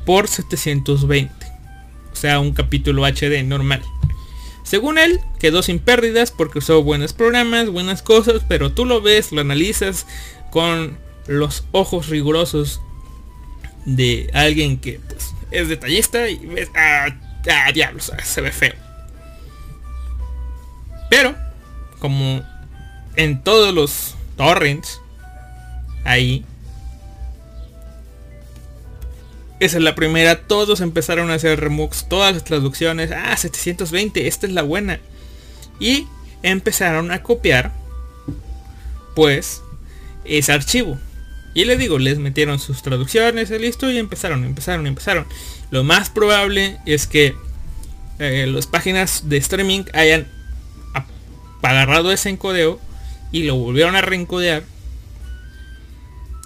por 0.05 0.29
720. 0.29 1.33
O 2.11 2.15
sea, 2.15 2.39
un 2.39 2.53
capítulo 2.53 3.03
HD 3.05 3.43
normal. 3.43 3.81
Según 4.63 4.97
él, 4.97 5.19
quedó 5.39 5.61
sin 5.61 5.79
pérdidas 5.79 6.31
porque 6.31 6.59
usó 6.59 6.81
buenos 6.81 7.13
programas, 7.13 7.69
buenas 7.69 8.01
cosas, 8.01 8.41
pero 8.47 8.71
tú 8.71 8.85
lo 8.85 9.01
ves, 9.01 9.31
lo 9.31 9.41
analizas 9.41 10.07
con 10.49 10.97
los 11.27 11.65
ojos 11.71 12.09
rigurosos 12.09 12.81
de 13.85 14.29
alguien 14.33 14.77
que 14.77 14.99
pues, 15.07 15.33
es 15.51 15.67
detallista 15.69 16.27
y 16.27 16.37
ves, 16.45 16.69
ah, 16.75 17.09
diablos, 17.73 18.11
se 18.23 18.41
ve 18.41 18.51
feo. 18.51 18.73
Pero, 21.09 21.35
como 21.99 22.43
en 23.15 23.43
todos 23.43 23.73
los 23.73 24.15
torrents, 24.35 24.99
ahí, 26.03 26.43
esa 29.59 29.77
es 29.77 29.83
la 29.83 29.95
primera, 29.95 30.41
todos 30.47 30.81
empezaron 30.81 31.31
a 31.31 31.35
hacer 31.35 31.59
remux, 31.59 32.09
todas 32.09 32.33
las 32.33 32.43
traducciones, 32.43 33.11
ah, 33.11 33.37
720, 33.37 34.27
esta 34.27 34.47
es 34.47 34.53
la 34.53 34.63
buena. 34.63 34.99
Y 35.79 36.07
empezaron 36.43 37.11
a 37.11 37.21
copiar, 37.23 37.71
pues, 39.15 39.61
ese 40.25 40.51
archivo. 40.51 40.97
Y 41.55 41.63
le 41.63 41.77
digo, 41.77 41.97
les 41.97 42.19
metieron 42.19 42.59
sus 42.59 42.83
traducciones, 42.83 43.49
listo, 43.49 43.89
y 43.89 43.97
empezaron, 43.97 44.43
empezaron, 44.43 44.85
empezaron. 44.85 45.25
Lo 45.71 45.85
más 45.85 46.09
probable 46.09 46.77
es 46.85 47.07
que 47.07 47.33
eh, 48.19 48.45
las 48.47 48.67
páginas 48.67 49.29
de 49.29 49.37
streaming 49.37 49.85
hayan 49.93 50.27
agarrado 51.61 52.11
ese 52.11 52.29
encodeo 52.29 52.79
y 53.31 53.43
lo 53.43 53.55
volvieron 53.55 53.95
a 53.95 54.01
reencodear. 54.01 54.63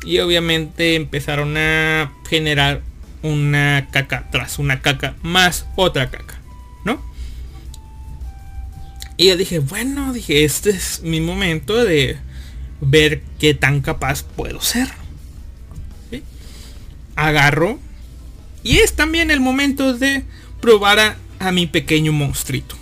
Y 0.06 0.20
obviamente 0.20 0.96
empezaron 0.96 1.58
a 1.58 2.14
generar 2.30 2.82
una 3.24 3.88
caca 3.92 4.30
tras 4.32 4.60
una 4.60 4.82
caca 4.82 5.16
más 5.24 5.66
otra 5.76 6.10
caca, 6.10 6.40
¿no? 6.86 7.04
Y 9.18 9.28
yo 9.28 9.38
dije, 9.38 9.58
bueno, 9.58 10.14
dije, 10.14 10.46
este 10.46 10.70
es 10.70 11.02
mi 11.02 11.20
momento 11.20 11.84
de 11.84 12.18
ver 12.80 13.22
qué 13.40 13.54
tan 13.54 13.82
capaz 13.82 14.24
puedo 14.24 14.62
ser. 14.62 14.99
Agarro. 17.28 17.80
Y 18.64 18.78
es 18.80 18.94
también 18.94 19.32
el 19.32 19.40
momento 19.40 19.94
de 19.94 20.24
probar 20.62 21.18
a, 21.40 21.52
mi 21.52 21.68
pequeño 21.68 22.12
monstruito. 22.12 22.76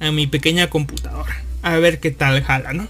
A 0.00 0.10
mi 0.10 0.26
pequeña 0.26 0.68
computadora. 0.68 1.42
A 1.62 1.76
ver 1.76 2.00
qué 2.00 2.10
tal 2.10 2.42
jala, 2.42 2.72
¿no? 2.72 2.88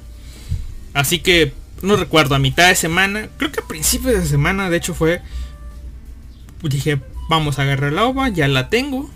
Así 0.93 1.21
que, 1.21 1.53
no 1.83 1.97
recuerdo, 1.97 2.35
a 2.35 2.39
mitad 2.39 2.69
de 2.69 2.75
semana, 2.75 3.29
creo 3.37 3.53
que 3.53 3.61
a 3.61 3.69
principios 3.69 4.15
de 4.15 4.27
semana, 4.27 4.71
de 4.71 4.77
hecho 4.77 4.95
fue... 4.95 5.23
Dije, 6.63 7.01
vamos 7.29 7.59
a 7.59 7.63
agarrar 7.63 7.93
la 7.93 8.05
ova, 8.05 8.29
ya 8.29 8.47
la 8.49 8.69
tengo. 8.69 9.11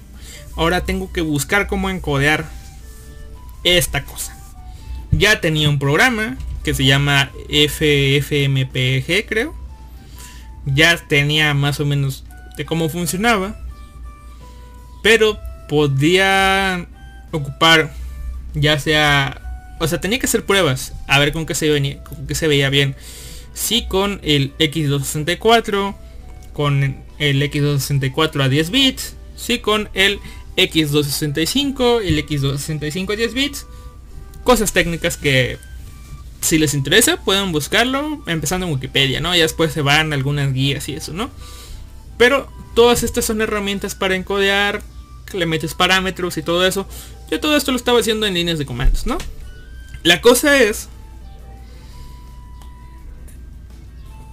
Ahora 0.56 0.84
tengo 0.84 1.12
que 1.12 1.20
buscar 1.20 1.66
cómo 1.66 1.90
encodear 1.90 2.48
esta 3.64 4.04
cosa. 4.04 4.36
Ya 5.10 5.40
tenía 5.40 5.68
un 5.68 5.78
programa, 5.78 6.36
que 6.64 6.74
se 6.74 6.84
llama 6.84 7.30
FFmpg 7.48 9.26
creo. 9.28 9.63
Ya 10.66 10.96
tenía 10.96 11.54
más 11.54 11.80
o 11.80 11.86
menos 11.86 12.24
de 12.56 12.64
cómo 12.64 12.88
funcionaba. 12.88 13.60
Pero 15.02 15.38
podía 15.68 16.86
ocupar 17.30 17.92
ya 18.54 18.78
sea... 18.78 19.40
O 19.80 19.88
sea, 19.88 20.00
tenía 20.00 20.18
que 20.18 20.26
hacer 20.26 20.46
pruebas 20.46 20.94
a 21.08 21.18
ver 21.18 21.32
con 21.32 21.46
qué 21.46 21.54
se, 21.54 21.68
venía, 21.68 22.02
con 22.04 22.26
qué 22.26 22.34
se 22.34 22.46
veía 22.46 22.70
bien. 22.70 22.94
Si 23.52 23.86
con 23.86 24.20
el 24.22 24.56
X264, 24.58 25.94
con 26.52 26.96
el 27.18 27.42
X264 27.42 28.44
a 28.44 28.48
10 28.48 28.70
bits, 28.70 29.16
si 29.36 29.58
con 29.58 29.88
el 29.94 30.20
X265, 30.56 32.02
el 32.02 32.24
X265 32.26 33.12
a 33.12 33.16
10 33.16 33.34
bits. 33.34 33.66
Cosas 34.44 34.72
técnicas 34.72 35.16
que 35.16 35.58
si 36.44 36.58
les 36.58 36.74
interesa 36.74 37.16
pueden 37.16 37.52
buscarlo 37.52 38.22
empezando 38.26 38.66
en 38.66 38.72
Wikipedia, 38.72 39.20
¿no? 39.20 39.34
Ya 39.34 39.42
después 39.42 39.72
se 39.72 39.82
van 39.82 40.12
algunas 40.12 40.52
guías 40.52 40.88
y 40.88 40.94
eso, 40.94 41.12
¿no? 41.12 41.30
Pero 42.18 42.48
todas 42.74 43.02
estas 43.02 43.24
son 43.24 43.40
herramientas 43.40 43.94
para 43.94 44.14
encodear, 44.14 44.82
le 45.32 45.46
metes 45.46 45.74
parámetros 45.74 46.36
y 46.36 46.42
todo 46.42 46.66
eso. 46.66 46.86
Yo 47.30 47.40
todo 47.40 47.56
esto 47.56 47.72
lo 47.72 47.76
estaba 47.76 48.00
haciendo 48.00 48.26
en 48.26 48.34
líneas 48.34 48.58
de 48.58 48.66
comandos, 48.66 49.06
¿no? 49.06 49.18
La 50.02 50.20
cosa 50.20 50.62
es 50.62 50.88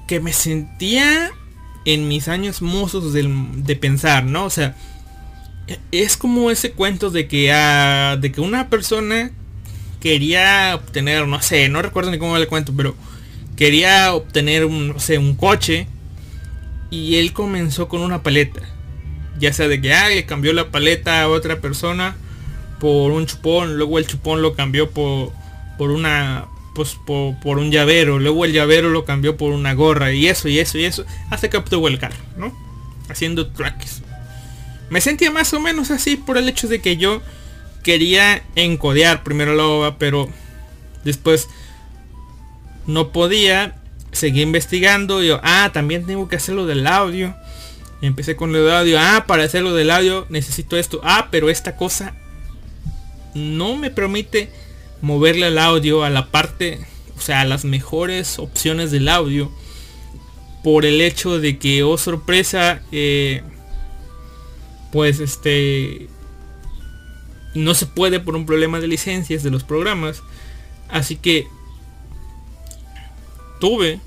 que 0.07 0.19
me 0.19 0.33
sentía 0.33 1.31
en 1.85 2.07
mis 2.07 2.27
años 2.27 2.61
mozos 2.61 3.13
de, 3.13 3.75
pensar, 3.77 4.25
¿no? 4.25 4.45
O 4.45 4.49
sea, 4.49 4.75
es 5.91 6.17
como 6.17 6.51
ese 6.51 6.73
cuento 6.73 7.09
de 7.09 7.27
que, 7.27 7.51
ah, 7.53 8.17
de 8.19 8.31
que 8.31 8.41
una 8.41 8.69
persona 8.69 9.31
quería 10.01 10.75
obtener, 10.75 11.27
no 11.27 11.41
sé, 11.41 11.69
no 11.69 11.81
recuerdo 11.81 12.11
ni 12.11 12.17
cómo 12.17 12.37
le 12.37 12.47
cuento, 12.47 12.73
pero 12.75 12.95
quería 13.55 14.13
obtener 14.13 14.65
un, 14.65 14.89
no 14.89 14.99
sé, 14.99 15.17
un 15.17 15.35
coche 15.35 15.87
y 16.89 17.15
él 17.15 17.31
comenzó 17.31 17.87
con 17.87 18.01
una 18.01 18.23
paleta. 18.23 18.61
Ya 19.39 19.53
sea 19.53 19.67
de 19.67 19.79
que 19.79 19.93
ah, 19.93 20.09
le 20.09 20.25
cambió 20.25 20.51
la 20.51 20.69
paleta 20.69 21.21
a 21.21 21.29
otra 21.29 21.61
persona 21.61 22.15
por 22.79 23.11
un 23.11 23.25
chupón, 23.27 23.77
luego 23.77 23.99
el 23.99 24.07
chupón 24.07 24.41
lo 24.41 24.55
cambió 24.55 24.89
por, 24.89 25.31
por 25.77 25.91
una 25.91 26.47
pues 26.73 26.97
por, 27.05 27.57
un 27.57 27.69
llavero, 27.69 28.17
luego 28.17 28.45
el 28.45 28.53
llavero 28.53 28.89
lo 28.89 29.03
cambió 29.03 29.35
por 29.35 29.51
una 29.51 29.73
gorra 29.73 30.13
y 30.13 30.27
eso 30.27 30.47
y 30.47 30.59
eso 30.59 30.77
y 30.77 30.85
eso, 30.85 31.05
hasta 31.29 31.49
que 31.49 31.57
obtuvo 31.57 31.87
el 31.87 31.99
carro, 31.99 32.23
¿no? 32.37 32.55
Haciendo 33.09 33.47
tracks. 33.47 34.01
Me 34.89 35.01
sentía 35.01 35.31
más 35.31 35.53
o 35.53 35.59
menos 35.59 35.91
así 35.91 36.15
por 36.15 36.37
el 36.37 36.47
hecho 36.49 36.67
de 36.67 36.79
que 36.79 36.97
yo 36.97 37.21
quería 37.83 38.43
encodear 38.55 39.23
primero 39.23 39.55
la 39.55 39.65
OVA, 39.65 39.97
pero 39.97 40.29
después 41.03 41.49
no 42.87 43.11
podía, 43.11 43.75
seguí 44.11 44.41
investigando 44.41 45.23
y 45.23 45.27
yo, 45.27 45.39
ah, 45.43 45.71
también 45.73 46.05
tengo 46.05 46.27
que 46.27 46.35
hacerlo 46.35 46.65
del 46.65 46.87
audio. 46.87 47.35
Empecé 48.01 48.35
con 48.35 48.51
lo 48.51 48.63
del 48.63 48.73
audio, 48.73 48.99
ah, 48.99 49.25
para 49.27 49.43
hacerlo 49.43 49.73
del 49.73 49.91
audio 49.91 50.25
necesito 50.29 50.77
esto, 50.77 51.01
ah, 51.03 51.27
pero 51.31 51.49
esta 51.49 51.75
cosa 51.75 52.15
no 53.33 53.75
me 53.75 53.91
permite 53.91 54.49
moverle 55.01 55.47
al 55.47 55.57
audio 55.57 56.03
a 56.03 56.09
la 56.09 56.27
parte, 56.27 56.79
o 57.17 57.21
sea, 57.21 57.41
a 57.41 57.45
las 57.45 57.65
mejores 57.65 58.39
opciones 58.39 58.91
del 58.91 59.07
audio. 59.07 59.51
Por 60.63 60.85
el 60.85 61.01
hecho 61.01 61.39
de 61.39 61.57
que, 61.57 61.81
oh 61.81 61.97
sorpresa, 61.97 62.81
eh, 62.91 63.41
pues 64.91 65.19
este, 65.19 66.07
no 67.53 67.73
se 67.73 67.85
puede 67.85 68.19
por 68.19 68.35
un 68.35 68.45
problema 68.45 68.79
de 68.79 68.87
licencias 68.87 69.43
de 69.43 69.51
los 69.51 69.63
programas. 69.63 70.23
Así 70.89 71.15
que 71.15 71.47
tuve 73.59 73.99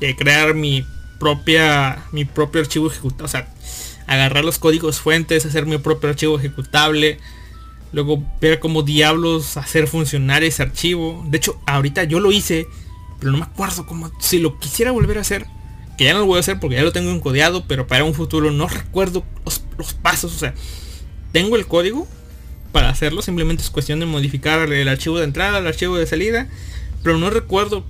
que 0.00 0.16
crear 0.16 0.54
mi 0.54 0.84
propia, 1.18 2.04
mi 2.12 2.24
propio 2.24 2.60
archivo 2.60 2.88
ejecutable. 2.88 3.24
O 3.24 3.28
sea, 3.28 3.48
agarrar 4.06 4.44
los 4.44 4.58
códigos 4.58 5.00
fuentes, 5.00 5.46
hacer 5.46 5.66
mi 5.66 5.78
propio 5.78 6.10
archivo 6.10 6.38
ejecutable 6.38 7.18
Luego 7.92 8.24
ver 8.40 8.58
cómo 8.58 8.82
diablos 8.82 9.58
hacer 9.58 9.86
funcionar 9.86 10.42
ese 10.42 10.62
archivo. 10.62 11.22
De 11.28 11.36
hecho, 11.36 11.60
ahorita 11.66 12.04
yo 12.04 12.20
lo 12.20 12.32
hice, 12.32 12.66
pero 13.20 13.32
no 13.32 13.38
me 13.38 13.44
acuerdo 13.44 13.86
cómo. 13.86 14.10
Si 14.18 14.38
lo 14.38 14.58
quisiera 14.58 14.90
volver 14.92 15.18
a 15.18 15.20
hacer, 15.20 15.46
que 15.98 16.04
ya 16.04 16.14
no 16.14 16.20
lo 16.20 16.26
voy 16.26 16.38
a 16.38 16.40
hacer 16.40 16.58
porque 16.58 16.76
ya 16.76 16.82
lo 16.82 16.92
tengo 16.92 17.10
encodeado, 17.10 17.66
pero 17.68 17.86
para 17.86 18.04
un 18.04 18.14
futuro 18.14 18.50
no 18.50 18.66
recuerdo 18.66 19.24
los, 19.44 19.92
pasos. 19.92 20.34
O 20.34 20.38
sea, 20.38 20.54
tengo 21.32 21.56
el 21.56 21.66
código 21.66 22.08
para 22.72 22.88
hacerlo. 22.88 23.22
Simplemente 23.22 23.62
es 23.62 23.70
cuestión 23.70 24.00
de 24.00 24.06
modificar 24.06 24.72
el 24.72 24.88
archivo 24.88 25.18
de 25.18 25.24
entrada, 25.24 25.58
el 25.58 25.66
archivo 25.66 25.96
de 25.96 26.06
salida. 26.06 26.48
Pero 27.02 27.18
no 27.18 27.30
recuerdo 27.30 27.84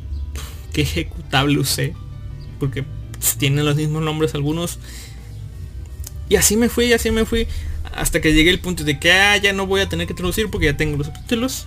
qué 0.73 0.83
ejecutable 0.83 1.59
usé. 1.59 1.95
Porque 2.59 2.85
tienen 3.39 3.65
los 3.65 3.77
mismos 3.77 4.03
nombres 4.03 4.35
algunos. 4.35 4.79
Y 6.29 6.37
así 6.37 6.57
me 6.57 6.69
fui, 6.69 6.87
y 6.87 6.93
así 6.93 7.11
me 7.11 7.25
fui. 7.25 7.47
Hasta 7.95 8.21
que 8.21 8.33
llegué 8.33 8.51
al 8.51 8.59
punto 8.59 8.85
de 8.85 8.99
que 8.99 9.13
ah, 9.13 9.37
ya 9.37 9.53
no 9.53 9.67
voy 9.67 9.81
a 9.81 9.89
tener 9.89 10.07
que 10.07 10.15
traducir 10.15 10.51
porque 10.51 10.67
ya 10.67 10.77
tengo 10.77 10.97
los 10.97 11.07
subtítulos. 11.07 11.67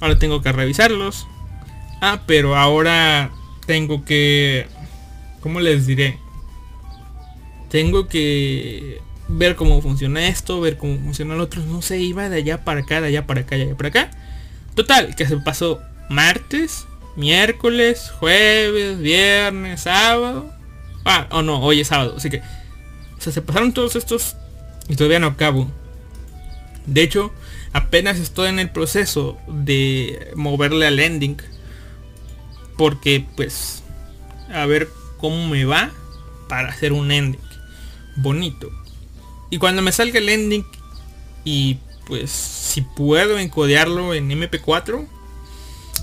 Ahora 0.00 0.18
tengo 0.18 0.42
que 0.42 0.52
revisarlos. 0.52 1.26
Ah, 2.00 2.22
pero 2.26 2.56
ahora 2.56 3.30
tengo 3.66 4.04
que... 4.04 4.66
¿Cómo 5.40 5.60
les 5.60 5.86
diré? 5.86 6.18
Tengo 7.68 8.08
que 8.08 9.00
ver 9.32 9.56
cómo 9.56 9.80
funciona 9.82 10.26
esto, 10.28 10.60
ver 10.60 10.76
cómo 10.76 10.98
funciona 10.98 11.34
el 11.34 11.40
otro. 11.40 11.62
No 11.62 11.82
sé, 11.82 12.00
iba 12.00 12.28
de 12.28 12.36
allá 12.36 12.64
para 12.64 12.80
acá, 12.80 13.00
de 13.00 13.08
allá 13.08 13.26
para 13.26 13.40
acá, 13.42 13.56
de 13.56 13.62
allá 13.62 13.76
para 13.76 13.88
acá. 13.88 14.10
Total, 14.74 15.14
que 15.16 15.26
se 15.26 15.36
pasó 15.38 15.80
martes, 16.08 16.86
miércoles, 17.16 18.12
jueves, 18.18 18.98
viernes, 18.98 19.82
sábado. 19.82 20.50
Ah, 21.04 21.26
o 21.30 21.42
no, 21.42 21.60
hoy 21.60 21.80
es 21.80 21.88
sábado. 21.88 22.14
Así 22.16 22.30
que... 22.30 22.42
Se 23.30 23.40
pasaron 23.40 23.72
todos 23.72 23.94
estos 23.94 24.34
y 24.88 24.96
todavía 24.96 25.20
no 25.20 25.28
acabo. 25.28 25.70
De 26.86 27.02
hecho, 27.02 27.32
apenas 27.72 28.18
estoy 28.18 28.48
en 28.48 28.58
el 28.58 28.70
proceso 28.70 29.38
de 29.46 30.32
moverle 30.34 30.88
al 30.88 30.98
ending. 30.98 31.36
Porque 32.76 33.24
pues 33.36 33.84
a 34.52 34.66
ver 34.66 34.88
cómo 35.18 35.46
me 35.46 35.64
va 35.64 35.92
para 36.48 36.70
hacer 36.70 36.92
un 36.92 37.12
ending 37.12 37.40
bonito. 38.16 38.72
Y 39.52 39.58
cuando 39.58 39.82
me 39.82 39.92
salga 39.92 40.18
el 40.18 40.30
ending 40.30 40.64
y 41.44 41.76
pues 42.06 42.30
si 42.30 42.80
puedo 42.80 43.38
encodearlo 43.38 44.14
en 44.14 44.30
MP4 44.30 45.06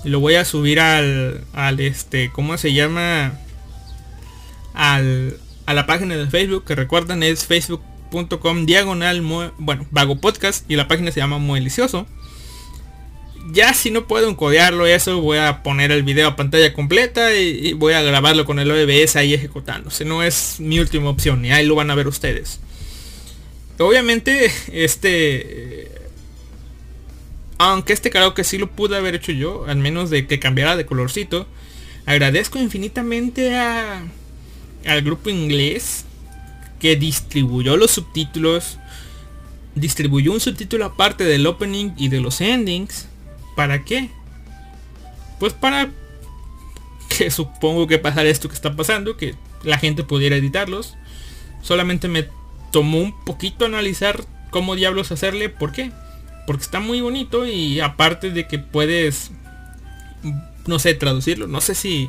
lo 0.04 0.20
voy 0.20 0.36
a 0.36 0.44
subir 0.44 0.78
al 0.78 1.44
al 1.52 1.80
este 1.80 2.30
cómo 2.30 2.56
se 2.56 2.72
llama 2.72 3.38
al 4.72 5.36
a 5.66 5.74
la 5.74 5.84
página 5.84 6.16
de 6.16 6.28
Facebook 6.28 6.64
que 6.64 6.76
recuerdan 6.76 7.24
es 7.24 7.44
Facebook 7.44 7.82
com 8.40 8.66
diagonal, 8.66 9.20
bueno, 9.58 9.86
vago 9.90 10.20
podcast 10.20 10.70
y 10.70 10.76
la 10.76 10.86
página 10.86 11.10
se 11.10 11.18
llama 11.18 11.38
muy 11.38 11.58
delicioso. 11.58 12.06
Ya 13.52 13.74
si 13.74 13.90
no 13.90 14.06
puedo 14.06 14.28
encodearlo 14.28 14.86
eso, 14.86 15.20
voy 15.20 15.38
a 15.38 15.64
poner 15.64 15.90
el 15.90 16.04
video 16.04 16.28
a 16.28 16.36
pantalla 16.36 16.72
completa 16.72 17.34
y, 17.34 17.72
voy 17.72 17.94
a 17.94 18.02
grabarlo 18.02 18.44
con 18.44 18.60
el 18.60 18.70
OBS 18.70 19.16
ahí 19.16 19.34
ejecutándose. 19.34 20.04
No 20.04 20.22
es 20.22 20.60
mi 20.60 20.78
última 20.78 21.10
opción 21.10 21.44
y 21.44 21.52
ahí 21.52 21.66
lo 21.66 21.74
van 21.74 21.90
a 21.90 21.94
ver 21.96 22.06
ustedes. 22.06 22.60
Obviamente, 23.80 24.52
este... 24.72 25.90
Aunque 27.58 27.92
este 27.92 28.10
que 28.10 28.44
sí 28.44 28.58
lo 28.58 28.70
pude 28.70 28.96
haber 28.96 29.14
hecho 29.14 29.32
yo, 29.32 29.66
al 29.66 29.76
menos 29.76 30.08
de 30.08 30.26
que 30.26 30.38
cambiara 30.38 30.76
de 30.76 30.86
colorcito. 30.86 31.46
Agradezco 32.06 32.58
infinitamente 32.58 33.54
a, 33.56 34.02
al 34.86 35.02
grupo 35.02 35.28
inglés 35.28 36.04
que 36.78 36.96
distribuyó 36.96 37.76
los 37.76 37.90
subtítulos, 37.90 38.78
distribuyó 39.74 40.32
un 40.32 40.40
subtítulo 40.40 40.86
aparte 40.86 41.24
del 41.24 41.46
opening 41.46 41.92
y 41.96 42.08
de 42.08 42.20
los 42.20 42.40
endings. 42.40 43.06
¿Para 43.56 43.84
qué? 43.84 44.08
Pues 45.38 45.52
para 45.52 45.90
que 47.08 47.30
supongo 47.30 47.86
que 47.86 47.98
pasara 47.98 48.28
esto 48.28 48.48
que 48.48 48.54
está 48.54 48.74
pasando, 48.74 49.18
que 49.18 49.34
la 49.62 49.78
gente 49.78 50.02
pudiera 50.02 50.36
editarlos. 50.36 50.96
Solamente 51.62 52.08
me 52.08 52.26
tomó 52.72 52.98
un 52.98 53.24
poquito 53.24 53.64
analizar 53.64 54.24
cómo 54.50 54.76
diablos 54.76 55.12
hacerle. 55.12 55.48
¿Por 55.48 55.72
qué? 55.72 55.92
Porque 56.46 56.62
está 56.62 56.80
muy 56.80 57.00
bonito 57.00 57.46
y 57.46 57.80
aparte 57.80 58.30
de 58.30 58.46
que 58.46 58.58
puedes, 58.58 59.30
no 60.66 60.78
sé, 60.78 60.94
traducirlo. 60.94 61.46
No 61.46 61.60
sé 61.60 61.74
si 61.74 62.08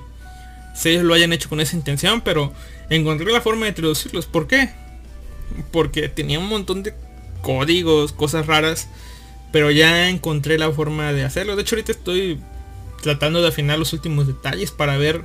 ellos 0.85 1.03
lo 1.03 1.13
hayan 1.13 1.33
hecho 1.33 1.49
con 1.49 1.59
esa 1.59 1.75
intención, 1.75 2.21
pero 2.21 2.53
encontré 2.89 3.31
la 3.31 3.41
forma 3.41 3.65
de 3.65 3.73
traducirlos. 3.73 4.25
¿Por 4.25 4.47
qué? 4.47 4.69
Porque 5.71 6.09
tenía 6.09 6.39
un 6.39 6.47
montón 6.47 6.83
de 6.83 6.93
códigos, 7.41 8.13
cosas 8.13 8.47
raras, 8.47 8.87
pero 9.51 9.71
ya 9.71 10.09
encontré 10.09 10.57
la 10.57 10.71
forma 10.71 11.11
de 11.13 11.23
hacerlo. 11.23 11.55
De 11.55 11.63
hecho, 11.63 11.75
ahorita 11.75 11.91
estoy 11.91 12.39
tratando 13.01 13.41
de 13.41 13.49
afinar 13.49 13.79
los 13.79 13.93
últimos 13.93 14.27
detalles 14.27 14.71
para 14.71 14.97
ver 14.97 15.21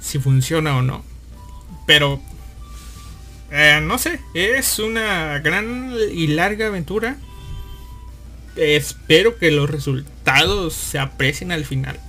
si 0.00 0.18
funciona 0.18 0.76
o 0.76 0.82
no. 0.82 1.04
Pero, 1.86 2.20
eh, 3.50 3.80
no 3.82 3.98
sé, 3.98 4.20
es 4.34 4.78
una 4.78 5.38
gran 5.38 5.92
y 6.12 6.28
larga 6.28 6.66
aventura. 6.66 7.16
Espero 8.56 9.38
que 9.38 9.50
los 9.50 9.68
resultados 9.68 10.72
se 10.74 10.98
aprecien 10.98 11.52
al 11.52 11.64
final 11.64 12.00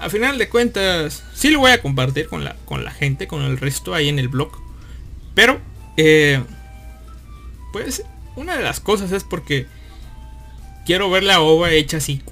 a 0.00 0.08
final 0.08 0.38
de 0.38 0.48
cuentas, 0.48 1.22
sí 1.34 1.50
lo 1.50 1.60
voy 1.60 1.72
a 1.72 1.82
compartir 1.82 2.26
con 2.26 2.42
la, 2.42 2.56
con 2.64 2.84
la 2.84 2.90
gente, 2.90 3.26
con 3.26 3.42
el 3.42 3.58
resto 3.58 3.94
ahí 3.94 4.08
en 4.08 4.18
el 4.18 4.28
blog. 4.28 4.50
Pero, 5.34 5.60
eh, 5.98 6.42
pues, 7.72 8.02
una 8.34 8.56
de 8.56 8.62
las 8.62 8.80
cosas 8.80 9.12
es 9.12 9.24
porque 9.24 9.66
quiero 10.86 11.10
ver 11.10 11.22
la 11.22 11.40
ova 11.40 11.70
hecha 11.72 11.98
así 11.98 12.22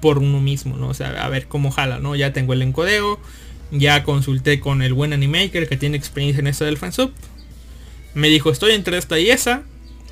por 0.00 0.18
uno 0.18 0.40
mismo, 0.40 0.76
¿no? 0.78 0.88
O 0.88 0.94
sea, 0.94 1.10
a 1.22 1.28
ver 1.28 1.48
cómo 1.48 1.70
jala, 1.70 1.98
¿no? 1.98 2.16
Ya 2.16 2.32
tengo 2.32 2.54
el 2.54 2.62
encodeo, 2.62 3.20
ya 3.70 4.04
consulté 4.04 4.58
con 4.58 4.80
el 4.80 4.94
buen 4.94 5.12
animaker 5.12 5.68
que 5.68 5.76
tiene 5.76 5.98
experiencia 5.98 6.40
en 6.40 6.46
esto 6.46 6.64
del 6.64 6.78
fansub. 6.78 7.12
Me 8.14 8.28
dijo, 8.28 8.50
estoy 8.50 8.72
entre 8.72 8.98
esta 8.98 9.18
y 9.18 9.30
esa. 9.30 9.62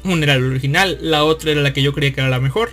Una 0.05 0.25
era 0.25 0.39
la 0.39 0.47
original, 0.47 0.99
la 1.03 1.25
otra 1.25 1.51
era 1.51 1.61
la 1.61 1.73
que 1.73 1.83
yo 1.83 1.93
creía 1.93 2.13
que 2.13 2.21
era 2.21 2.31
la 2.31 2.41
mejor. 2.41 2.71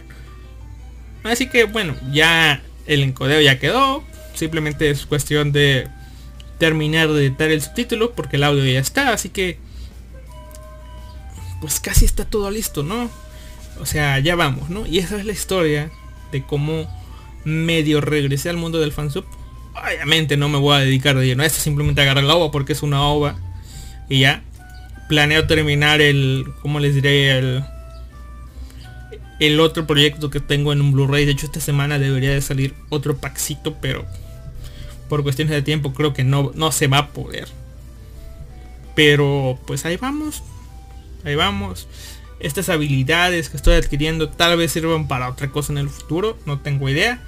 Así 1.23 1.49
que 1.49 1.65
bueno, 1.65 1.95
ya 2.11 2.61
el 2.85 3.03
encodeo 3.03 3.41
ya 3.41 3.59
quedó. 3.59 4.03
Simplemente 4.33 4.89
es 4.89 5.05
cuestión 5.05 5.51
de 5.51 5.87
terminar 6.57 7.09
de 7.09 7.25
editar 7.25 7.51
el 7.51 7.61
subtítulo 7.61 8.13
porque 8.13 8.37
el 8.37 8.43
audio 8.43 8.65
ya 8.65 8.79
está, 8.79 9.13
así 9.13 9.29
que 9.29 9.59
pues 11.61 11.79
casi 11.79 12.05
está 12.05 12.25
todo 12.25 12.49
listo, 12.51 12.83
¿no? 12.83 13.09
O 13.79 13.85
sea, 13.85 14.19
ya 14.19 14.35
vamos, 14.35 14.69
¿no? 14.69 14.85
Y 14.85 14.99
esa 14.99 15.17
es 15.17 15.25
la 15.25 15.31
historia 15.31 15.91
de 16.31 16.43
cómo 16.43 16.87
medio 17.43 18.01
regresé 18.01 18.49
al 18.49 18.57
mundo 18.57 18.79
del 18.79 18.91
fansub. 18.91 19.25
Obviamente 19.75 20.37
no 20.37 20.49
me 20.49 20.57
voy 20.57 20.75
a 20.75 20.79
dedicar 20.79 21.15
de 21.15 21.25
lleno 21.25 21.43
a 21.43 21.45
esto, 21.45 21.59
simplemente 21.59 22.01
agarrar 22.01 22.23
la 22.23 22.35
ova 22.35 22.51
porque 22.51 22.73
es 22.73 22.83
una 22.83 23.01
ova. 23.03 23.37
Y 24.09 24.21
ya. 24.21 24.43
Planeo 25.07 25.47
terminar 25.47 26.01
el, 26.01 26.45
¿cómo 26.61 26.79
les 26.79 26.95
diré? 26.95 27.37
El, 27.37 27.63
el 29.39 29.59
otro 29.59 29.87
proyecto 29.87 30.29
que 30.29 30.39
tengo 30.39 30.73
en 30.73 30.81
un 30.81 30.91
Blu-ray. 30.91 31.25
De 31.25 31.31
hecho, 31.31 31.45
esta 31.45 31.59
semana 31.59 31.99
debería 31.99 32.31
de 32.31 32.41
salir 32.41 32.73
otro 32.89 33.17
paxito, 33.17 33.75
pero 33.81 34.05
por 35.09 35.23
cuestiones 35.23 35.53
de 35.53 35.61
tiempo 35.61 35.93
creo 35.93 36.13
que 36.13 36.23
no, 36.23 36.51
no 36.55 36.71
se 36.71 36.87
va 36.87 36.97
a 36.97 37.09
poder. 37.09 37.47
Pero 38.95 39.59
pues 39.65 39.85
ahí 39.85 39.97
vamos. 39.97 40.43
Ahí 41.23 41.35
vamos. 41.35 41.87
Estas 42.39 42.69
habilidades 42.69 43.49
que 43.49 43.57
estoy 43.57 43.75
adquiriendo 43.75 44.29
tal 44.29 44.57
vez 44.57 44.71
sirvan 44.71 45.07
para 45.07 45.29
otra 45.29 45.49
cosa 45.49 45.71
en 45.71 45.77
el 45.77 45.89
futuro. 45.89 46.37
No 46.45 46.59
tengo 46.59 46.89
idea. 46.89 47.21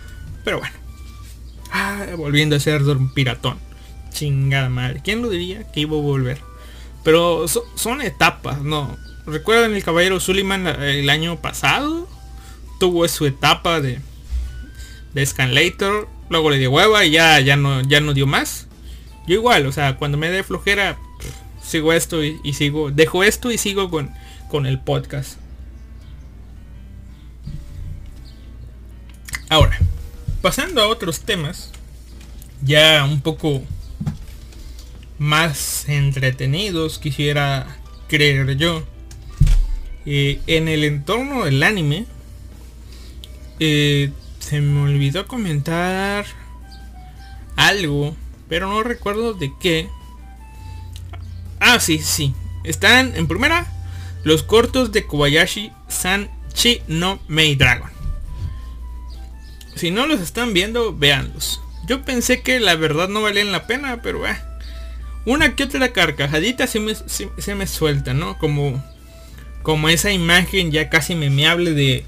Pero 0.43 0.59
bueno. 0.59 0.75
Ah, 1.71 2.05
volviendo 2.17 2.55
a 2.55 2.59
ser 2.59 2.81
un 2.81 3.13
piratón. 3.13 3.57
Chingada 4.11 4.69
madre. 4.69 5.01
¿Quién 5.03 5.21
lo 5.21 5.29
diría 5.29 5.71
que 5.71 5.81
iba 5.81 5.95
a 5.95 6.01
volver? 6.01 6.48
Pero 7.03 7.45
son 7.47 8.01
etapas, 8.01 8.61
¿no? 8.61 8.97
Recuerden 9.25 9.75
el 9.75 9.83
caballero 9.83 10.19
Suleiman 10.19 10.67
el 10.67 11.09
año 11.09 11.39
pasado. 11.39 12.07
Tuvo 12.79 13.07
su 13.07 13.25
etapa 13.25 13.81
de, 13.81 13.99
de 15.13 15.25
Scanlator. 15.25 16.07
Luego 16.29 16.49
le 16.49 16.57
dio 16.57 16.71
hueva 16.71 17.05
y 17.05 17.11
ya, 17.11 17.39
ya, 17.39 17.55
no, 17.55 17.81
ya 17.81 18.01
no 18.01 18.13
dio 18.13 18.27
más. 18.27 18.67
Yo 19.27 19.35
igual, 19.35 19.65
o 19.65 19.71
sea, 19.71 19.97
cuando 19.97 20.17
me 20.17 20.29
dé 20.29 20.43
flojera, 20.43 20.97
sigo 21.63 21.93
esto 21.93 22.23
y, 22.23 22.39
y, 22.43 22.53
sigo. 22.53 22.91
Dejo 22.91 23.23
esto 23.23 23.51
y 23.51 23.57
sigo 23.57 23.89
con, 23.89 24.11
con 24.49 24.65
el 24.65 24.79
podcast. 24.79 25.37
Ahora, 29.49 29.79
pasando 30.41 30.81
a 30.81 30.87
otros 30.87 31.21
temas. 31.21 31.71
Ya 32.61 33.05
un 33.05 33.21
poco 33.21 33.63
más 35.19 35.87
entretenidos, 35.87 36.97
quisiera 36.97 37.77
creer 38.07 38.57
yo. 38.57 38.83
Eh, 40.05 40.39
en 40.47 40.67
el 40.67 40.83
entorno 40.83 41.45
del 41.45 41.61
anime, 41.61 42.07
eh, 43.59 44.11
se 44.39 44.61
me 44.61 44.81
olvidó 44.81 45.27
comentar 45.27 46.25
algo, 47.55 48.15
pero 48.47 48.67
no 48.67 48.81
recuerdo 48.81 49.33
de 49.33 49.51
qué. 49.59 49.89
Ah, 51.59 51.79
sí, 51.79 51.99
sí. 51.99 52.33
Están 52.63 53.15
en 53.15 53.27
primera 53.27 53.67
los 54.23 54.43
cortos 54.43 54.91
de 54.91 55.05
Kobayashi 55.05 55.71
San 55.87 56.29
Chi 56.53 56.81
no 56.87 57.19
Mei 57.27 57.55
Dragon. 57.55 57.89
Si 59.75 59.91
no 59.91 60.07
los 60.07 60.19
están 60.19 60.53
viendo, 60.53 60.95
véanlos. 60.95 61.61
Yo 61.87 62.03
pensé 62.03 62.41
que 62.41 62.59
la 62.59 62.75
verdad 62.75 63.07
no 63.07 63.21
valían 63.21 63.51
la 63.51 63.65
pena, 63.65 64.01
pero 64.01 64.27
eh, 64.27 64.37
una 65.25 65.55
que 65.55 65.63
otra 65.63 65.91
carcajadita 65.91 66.67
se 66.67 66.79
me, 66.79 66.93
se 66.95 67.55
me 67.55 67.67
suelta, 67.67 68.13
¿no? 68.13 68.37
Como 68.37 68.83
como 69.61 69.89
esa 69.89 70.11
imagen 70.11 70.71
ya 70.71 70.89
casi 70.89 71.15
memeable 71.15 71.73
de 71.73 72.05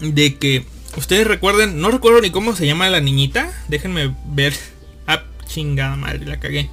de 0.00 0.36
que 0.36 0.64
ustedes 0.96 1.26
recuerden, 1.26 1.80
no 1.80 1.90
recuerdo 1.90 2.20
ni 2.20 2.30
cómo 2.30 2.56
se 2.56 2.66
llama 2.66 2.90
la 2.90 3.00
niñita, 3.00 3.52
déjenme 3.68 4.14
ver, 4.26 4.54
ah, 5.06 5.22
chingada 5.46 5.96
madre, 5.96 6.26
la 6.26 6.40
cagué. 6.40 6.70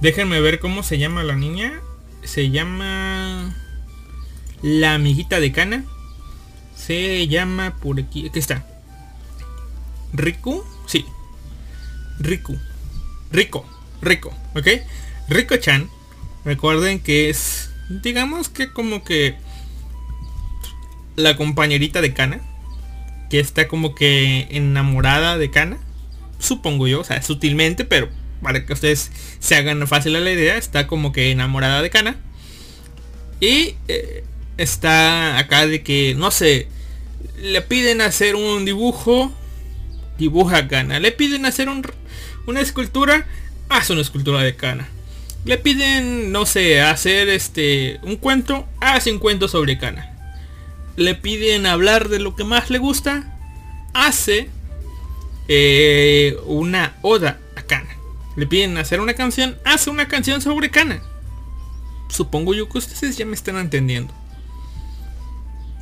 Déjenme 0.00 0.40
ver 0.40 0.60
cómo 0.60 0.82
se 0.82 0.98
llama 0.98 1.24
la 1.24 1.34
niña. 1.34 1.80
Se 2.22 2.50
llama 2.50 3.54
la 4.62 4.94
amiguita 4.94 5.40
de 5.40 5.50
Cana. 5.50 5.84
Se 6.76 7.26
llama 7.26 7.76
por 7.82 7.98
aquí, 7.98 8.28
aquí 8.28 8.38
está. 8.38 8.64
Riku, 10.12 10.64
sí. 10.86 11.04
Riku. 12.20 12.58
Rico, 13.30 13.66
Rico, 14.00 14.34
¿ok? 14.54 14.66
Rico-chan 15.28 15.90
Recuerden 16.44 17.00
que 17.00 17.28
es, 17.28 17.70
digamos 17.90 18.48
que 18.48 18.72
como 18.72 19.04
que 19.04 19.36
la 21.16 21.36
compañerita 21.36 22.00
de 22.00 22.14
Kana, 22.14 22.40
que 23.28 23.40
está 23.40 23.68
como 23.68 23.94
que 23.94 24.46
enamorada 24.50 25.36
de 25.36 25.50
Kana, 25.50 25.78
supongo 26.38 26.86
yo, 26.86 27.00
o 27.00 27.04
sea, 27.04 27.20
sutilmente, 27.22 27.84
pero 27.84 28.08
para 28.40 28.64
que 28.64 28.72
ustedes 28.72 29.10
se 29.40 29.56
hagan 29.56 29.86
fácil 29.86 30.12
la 30.12 30.30
idea, 30.30 30.56
está 30.56 30.86
como 30.86 31.12
que 31.12 31.30
enamorada 31.30 31.82
de 31.82 31.90
Kana. 31.90 32.16
Y 33.40 33.74
eh, 33.88 34.24
está 34.56 35.38
acá 35.38 35.66
de 35.66 35.82
que, 35.82 36.14
no 36.16 36.30
sé, 36.30 36.68
le 37.42 37.60
piden 37.62 38.00
hacer 38.00 38.36
un 38.36 38.64
dibujo, 38.64 39.32
dibuja 40.18 40.66
Kana. 40.68 40.98
Le 40.98 41.12
piden 41.12 41.44
hacer 41.46 41.68
un, 41.68 41.82
una 42.48 42.60
escultura, 42.60 43.26
hace 43.68 43.92
una 43.92 44.02
escultura 44.02 44.42
de 44.42 44.56
Kana 44.56 44.88
le 45.44 45.56
piden, 45.56 46.32
no 46.32 46.46
sé, 46.46 46.82
hacer 46.82 47.28
este 47.28 48.00
un 48.02 48.16
cuento, 48.16 48.66
hace 48.80 49.10
un 49.10 49.18
cuento 49.18 49.48
sobre 49.48 49.78
Kana. 49.78 50.14
Le 50.96 51.14
piden 51.14 51.64
hablar 51.64 52.08
de 52.08 52.18
lo 52.18 52.34
que 52.34 52.44
más 52.44 52.70
le 52.70 52.78
gusta, 52.78 53.34
hace 53.94 54.50
eh, 55.48 56.36
una 56.44 56.96
oda 57.02 57.38
a 57.56 57.62
Kana. 57.62 57.96
Le 58.36 58.46
piden 58.46 58.76
hacer 58.76 59.00
una 59.00 59.14
canción, 59.14 59.56
hace 59.64 59.90
una 59.90 60.06
canción 60.06 60.42
sobre 60.42 60.70
Kana. 60.70 61.00
Supongo 62.10 62.52
yo 62.52 62.68
que 62.68 62.78
ustedes 62.78 63.16
ya 63.16 63.24
me 63.24 63.34
están 63.34 63.56
entendiendo. 63.56 64.12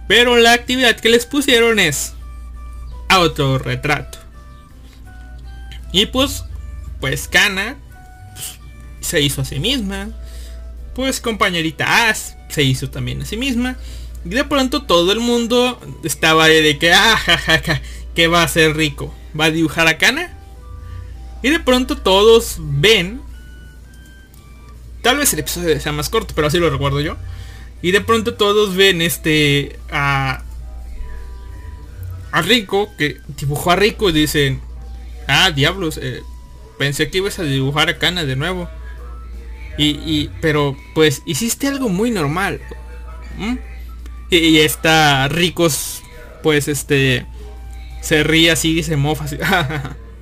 Pero 0.07 0.37
la 0.37 0.53
actividad 0.53 1.01
que 1.01 1.09
les 1.09 1.27
pusieron 1.27 1.81
es 1.81 2.15
autorretrato. 3.09 4.19
Y 5.93 6.07
pues, 6.07 6.45
pues 7.01 7.29
Kana 7.29 7.77
se 9.01 9.21
hizo 9.21 9.43
a 9.43 9.45
sí 9.45 9.59
misma. 9.61 10.11
Pues 10.95 11.21
compañerita 11.21 12.09
As 12.09 12.37
se 12.49 12.63
hizo 12.63 12.91
también 12.91 13.23
a 13.23 13.27
sí 13.27 13.37
misma. 13.37 13.77
Y 14.25 14.31
de 14.31 14.45
pronto 14.45 14.83
todo 14.83 15.13
el 15.13 15.21
mundo 15.21 15.81
estaba 16.03 16.49
de 16.49 16.79
que, 16.79 16.93
ah, 16.93 17.19
que 18.15 18.29
va 18.29 18.43
a 18.43 18.49
ser 18.49 18.77
rico. 18.77 19.15
Va 19.39 19.47
a 19.47 19.51
dibujar 19.51 19.87
a 19.87 19.99
Kana. 19.99 20.37
Y 21.43 21.51
de 21.51 21.61
pronto 21.61 21.97
todos 21.97 22.57
ven. 22.59 23.21
Tal 25.03 25.19
vez 25.19 25.33
el 25.33 25.41
episodio 25.41 25.79
sea 25.81 25.93
más 25.93 26.09
corto, 26.09 26.35
pero 26.35 26.49
así 26.49 26.59
lo 26.59 26.71
recuerdo 26.71 27.01
yo. 27.01 27.17
Y 27.83 27.93
de 27.93 28.01
pronto 28.01 28.35
todos 28.35 28.75
ven 28.75 29.03
este 29.03 29.79
a, 29.91 30.43
a 32.33 32.43
Rico, 32.43 32.91
que 32.99 33.21
dibujó 33.29 33.71
a 33.71 33.77
Rico 33.77 34.09
y 34.09 34.13
dicen, 34.13 34.61
ah, 35.29 35.51
diablos, 35.51 36.01
eh, 36.03 36.23
pensé 36.79 37.11
que 37.11 37.19
ibas 37.19 37.39
a 37.39 37.43
dibujar 37.43 37.89
a 37.89 37.99
Kana 37.99 38.25
de 38.25 38.37
nuevo. 38.37 38.69
Y, 39.79 40.31
pero 40.41 40.75
pues 40.95 41.23
hiciste 41.27 41.69
algo 41.69 41.89
muy 41.89 42.11
normal. 42.11 42.61
Y, 44.31 44.59
está 44.59 45.29
Ricos, 45.29 46.03
pues 46.43 46.69
este, 46.69 47.27
se 48.01 48.25
ríe 48.25 48.51
así 48.51 48.79
y 48.79 48.83
se 48.83 48.97
mofa 48.97 49.25
así. 49.25 49.37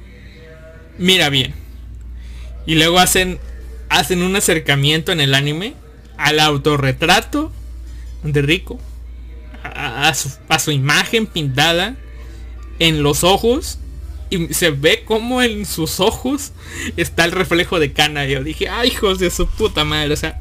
Mira 0.99 1.31
bien. 1.31 1.55
Y 2.67 2.75
luego 2.75 2.99
hacen, 2.99 3.39
hacen 3.89 4.23
un 4.23 4.35
acercamiento 4.35 5.13
en 5.13 5.21
el 5.21 5.35
anime 5.35 5.75
al 6.17 6.41
autorretrato 6.41 7.53
de 8.25 8.43
Rico. 8.43 8.81
A, 9.63 10.13
su, 10.15 10.31
a 10.49 10.59
su 10.59 10.73
imagen 10.73 11.27
pintada 11.27 11.97
en 12.79 13.03
los 13.03 13.25
ojos 13.25 13.79
y 14.35 14.53
se 14.55 14.71
ve 14.71 15.05
como 15.05 15.43
en 15.43 15.65
sus 15.65 16.01
ojos 16.01 16.53
está 16.97 17.25
el 17.25 17.33
reflejo 17.33 17.79
de 17.79 17.93
Kana. 17.93 18.27
Yo 18.27 18.43
dije, 18.43 18.69
ay, 18.69 18.89
hijos 18.89 19.19
de 19.19 19.31
su 19.31 19.47
puta 19.47 19.85
madre. 19.85 20.13
O 20.13 20.17
sea, 20.17 20.41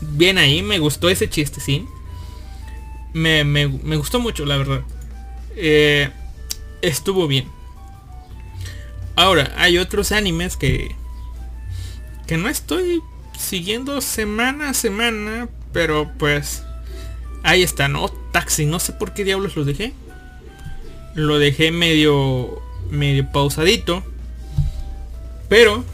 bien 0.00 0.38
ahí, 0.38 0.62
me 0.62 0.78
gustó 0.78 1.08
ese 1.08 1.28
chiste, 1.28 1.60
sí. 1.60 1.86
Me, 3.12 3.44
me, 3.44 3.66
gustó 3.96 4.20
mucho, 4.20 4.44
la 4.44 4.56
verdad. 4.56 4.82
Eh, 5.56 6.10
estuvo 6.82 7.26
bien. 7.26 7.48
Ahora, 9.16 9.52
hay 9.56 9.78
otros 9.78 10.12
animes 10.12 10.56
que... 10.56 10.94
Que 12.26 12.36
no 12.36 12.48
estoy 12.48 13.00
siguiendo 13.38 14.00
semana 14.00 14.70
a 14.70 14.74
semana. 14.74 15.48
Pero 15.72 16.10
pues... 16.18 16.62
Ahí 17.42 17.62
está, 17.62 17.88
¿no? 17.88 18.08
Taxi. 18.32 18.66
No 18.66 18.78
sé 18.78 18.92
por 18.92 19.14
qué 19.14 19.24
diablos 19.24 19.56
lo 19.56 19.64
dejé. 19.64 19.92
Lo 21.14 21.38
dejé 21.38 21.72
medio 21.72 22.62
medio 22.90 23.30
pausadito. 23.30 24.02
Pero... 25.48 25.84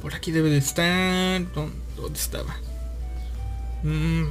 por 0.00 0.14
aquí 0.14 0.30
debe 0.30 0.50
de 0.50 0.58
estar... 0.58 1.42
¿Dónde, 1.52 2.18
estaba? 2.18 2.56
Mm, 3.82 4.24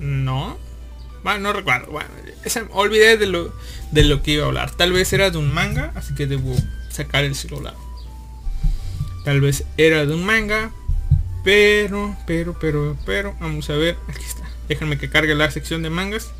no. 0.00 0.58
Bueno, 1.22 1.40
no 1.40 1.52
recuerdo. 1.52 1.90
Bueno, 1.90 2.08
olvidé 2.72 3.16
de 3.16 3.26
lo, 3.26 3.52
de 3.90 4.04
lo 4.04 4.22
que 4.22 4.32
iba 4.32 4.44
a 4.44 4.48
hablar. 4.48 4.70
Tal 4.70 4.92
vez 4.92 5.12
era 5.12 5.30
de 5.30 5.38
un 5.38 5.52
manga, 5.52 5.92
así 5.94 6.14
que 6.14 6.26
debo 6.26 6.54
sacar 6.90 7.24
el 7.24 7.34
celular. 7.34 7.74
Tal 9.24 9.40
vez 9.40 9.64
era 9.76 10.06
de 10.06 10.14
un 10.14 10.24
manga. 10.24 10.70
Pero, 11.44 12.16
pero, 12.26 12.58
pero, 12.58 12.96
pero, 13.06 13.34
vamos 13.40 13.70
a 13.70 13.74
ver. 13.74 13.96
Aquí 14.08 14.24
está. 14.24 14.44
Déjenme 14.68 14.98
que 14.98 15.08
cargue 15.08 15.34
la 15.34 15.50
sección 15.50 15.82
de 15.82 15.90
mangas. 15.90 16.30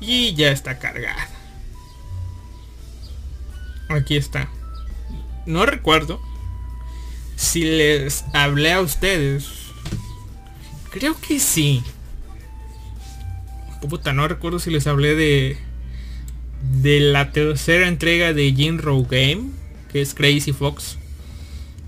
Y 0.00 0.34
ya 0.34 0.50
está 0.50 0.78
cargada. 0.78 1.28
Aquí 3.94 4.16
está. 4.16 4.48
No 5.46 5.66
recuerdo 5.66 6.20
si 7.36 7.64
les 7.64 8.24
hablé 8.32 8.72
a 8.72 8.80
ustedes. 8.80 9.48
Creo 10.90 11.18
que 11.20 11.40
sí. 11.40 11.82
puta, 13.88 14.12
no 14.12 14.28
recuerdo 14.28 14.58
si 14.58 14.70
les 14.70 14.86
hablé 14.86 15.14
de 15.14 15.58
de 16.62 17.00
la 17.00 17.32
tercera 17.32 17.88
entrega 17.88 18.32
de 18.32 18.52
Jinro 18.52 19.02
Game, 19.02 19.50
que 19.90 20.00
es 20.00 20.14
Crazy 20.14 20.52
Fox. 20.52 20.96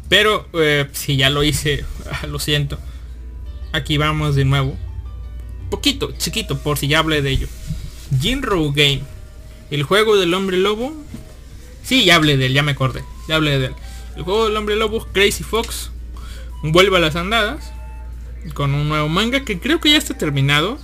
Pero 0.09 0.49
eh, 0.55 0.89
si 0.93 1.17
ya 1.17 1.31
lo 1.31 1.43
hice, 1.43 1.85
lo 2.29 2.39
siento. 2.39 2.79
Aquí 3.73 3.97
vamos 3.97 4.35
de 4.35 4.45
nuevo. 4.45 4.77
Poquito, 5.71 6.13
chiquito, 6.19 6.59
por 6.59 6.79
si 6.79 6.89
ya 6.89 6.99
hablé 6.99 7.23
de 7.23 7.31
ello. 7.31 7.49
Jinro 8.21 8.73
Game. 8.73 9.03
El 9.71 9.83
juego 9.83 10.17
del 10.17 10.35
hombre 10.35 10.57
lobo. 10.59 10.95
Sí, 11.85 12.05
ya 12.05 12.17
hablé 12.17 12.37
de 12.37 12.47
él, 12.47 12.55
ya 12.55 12.63
me 12.63 12.73
acordé. 12.73 13.05
Ya 13.29 13.37
hablé 13.37 13.59
de 13.59 13.67
él. 13.67 13.75
El 14.17 14.23
juego 14.23 14.47
del 14.47 14.57
hombre 14.57 14.77
lobo, 14.77 15.07
Crazy 15.13 15.45
Fox. 15.45 15.91
Vuelve 16.63 16.97
a 16.97 17.01
las 17.01 17.15
andadas. 17.15 17.73
Con 18.55 18.75
un 18.75 18.89
nuevo 18.89 19.09
manga 19.09 19.45
que 19.45 19.61
creo 19.61 19.81
que 19.81 19.91
ya 19.91 19.99
está 19.99 20.17
terminado. 20.17 20.79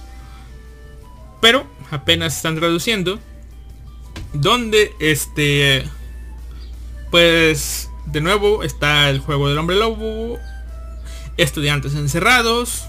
Pero 1.41 1.67
apenas 1.91 2.37
están 2.37 2.57
traduciendo. 2.57 3.19
Donde 4.33 4.95
este... 5.01 5.85
Pues 7.11 7.91
de 8.07 8.21
nuevo 8.21 8.63
está 8.63 9.09
el 9.09 9.21
juego 9.21 9.49
del 9.49 9.59
hombre 9.59 9.77
lobo, 9.77 10.39
estudiantes 11.37 11.95
encerrados, 11.95 12.85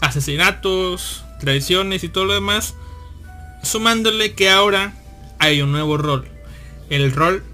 asesinatos, 0.00 1.24
traiciones 1.40 2.04
y 2.04 2.08
todo 2.08 2.24
lo 2.24 2.34
demás, 2.34 2.74
sumándole 3.62 4.34
que 4.34 4.50
ahora 4.50 4.94
hay 5.38 5.62
un 5.62 5.72
nuevo 5.72 5.96
rol, 5.96 6.28
el 6.90 7.12
rol 7.12 7.44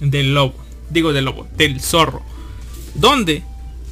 del 0.00 0.34
lobo, 0.34 0.54
digo 0.90 1.12
del 1.12 1.24
lobo, 1.24 1.46
del 1.56 1.80
zorro, 1.80 2.22
donde 2.94 3.42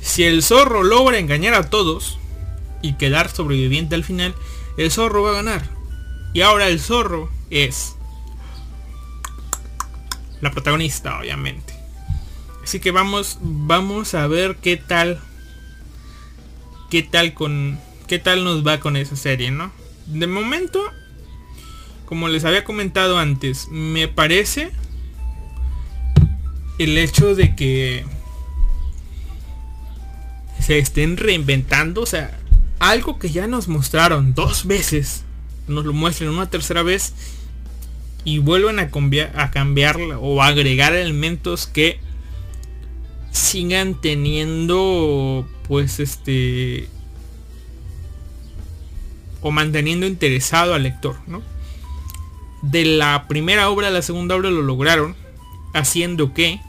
si 0.01 0.25
el 0.25 0.43
zorro 0.43 0.83
logra 0.83 1.19
engañar 1.19 1.55
a 1.55 1.71
todos 1.71 2.19
y 2.83 2.95
quedar 2.95 3.31
sobreviviente 3.31 3.95
al 3.95 4.05
final, 4.05 4.35
el 4.77 4.91
zorro 4.91 5.23
va 5.23 5.31
a 5.31 5.43
ganar. 5.43 5.63
Y 6.33 6.43
ahora 6.43 6.69
el 6.69 6.81
zorro 6.81 7.31
es 7.51 7.97
la 10.41 10.51
protagonista, 10.51 11.19
obviamente. 11.19 11.75
Así 12.63 12.81
que 12.81 12.91
vamos, 12.91 13.39
vamos 13.41 14.15
a 14.15 14.27
ver 14.27 14.57
qué 14.57 14.77
tal, 14.77 15.21
qué 16.89 17.03
tal 17.03 17.35
con, 17.35 17.79
qué 18.07 18.19
tal 18.19 18.45
nos 18.45 18.67
va 18.67 18.81
con 18.81 18.97
esa 18.97 19.17
serie, 19.17 19.51
¿no? 19.51 19.73
De 20.07 20.27
momento, 20.27 20.81
como 22.11 22.27
les 22.27 22.45
había 22.45 22.65
comentado 22.65 23.21
antes, 23.21 23.69
me 23.71 24.09
parece 24.09 24.73
el 26.81 26.99
hecho 26.99 27.37
de 27.37 27.55
que 27.55 28.05
se 30.59 30.79
estén 30.79 31.17
reinventando, 31.17 32.01
o 32.01 32.07
sea, 32.07 32.37
algo 32.81 33.21
que 33.21 33.31
ya 33.31 33.47
nos 33.47 33.69
mostraron 33.69 34.35
dos 34.35 34.67
veces, 34.67 35.23
nos 35.69 35.85
lo 35.85 35.93
muestren 35.93 36.31
una 36.31 36.51
tercera 36.51 36.83
vez 36.83 37.15
y 38.25 38.39
vuelven 38.39 38.81
a, 38.81 38.91
a 39.41 39.51
cambiar 39.53 40.01
o 40.21 40.43
agregar 40.43 40.97
elementos 40.97 41.69
que 41.69 42.01
sigan 43.31 44.01
teniendo 44.01 45.49
pues 45.69 46.01
este 46.01 46.89
o 49.43 49.53
manteniendo 49.53 50.09
interesado 50.09 50.75
al 50.75 50.83
lector 50.83 51.15
¿no? 51.29 51.41
De 52.63 52.85
la 52.85 53.27
primera 53.29 53.71
obra 53.71 53.89
a 53.89 53.91
la 53.91 54.03
segunda 54.03 54.37
obra 54.37 54.51
lo 54.51 54.63
lograron 54.63 55.17
haciendo 55.73 56.35
que 56.35 56.61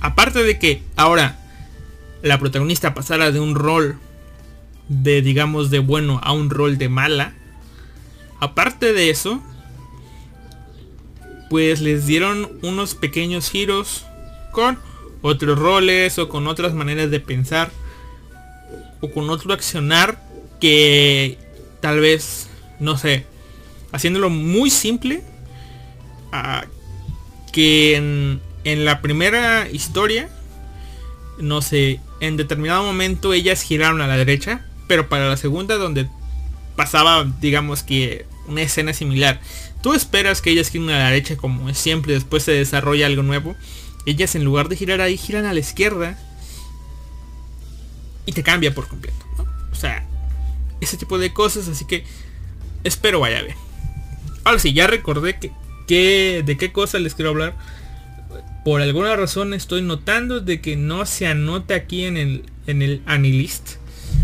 aparte 0.00 0.42
de 0.42 0.58
que 0.58 0.82
ahora 0.96 1.38
la 2.22 2.38
protagonista 2.38 2.94
pasara 2.94 3.30
de 3.30 3.40
un 3.40 3.54
rol 3.54 3.98
de 4.88 5.22
digamos 5.22 5.70
de 5.70 5.78
bueno 5.78 6.20
a 6.22 6.32
un 6.32 6.50
rol 6.50 6.78
de 6.78 6.88
mala 6.88 7.32
aparte 8.40 8.92
de 8.92 9.10
eso 9.10 9.42
pues 11.48 11.80
les 11.80 12.06
dieron 12.06 12.50
unos 12.62 12.94
pequeños 12.94 13.50
giros 13.50 14.04
con 14.52 14.78
otros 15.22 15.58
roles 15.58 16.18
o 16.18 16.28
con 16.28 16.46
otras 16.46 16.74
maneras 16.74 17.10
de 17.10 17.20
pensar 17.20 17.70
o 19.00 19.10
con 19.10 19.30
otro 19.30 19.52
accionar 19.52 20.22
que 20.60 21.38
tal 21.80 22.00
vez, 22.00 22.48
no 22.78 22.96
sé, 22.96 23.26
haciéndolo 23.92 24.30
muy 24.30 24.70
simple, 24.70 25.22
que 27.52 27.96
en, 27.96 28.40
en 28.64 28.84
la 28.84 29.00
primera 29.00 29.68
historia, 29.70 30.28
no 31.38 31.62
sé, 31.62 32.00
en 32.20 32.36
determinado 32.36 32.82
momento 32.82 33.32
ellas 33.32 33.62
giraron 33.62 34.00
a 34.00 34.06
la 34.06 34.16
derecha, 34.16 34.64
pero 34.88 35.08
para 35.08 35.28
la 35.28 35.36
segunda 35.36 35.76
donde 35.76 36.08
pasaba, 36.74 37.30
digamos 37.40 37.82
que 37.82 38.26
una 38.48 38.62
escena 38.62 38.92
similar 38.92 39.40
Tú 39.82 39.94
esperas 39.94 40.40
que 40.40 40.50
ellas 40.50 40.70
giren 40.70 40.90
a 40.90 40.98
la 40.98 41.10
derecha 41.10 41.36
como 41.36 41.68
es 41.68 41.76
siempre, 41.76 42.14
después 42.14 42.44
se 42.44 42.52
desarrolla 42.52 43.06
algo 43.06 43.24
nuevo. 43.24 43.56
Ellas 44.06 44.34
en 44.36 44.44
lugar 44.44 44.68
de 44.68 44.76
girar 44.76 45.00
ahí, 45.00 45.16
giran 45.18 45.44
a 45.44 45.52
la 45.52 45.58
izquierda. 45.58 46.16
Y 48.24 48.32
te 48.32 48.44
cambia 48.44 48.72
por 48.72 48.86
completo. 48.86 49.26
O 49.72 49.74
sea, 49.74 50.06
ese 50.80 50.96
tipo 50.96 51.18
de 51.18 51.32
cosas, 51.32 51.66
así 51.66 51.84
que 51.84 52.04
espero 52.84 53.18
vaya 53.18 53.42
bien. 53.42 53.56
Ahora 54.44 54.58
sí, 54.58 54.72
ya 54.72 54.86
recordé 54.86 55.38
que, 55.86 56.42
de 56.44 56.56
qué 56.56 56.72
cosa 56.72 56.98
les 56.98 57.14
quiero 57.14 57.30
hablar. 57.30 57.54
Por 58.64 58.80
alguna 58.80 59.16
razón 59.16 59.54
estoy 59.54 59.82
notando 59.82 60.40
de 60.40 60.60
que 60.60 60.76
no 60.76 61.04
se 61.06 61.26
anota 61.26 61.74
aquí 61.74 62.04
en 62.04 62.16
el, 62.16 62.44
en 62.66 62.82
el 62.82 63.02
Anilist. 63.06 63.76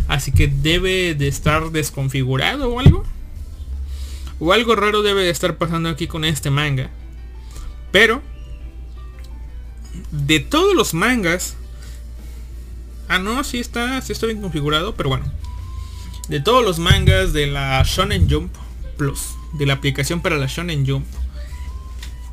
Así 0.07 0.33
que 0.33 0.49
debe 0.49 1.15
de 1.15 1.29
estar 1.29 1.71
desconfigurado 1.71 2.71
o 2.71 2.81
algo. 2.81 3.05
O 4.41 4.53
algo 4.53 4.77
raro 4.77 5.03
debe 5.03 5.23
de 5.23 5.31
estar 5.31 5.57
pasando 5.57 5.89
aquí 5.89 6.07
con 6.07 6.25
este 6.25 6.51
manga. 6.51 6.91
Pero, 7.91 8.23
de 10.11 10.41
todos 10.41 10.75
los 10.75 10.95
mangas... 10.95 11.57
Ah, 13.09 13.19
no, 13.19 13.43
sí 13.43 13.59
está, 13.59 14.01
sí 14.03 14.13
está 14.13 14.27
bien 14.27 14.41
configurado, 14.41 14.95
pero 14.95 15.09
bueno. 15.09 15.33
De 16.29 16.41
todos 16.41 16.63
los 16.63 16.79
mangas 16.79 17.33
de 17.33 17.47
la 17.47 17.83
Shonen 17.83 18.29
Jump 18.31 18.55
Plus, 18.99 19.38
de 19.55 19.67
la 19.67 19.75
aplicación 19.75 20.21
para 20.21 20.37
la 20.37 20.47
Shonen 20.47 20.87
Jump, 20.87 21.07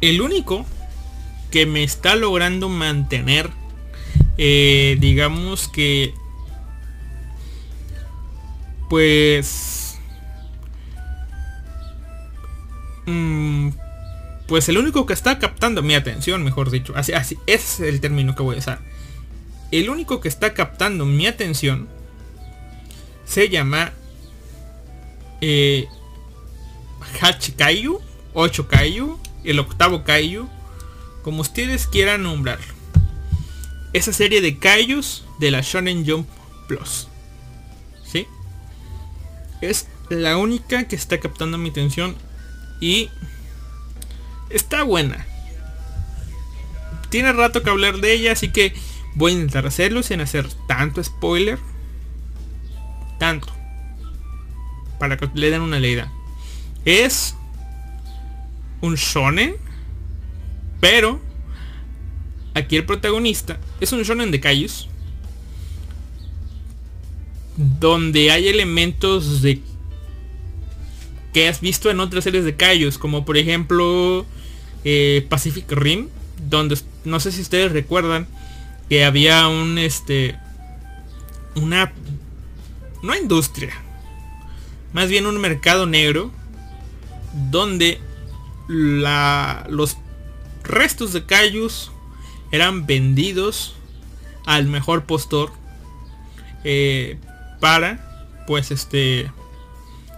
el 0.01 0.21
único 0.21 0.65
que 1.51 1.65
me 1.65 1.83
está 1.83 2.15
logrando 2.15 2.69
mantener, 2.69 3.49
eh, 4.37 4.97
digamos 4.99 5.67
que, 5.67 6.13
pues, 8.89 9.75
Mm, 13.05 13.69
pues 14.47 14.67
el 14.69 14.77
único 14.77 15.05
que 15.05 15.13
está 15.13 15.39
captando 15.39 15.81
mi 15.83 15.95
atención, 15.95 16.43
mejor 16.43 16.71
dicho, 16.71 16.93
así, 16.95 17.13
así, 17.13 17.37
es 17.47 17.79
el 17.79 18.01
término 18.01 18.35
que 18.35 18.43
voy 18.43 18.55
a 18.55 18.59
usar. 18.59 18.79
El 19.71 19.89
único 19.89 20.21
que 20.21 20.27
está 20.27 20.53
captando 20.53 21.05
mi 21.05 21.27
atención 21.27 21.87
se 23.25 23.49
llama 23.49 23.91
eh, 25.41 25.87
Hachikayu, 27.21 28.01
8 28.33 28.67
Kaiju, 28.67 29.19
el 29.43 29.59
octavo 29.59 30.03
Kaiju, 30.03 30.47
como 31.23 31.41
ustedes 31.41 31.87
quieran 31.87 32.23
nombrarlo. 32.23 32.73
Esa 33.93 34.13
serie 34.13 34.41
de 34.41 34.59
Kaijus 34.59 35.25
de 35.39 35.51
la 35.51 35.61
Shonen 35.61 36.05
Jump 36.05 36.27
Plus. 36.67 37.07
¿Sí? 38.03 38.27
Es 39.61 39.87
la 40.09 40.37
única 40.37 40.87
que 40.87 40.95
está 40.95 41.19
captando 41.19 41.57
mi 41.57 41.69
atención 41.69 42.15
y 42.79 43.09
está 44.49 44.83
buena. 44.83 45.25
Tiene 47.09 47.33
rato 47.33 47.63
que 47.63 47.69
hablar 47.69 47.97
de 47.97 48.13
ella, 48.13 48.33
así 48.33 48.51
que 48.51 48.73
voy 49.15 49.31
a 49.31 49.35
intentar 49.35 49.65
hacerlo 49.65 50.03
sin 50.03 50.21
hacer 50.21 50.47
tanto 50.67 51.03
spoiler. 51.03 51.59
Tanto. 53.19 53.47
Para 54.99 55.17
que 55.17 55.29
le 55.33 55.49
den 55.49 55.61
una 55.61 55.79
leída. 55.79 56.11
Es 56.85 57.35
un 58.81 58.95
shonen. 58.95 59.55
Pero 60.79 61.19
aquí 62.53 62.77
el 62.77 62.85
protagonista 62.85 63.59
es 63.79 63.91
un 63.91 64.03
shonen 64.03 64.31
de 64.31 64.39
calles. 64.39 64.87
Donde 67.57 68.31
hay 68.31 68.47
elementos 68.47 69.41
de 69.41 69.61
que 71.35 71.49
has 71.49 71.59
visto 71.59 71.91
en 71.91 71.99
otras 71.99 72.23
series 72.23 72.45
de 72.45 72.55
Kaijus, 72.55 72.97
como 72.97 73.25
por 73.25 73.35
ejemplo 73.35 74.25
eh, 74.85 75.25
Pacific 75.27 75.69
Rim, 75.69 76.07
donde 76.49 76.77
no 77.03 77.19
sé 77.19 77.33
si 77.33 77.41
ustedes 77.41 77.73
recuerdan 77.73 78.25
que 78.87 79.03
había 79.03 79.47
un 79.49 79.77
este 79.77 80.39
una 81.55 81.91
no 83.03 83.15
industria, 83.17 83.73
más 84.93 85.09
bien 85.09 85.25
un 85.25 85.37
mercado 85.41 85.85
negro 85.85 86.31
donde 87.51 87.99
los 88.67 89.97
restos 90.63 91.13
de 91.13 91.25
Kaijus 91.25 91.91
eran 92.51 92.85
vendidos 92.85 93.75
al 94.45 94.67
mejor 94.67 95.05
postor 95.05 95.51
eh, 96.63 97.19
para 97.59 98.43
pues 98.47 98.71
este 98.71 99.31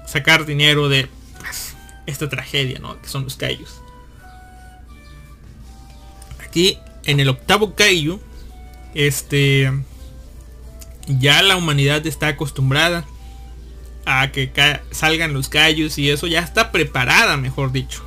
sacar 0.06 0.46
dinero 0.46 0.90
de 0.90 1.10
pues, 1.40 1.76
esta 2.06 2.30
tragedia, 2.30 2.80
¿no? 2.80 3.02
Que 3.02 3.08
son 3.08 3.24
los 3.24 3.36
kaijus. 3.36 3.82
Aquí 6.46 6.78
en 7.06 7.20
el 7.20 7.30
octavo 7.30 7.76
kaiju, 7.76 8.20
este 8.94 9.72
ya 11.08 11.42
la 11.42 11.56
humanidad 11.56 12.06
está 12.06 12.28
acostumbrada 12.28 13.06
a 14.08 14.32
que 14.32 14.50
salgan 14.92 15.34
los 15.34 15.50
kaijus 15.50 15.98
y 15.98 16.10
eso 16.10 16.28
ya 16.28 16.40
está 16.40 16.72
preparada, 16.72 17.36
mejor 17.36 17.74
dicho. 17.74 18.04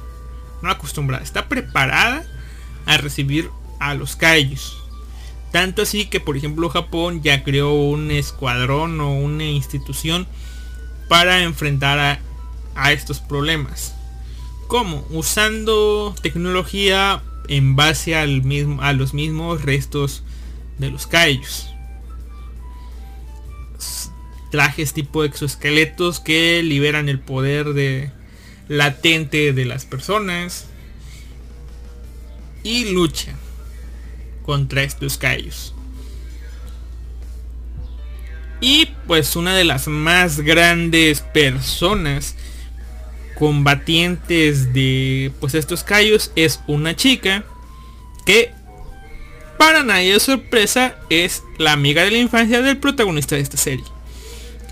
No 0.63 0.71
acostumbrada, 0.71 1.23
está 1.23 1.47
preparada 1.47 2.25
a 2.87 2.97
recibir 2.97 3.51
a 3.79 3.95
los 3.95 4.17
kaijus. 4.17 4.79
Tanto 5.53 5.83
así 5.83 6.07
que 6.07 6.19
por 6.19 6.39
ejemplo 6.39 6.71
Japón 6.71 7.23
ya 7.23 7.45
creó 7.45 7.73
un 7.73 8.11
escuadrón 8.11 8.99
o 9.01 9.13
una 9.13 9.45
institución 9.45 10.27
para 11.09 11.43
enfrentar 11.43 11.99
a, 12.75 12.93
estos 12.93 13.21
problemas. 13.21 13.95
¿Cómo? 14.69 15.05
Usando 15.11 16.15
tecnología 16.23 17.23
en 17.49 17.77
base 17.77 18.17
al 18.17 18.43
mismo, 18.43 18.81
a 18.81 18.95
los 18.95 19.13
mismos 19.13 19.63
restos 19.63 20.23
de 20.79 20.91
los 20.91 21.07
kaijus. 21.07 21.67
Trajes 24.51 24.93
tipo 24.93 25.25
exoesqueletos 25.25 26.21
que 26.21 26.63
liberan 26.63 27.09
el 27.09 27.21
poder 27.21 27.73
de 27.73 28.11
latente 28.69 29.53
de 29.53 29.65
las 29.65 29.85
personas 29.85 30.67
y 32.63 32.93
luchan 32.93 33.37
contra 34.45 34.83
estos 34.83 35.19
callos. 35.19 35.75
Y 38.61 38.87
pues 39.07 39.37
una 39.37 39.57
de 39.57 39.65
las 39.65 39.89
más 39.89 40.41
grandes 40.41 41.21
personas 41.21 42.37
combatientes 43.39 44.75
de 44.75 45.33
pues 45.41 45.55
estos 45.55 45.83
callos 45.83 46.31
es 46.37 46.61
una 46.67 46.95
chica 46.95 47.45
que 48.27 48.53
para 49.59 49.83
nadie 49.83 50.21
sorpresa 50.21 50.97
es 51.09 51.43
la 51.59 51.73
amiga 51.73 52.05
de 52.05 52.11
la 52.11 52.19
infancia 52.19 52.61
del 52.61 52.77
protagonista 52.77 53.37
de 53.37 53.43
esta 53.43 53.57
serie. 53.57 53.85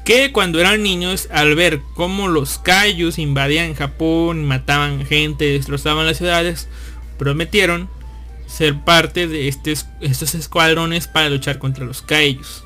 Que 0.09 0.33
cuando 0.33 0.59
eran 0.59 0.83
niños 0.83 1.29
al 1.31 1.55
ver 1.55 1.83
cómo 1.93 2.29
los 2.29 2.59
callos 2.59 3.19
invadían 3.19 3.75
Japón, 3.75 4.47
mataban 4.47 5.05
gente, 5.05 5.45
destrozaban 5.45 6.07
las 6.07 6.17
ciudades, 6.17 6.67
prometieron 7.19 7.91
ser 8.47 8.83
parte 8.87 9.29
de 9.29 9.49
estos 9.49 10.35
escuadrones 10.35 11.09
para 11.09 11.29
luchar 11.29 11.59
contra 11.59 11.85
los 11.85 12.01
Kaijus. 12.01 12.65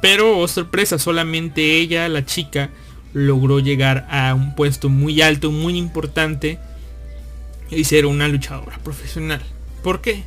Pero, 0.00 0.38
oh 0.38 0.48
sorpresa, 0.48 0.98
solamente 0.98 1.76
ella, 1.76 2.08
la 2.08 2.24
chica, 2.24 2.70
logró 3.12 3.60
llegar 3.60 4.08
a 4.10 4.32
un 4.32 4.54
puesto 4.54 4.88
muy 4.88 5.20
alto, 5.20 5.50
muy 5.50 5.76
importante 5.76 6.58
y 7.70 7.84
ser 7.84 8.06
una 8.06 8.26
luchadora 8.28 8.78
profesional. 8.78 9.42
¿Por 9.82 10.00
qué? 10.00 10.24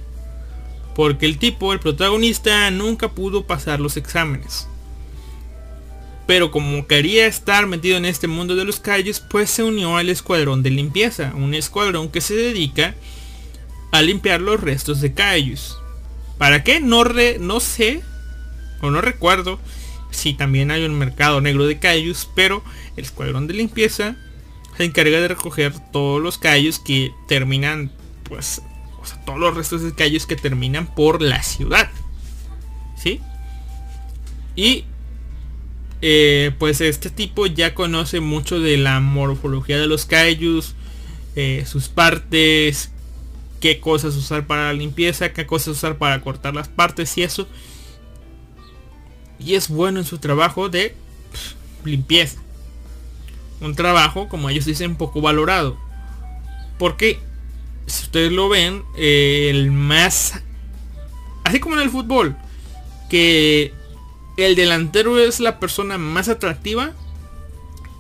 Porque 0.94 1.26
el 1.26 1.40
tipo, 1.40 1.74
el 1.74 1.80
protagonista, 1.80 2.70
nunca 2.70 3.10
pudo 3.10 3.48
pasar 3.48 3.80
los 3.80 3.98
exámenes. 3.98 4.68
Pero 6.28 6.52
como 6.52 6.88
quería 6.88 7.28
estar 7.28 7.68
metido 7.68 7.98
en 7.98 8.06
este 8.06 8.28
mundo 8.28 8.56
de 8.56 8.66
los 8.66 8.80
calles, 8.80 9.20
pues 9.20 9.50
se 9.50 9.64
unió 9.64 9.98
al 9.98 10.10
escuadrón 10.10 10.64
de 10.64 10.72
limpieza, 10.72 11.34
un 11.36 11.54
escuadrón 11.54 12.10
que 12.10 12.22
se 12.22 12.36
dedica 12.36 12.96
a 13.92 14.02
limpiar 14.02 14.42
los 14.42 14.60
restos 14.60 15.02
de 15.02 15.14
Kaijus. 15.14 15.78
¿Para 16.38 16.64
qué? 16.64 16.80
No, 16.80 17.04
no 17.40 17.60
sé 17.60 18.02
o 18.82 18.90
no 18.90 19.02
recuerdo 19.02 19.60
si 20.12 20.34
también 20.34 20.72
hay 20.72 20.84
un 20.84 20.98
mercado 20.98 21.42
negro 21.42 21.66
de 21.66 21.80
Kaijus, 21.80 22.28
pero 22.36 22.64
el 22.98 23.04
escuadrón 23.04 23.48
de 23.48 23.54
limpieza 23.54 24.16
se 24.78 24.84
encarga 24.84 25.20
de 25.22 25.28
recoger 25.28 25.74
todos 25.92 26.22
los 26.22 26.38
Kaijus 26.38 26.80
que 26.80 27.14
terminan, 27.28 27.92
pues, 28.24 28.62
o 29.02 29.06
sea, 29.06 29.24
todos 29.26 29.40
los 29.40 29.56
restos 29.56 29.82
de 29.82 29.94
Kaijus 29.94 30.26
que 30.26 30.36
terminan 30.36 30.88
por 30.94 31.22
la 31.22 31.44
ciudad. 31.44 31.90
¿Sí? 32.98 33.22
Y 34.56 34.86
eh, 36.02 36.52
pues 36.60 36.82
este 36.82 37.10
tipo 37.10 37.46
ya 37.46 37.74
conoce 37.74 38.20
mucho 38.20 38.60
de 38.60 38.78
la 38.78 39.00
morfología 39.00 39.80
de 39.80 39.88
los 39.88 40.06
Kaijus, 40.06 40.76
eh, 41.36 41.64
sus 41.66 41.90
partes, 41.90 42.92
qué 43.60 43.80
cosas 43.80 44.16
usar 44.16 44.46
para 44.46 44.66
la 44.66 44.74
limpieza, 44.74 45.34
qué 45.34 45.46
cosas 45.46 45.70
usar 45.70 45.98
para 45.98 46.22
cortar 46.22 46.54
las 46.54 46.68
partes 46.68 47.18
y 47.18 47.24
eso. 47.24 47.48
Y 49.40 49.56
es 49.56 49.70
bueno 49.70 50.00
en 50.00 50.06
su 50.06 50.18
trabajo 50.18 50.70
de 50.70 50.96
limpieza. 51.84 52.42
Un 53.62 53.76
trabajo, 53.76 54.28
como 54.28 54.50
ellos 54.50 54.66
dicen, 54.66 54.96
poco 54.96 55.22
valorado. 55.22 55.78
Porque, 56.78 57.20
si 57.88 58.04
ustedes 58.04 58.32
lo 58.32 58.50
ven, 58.50 58.84
el 58.98 59.72
más... 59.72 60.42
Así 61.44 61.60
como 61.60 61.76
en 61.76 61.82
el 61.82 61.90
fútbol, 61.90 62.36
que 63.10 63.74
el 64.38 64.56
delantero 64.56 65.18
es 65.18 65.40
la 65.40 65.60
persona 65.60 65.98
más 65.98 66.30
atractiva, 66.30 66.92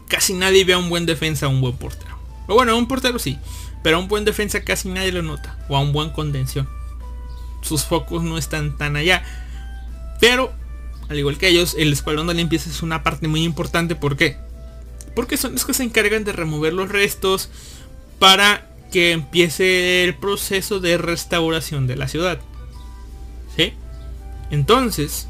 casi 0.07 0.33
nadie 0.33 0.65
ve 0.65 0.73
a 0.73 0.77
un 0.77 0.89
buen 0.89 1.05
defensa 1.05 1.45
a 1.45 1.49
un 1.49 1.61
buen 1.61 1.75
portero. 1.77 2.17
O 2.47 2.55
bueno, 2.55 2.73
a 2.73 2.75
un 2.75 2.87
portero 2.87 3.19
sí. 3.19 3.37
Pero 3.83 3.97
a 3.97 3.99
un 3.99 4.07
buen 4.07 4.25
defensa 4.25 4.63
casi 4.63 4.89
nadie 4.89 5.11
lo 5.11 5.21
nota. 5.21 5.57
O 5.69 5.77
a 5.77 5.79
un 5.79 5.93
buen 5.93 6.09
contención. 6.09 6.67
Sus 7.61 7.83
focos 7.83 8.23
no 8.23 8.37
están 8.37 8.77
tan 8.77 8.95
allá. 8.95 9.23
Pero, 10.19 10.51
al 11.09 11.19
igual 11.19 11.37
que 11.37 11.47
ellos, 11.47 11.75
el 11.77 11.93
escuadrón 11.93 12.27
de 12.27 12.33
limpieza 12.33 12.69
es 12.69 12.81
una 12.81 13.03
parte 13.03 13.27
muy 13.27 13.43
importante. 13.43 13.95
¿Por 13.95 14.17
qué? 14.17 14.37
Porque 15.15 15.37
son 15.37 15.53
los 15.53 15.65
que 15.65 15.73
se 15.73 15.83
encargan 15.83 16.23
de 16.23 16.33
remover 16.33 16.73
los 16.73 16.89
restos 16.89 17.49
para 18.19 18.69
que 18.91 19.11
empiece 19.11 20.03
el 20.03 20.15
proceso 20.15 20.79
de 20.79 20.97
restauración 20.97 21.87
de 21.87 21.95
la 21.95 22.07
ciudad. 22.07 22.39
¿Sí? 23.55 23.73
Entonces, 24.51 25.27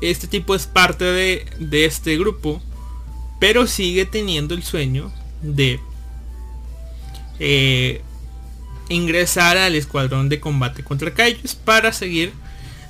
este 0.00 0.26
tipo 0.26 0.54
es 0.54 0.66
parte 0.66 1.04
de, 1.04 1.84
este 1.84 2.16
grupo, 2.18 2.62
pero 3.38 3.66
sigue 3.66 4.06
teniendo 4.06 4.54
el 4.54 4.62
sueño 4.62 5.12
de 5.42 5.80
eh, 7.38 8.02
ingresar 8.88 9.56
al 9.56 9.74
escuadrón 9.74 10.28
de 10.28 10.40
combate 10.40 10.82
contra 10.84 11.12
Kaijus 11.12 11.54
para 11.54 11.92
seguir 11.92 12.32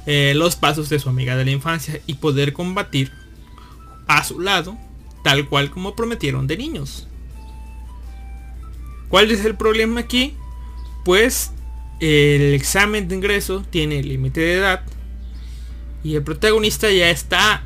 eh, 0.06 0.32
los 0.34 0.56
pasos 0.56 0.88
de 0.88 0.98
su 0.98 1.08
amiga 1.08 1.36
de 1.36 1.44
la 1.44 1.50
infancia 1.50 2.00
y 2.06 2.14
poder 2.14 2.52
combatir 2.52 3.12
a 4.06 4.24
su 4.24 4.40
lado 4.40 4.76
tal 5.22 5.48
cual 5.48 5.70
como 5.70 5.94
prometieron 5.94 6.46
de 6.46 6.56
niños. 6.56 7.06
¿Cuál 9.08 9.30
es 9.30 9.44
el 9.44 9.56
problema 9.56 10.00
aquí? 10.00 10.34
Pues 11.04 11.52
el 11.98 12.54
examen 12.54 13.08
de 13.08 13.16
ingreso 13.16 13.64
tiene 13.68 14.02
límite 14.02 14.40
de 14.40 14.54
edad 14.54 14.82
y 16.02 16.14
el 16.14 16.22
protagonista 16.22 16.90
ya 16.90 17.10
está 17.10 17.62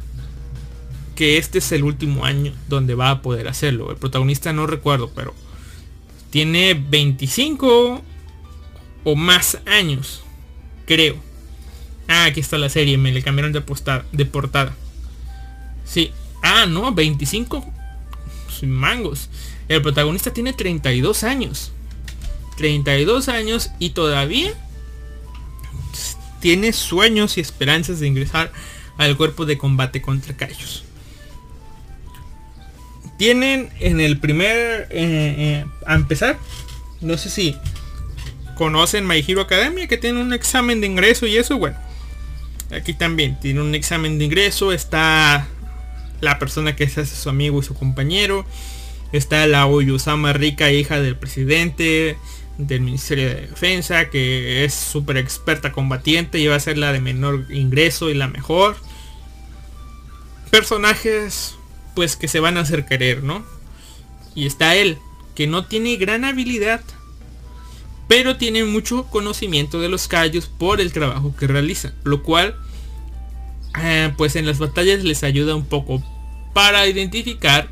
que 1.15 1.39
este 1.39 1.59
es 1.59 1.73
el 1.73 1.85
último 1.85 2.25
año 2.25 2.53
donde 2.69 2.95
va 2.95 3.11
a 3.11 3.23
poder 3.23 3.49
hacerlo. 3.49 3.91
El 3.91 3.97
protagonista 3.97 4.53
no 4.53 4.67
recuerdo, 4.67 5.11
pero 5.15 5.35
tiene 6.31 6.75
25 6.75 8.03
o 9.05 9.17
más 9.17 9.59
años, 9.67 10.23
creo. 10.87 11.17
Ah, 12.09 12.25
aquí 12.27 12.41
está 12.41 12.59
la 12.59 12.69
serie, 12.69 12.99
me 12.99 13.13
le 13.13 13.23
cambiaron 13.23 13.53
de, 13.53 13.63
de 14.13 14.27
portada. 14.27 14.75
Sí. 15.85 16.13
Ah, 16.43 16.67
no, 16.67 16.93
25 16.93 17.65
sin 18.59 18.71
mangos. 18.71 19.31
El 19.69 19.83
protagonista 19.83 20.33
tiene 20.33 20.53
32 20.53 21.25
años. 21.25 21.73
32 22.57 23.29
años 23.29 23.71
y 23.79 23.91
todavía 23.91 24.53
tiene 26.45 26.75
sueños 26.75 27.39
y 27.39 27.41
esperanzas 27.41 28.01
de 28.01 28.07
ingresar 28.07 28.53
al 28.99 29.17
cuerpo 29.17 29.47
de 29.47 29.57
combate 29.57 30.03
contra 30.03 30.37
Kaijus 30.37 30.85
tienen 33.17 33.71
en 33.81 33.99
el 33.99 34.19
primer... 34.19 34.89
Eh, 34.91 35.35
eh, 35.39 35.65
a 35.87 35.95
empezar, 35.95 36.39
no 37.01 37.17
sé 37.17 37.31
si 37.31 37.57
conocen 38.57 39.07
My 39.07 39.25
Academia, 39.41 39.87
que 39.87 39.97
tiene 39.97 40.21
un 40.21 40.35
examen 40.35 40.83
de 40.83 40.87
ingreso 40.87 41.27
y 41.27 41.39
eso, 41.39 41.57
bueno. 41.57 41.79
Aquí 42.71 42.93
también 42.93 43.41
tiene 43.41 43.63
un 43.63 43.75
examen 43.75 44.19
de 44.19 44.27
ingreso, 44.27 44.73
está 44.73 45.47
la 46.21 46.39
persona 46.39 46.77
que 46.77 46.87
se 46.87 47.01
hace 47.01 47.17
su 47.17 47.31
amigo 47.31 47.61
y 47.61 47.63
su 47.63 47.73
compañero. 47.73 48.45
Está 49.13 49.47
la 49.47 49.65
Oyusama 49.65 50.35
rica 50.35 50.71
hija 50.71 51.01
del 51.01 51.17
presidente 51.17 52.19
del 52.59 52.81
Ministerio 52.81 53.29
de 53.29 53.47
Defensa, 53.49 54.11
que 54.11 54.65
es 54.65 54.75
súper 54.75 55.17
experta 55.17 55.73
combatiente 55.73 56.39
y 56.39 56.47
va 56.47 56.57
a 56.57 56.61
ser 56.61 56.79
la 56.79 56.93
de 56.93 57.01
menor 57.01 57.47
ingreso 57.51 58.11
y 58.11 58.15
la 58.15 58.29
mejor. 58.29 58.77
Personajes 60.51 61.57
pues 61.95 62.17
que 62.17 62.29
se 62.29 62.41
van 62.41 62.57
a 62.57 62.61
hacer 62.61 62.87
querer, 62.87 63.23
¿no? 63.23 63.45
Y 64.35 64.47
está 64.47 64.75
él, 64.75 64.99
que 65.35 65.47
no 65.47 65.67
tiene 65.67 65.97
gran 65.97 66.25
habilidad, 66.25 66.81
pero 68.09 68.37
tiene 68.37 68.65
mucho 68.65 69.05
conocimiento 69.05 69.81
de 69.81 69.89
los 69.89 70.09
callos 70.09 70.47
por 70.47 70.81
el 70.81 70.93
trabajo 70.93 71.35
que 71.37 71.47
realiza, 71.47 71.93
lo 72.03 72.23
cual 72.23 72.57
eh, 73.81 74.13
pues 74.17 74.37
en 74.37 74.47
las 74.47 74.59
batallas 74.59 75.05
les 75.05 75.25
ayuda 75.25 75.55
un 75.55 75.67
poco 75.67 76.03
para 76.53 76.87
identificar, 76.87 77.69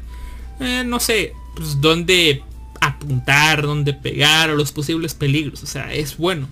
eh, 0.60 0.82
no 0.86 1.00
sé, 1.00 1.34
pues 1.54 1.80
dónde 1.80 2.42
apuntar, 2.82 3.62
dónde 3.62 3.94
pegar 3.94 4.50
o 4.50 4.56
los 4.56 4.72
posibles 4.72 5.14
peligros. 5.14 5.62
O 5.62 5.66
sea, 5.66 5.92
es 5.92 6.16
bueno. 6.16 6.48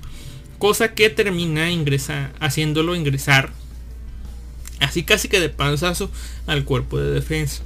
Cosa 0.58 0.94
que 0.94 1.10
termina 1.10 1.70
ingresa, 1.70 2.32
haciéndolo 2.38 2.94
ingresar 2.94 3.50
así 4.78 5.02
casi 5.02 5.28
que 5.28 5.40
de 5.40 5.50
panzazo 5.50 6.10
al 6.46 6.64
cuerpo 6.64 6.98
de 6.98 7.12
defensa. 7.12 7.62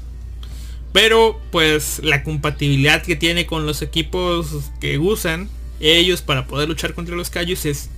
Pero 0.92 1.40
pues 1.50 2.00
la 2.02 2.22
compatibilidad 2.22 3.02
que 3.02 3.16
tiene 3.16 3.46
con 3.46 3.66
los 3.66 3.82
equipos 3.82 4.70
que 4.80 4.98
usan 4.98 5.48
ellos 5.80 6.22
para 6.22 6.46
poder 6.46 6.68
luchar 6.68 6.94
contra 6.94 7.16
los 7.16 7.30
callos 7.30 7.66
es 7.66 7.90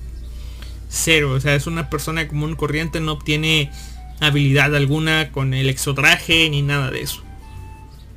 cero. 0.88 1.32
O 1.32 1.40
sea, 1.40 1.54
es 1.54 1.66
una 1.66 1.90
persona 1.90 2.28
común 2.28 2.56
corriente, 2.56 3.00
no 3.00 3.12
obtiene 3.12 3.70
habilidad 4.20 4.74
alguna 4.74 5.30
con 5.30 5.54
el 5.54 5.68
exotraje 5.68 6.48
ni 6.50 6.62
nada 6.62 6.90
de 6.90 7.02
eso. 7.02 7.22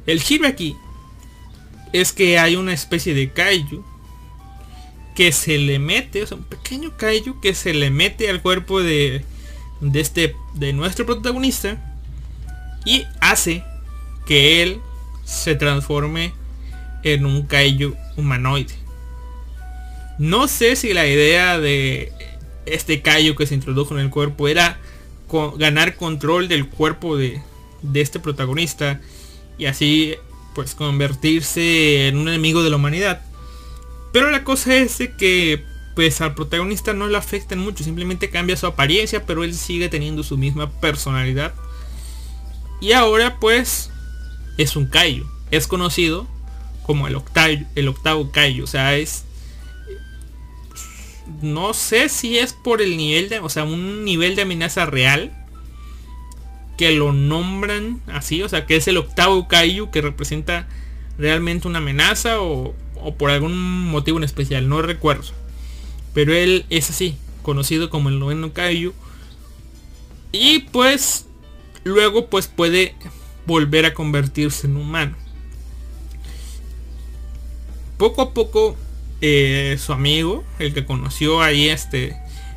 El 0.06 0.22
aquí 0.46 0.76
es 1.94 2.14
que 2.14 2.40
hay 2.40 2.56
una 2.56 2.74
especie 2.74 3.14
de 3.14 3.32
kaiju 3.32 3.84
que 5.16 5.32
se 5.32 5.58
le 5.58 5.80
mete, 5.80 6.24
o 6.24 6.28
sea, 6.28 6.38
un 6.38 6.44
pequeño 6.44 6.96
kaiju 6.96 7.42
que 7.42 7.54
se 7.54 7.74
le 7.74 7.90
mete 7.90 8.30
al 8.30 8.42
cuerpo 8.42 8.82
de, 8.82 9.26
de 9.82 10.00
este, 10.00 10.36
de 10.54 10.74
nuestro 10.74 11.06
protagonista 11.06 11.78
y 12.86 13.06
hace 13.20 13.64
que 14.26 14.62
él 14.62 14.80
se 15.26 15.56
transforme 15.56 16.34
en 17.04 17.26
un 17.26 17.44
kaiju 17.48 17.96
humanoide. 18.18 18.74
No 20.18 20.48
sé 20.48 20.76
si 20.76 20.94
la 20.94 21.08
idea 21.08 21.60
de 21.60 22.12
este 22.66 23.02
kaiju 23.02 23.36
que 23.36 23.46
se 23.46 23.56
introdujo 23.56 23.96
en 23.96 24.02
el 24.02 24.10
cuerpo 24.10 24.48
era 24.48 24.80
ganar 25.58 25.96
control 25.96 26.48
del 26.48 26.68
cuerpo 26.68 27.16
de, 27.16 27.42
de 27.82 28.02
este 28.02 28.20
protagonista 28.20 29.00
y 29.58 29.66
así 29.66 30.16
pues 30.54 30.76
convertirse 30.76 32.08
en 32.08 32.18
un 32.18 32.28
enemigo 32.28 32.64
de 32.64 32.70
la 32.70 32.76
humanidad. 32.76 33.22
Pero 34.12 34.32
la 34.32 34.44
cosa 34.44 34.76
es 34.76 34.98
que 35.18 35.64
pues 35.96 36.22
al 36.22 36.34
protagonista 36.34 36.94
no 36.94 37.08
le 37.08 37.18
afectan 37.18 37.60
mucho, 37.60 37.84
simplemente 37.84 38.30
cambia 38.30 38.56
su 38.56 38.66
apariencia, 38.66 39.26
pero 39.26 39.44
él 39.44 39.54
sigue 39.54 39.90
teniendo 39.90 40.24
su 40.24 40.38
misma 40.38 40.72
personalidad. 40.80 41.54
Y 42.80 42.94
ahora 42.94 43.38
pues 43.40 43.92
es 44.58 44.76
un 44.76 44.88
Kaiju, 44.88 45.26
es 45.52 45.68
conocido 45.68 46.28
como 46.84 47.08
el 47.08 47.16
octavo, 47.16 47.54
el 47.76 47.88
octavo 47.88 48.32
o 48.64 48.68
sea, 48.68 48.96
es 48.96 49.26
no 51.42 51.74
sé 51.74 52.10
si 52.10 52.38
es 52.38 52.54
por 52.54 52.82
el 52.82 52.98
nivel 52.98 53.30
de, 53.30 53.40
o 53.40 53.50
sea, 53.50 53.64
un 53.64 54.04
nivel 54.04 54.36
de 54.36 54.42
amenaza 54.42 54.86
real 54.86 55.32
que 56.80 56.94
lo 56.94 57.12
nombran 57.12 58.00
así, 58.08 58.42
o 58.42 58.48
sea, 58.48 58.66
que 58.66 58.78
es 58.78 58.88
el 58.88 58.96
octavo 58.96 59.50
Kaiju 59.50 59.92
que 59.92 60.00
representa 60.00 60.66
realmente 61.18 61.68
una 61.68 61.80
amenaza 61.80 62.40
o, 62.40 62.74
por 63.18 63.32
algún 63.32 63.90
motivo 63.90 64.18
en 64.18 64.24
especial, 64.24 64.70
no 64.70 64.82
recuerdo. 64.82 65.34
Pero 66.14 66.34
él 66.34 66.66
es 66.70 66.90
así, 66.90 67.18
conocido 67.42 67.90
como 67.90 68.08
el 68.08 68.18
noveno 68.18 68.54
Kaiju. 68.54 68.94
Y 70.32 70.60
pues 70.72 71.26
luego 71.84 72.28
pues 72.28 72.48
puede 72.48 72.96
volver 73.46 73.86
a 73.86 73.94
convertirse 73.94 74.66
en 74.68 74.78
humano. 74.78 75.18
Poco 77.98 78.22
a 78.22 78.34
poco 78.34 78.78
eh, 79.20 79.78
su 79.82 79.92
amigo, 79.92 80.46
el 80.60 80.74
que 80.74 80.86
conoció 80.86 81.42
ahí 81.42 81.68
este 81.68 82.16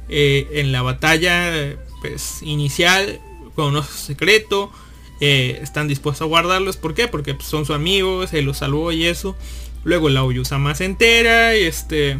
eh, 0.08 0.46
en 0.52 0.70
la 0.70 0.82
batalla 0.82 1.74
pues 2.00 2.40
inicial, 2.42 3.20
conoce 3.54 3.92
su 3.92 3.98
secreto, 3.98 4.72
eh, 5.20 5.60
están 5.62 5.88
dispuestos 5.88 6.22
a 6.22 6.28
guardarlos. 6.28 6.76
¿Por 6.76 6.94
qué? 6.94 7.08
Porque 7.08 7.34
pues, 7.34 7.48
son 7.48 7.64
sus 7.64 7.76
amigos, 7.76 8.30
se 8.30 8.42
los 8.42 8.58
salvó 8.58 8.92
y 8.92 9.06
eso. 9.06 9.36
Luego 9.84 10.08
la 10.08 10.24
Oyusama 10.24 10.74
se 10.74 10.84
entera 10.84 11.56
y 11.56 11.62
este... 11.62 12.18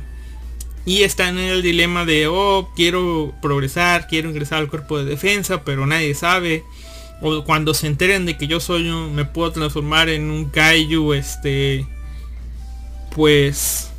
Y 0.84 1.02
están 1.02 1.38
en 1.38 1.48
el 1.48 1.62
dilema 1.62 2.04
de, 2.04 2.26
oh, 2.26 2.72
quiero 2.74 3.32
progresar, 3.40 4.08
quiero 4.08 4.30
ingresar 4.30 4.58
al 4.58 4.68
cuerpo 4.68 4.98
de 4.98 5.04
defensa, 5.04 5.62
pero 5.62 5.86
nadie 5.86 6.12
sabe. 6.14 6.64
O 7.20 7.44
cuando 7.44 7.72
se 7.72 7.86
enteren 7.86 8.26
de 8.26 8.36
que 8.36 8.48
yo 8.48 8.58
soy 8.58 8.88
un, 8.88 9.14
me 9.14 9.24
puedo 9.24 9.52
transformar 9.52 10.08
en 10.08 10.28
un 10.28 10.46
kaiju, 10.46 11.12
este, 11.12 11.86
pues, 13.14 13.90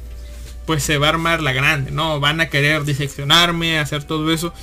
pues 0.66 0.84
se 0.84 0.98
va 0.98 1.08
a 1.08 1.12
armar 1.12 1.42
la 1.42 1.54
grande, 1.54 1.92
¿no? 1.92 2.20
Van 2.20 2.42
a 2.42 2.50
querer 2.50 2.84
diseccionarme, 2.84 3.80
hacer 3.80 4.04
todo 4.04 4.32
eso. 4.34 4.54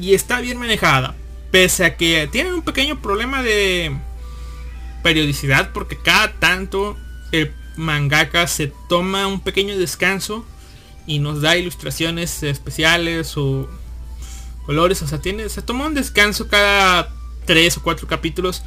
Y 0.00 0.14
está 0.14 0.40
bien 0.40 0.58
manejada. 0.58 1.14
Pese 1.52 1.84
a 1.84 1.96
que 1.96 2.28
tienen 2.32 2.54
un 2.54 2.62
pequeño 2.62 3.00
problema 3.00 3.42
de 3.42 3.94
periodicidad 5.04 5.72
porque 5.72 5.96
cada 5.96 6.32
tanto 6.32 6.96
el 7.30 7.54
mangaka 7.76 8.46
se 8.46 8.72
toma 8.88 9.26
un 9.26 9.40
pequeño 9.40 9.78
descanso 9.78 10.44
y 11.06 11.18
nos 11.18 11.40
da 11.40 11.56
ilustraciones 11.56 12.42
especiales 12.42 13.36
o 13.36 13.68
colores. 14.66 15.02
O 15.02 15.06
sea, 15.06 15.20
tiene, 15.20 15.48
se 15.48 15.62
toma 15.62 15.86
un 15.86 15.94
descanso 15.94 16.48
cada 16.48 17.12
tres 17.44 17.76
o 17.76 17.82
cuatro 17.82 18.06
capítulos. 18.06 18.62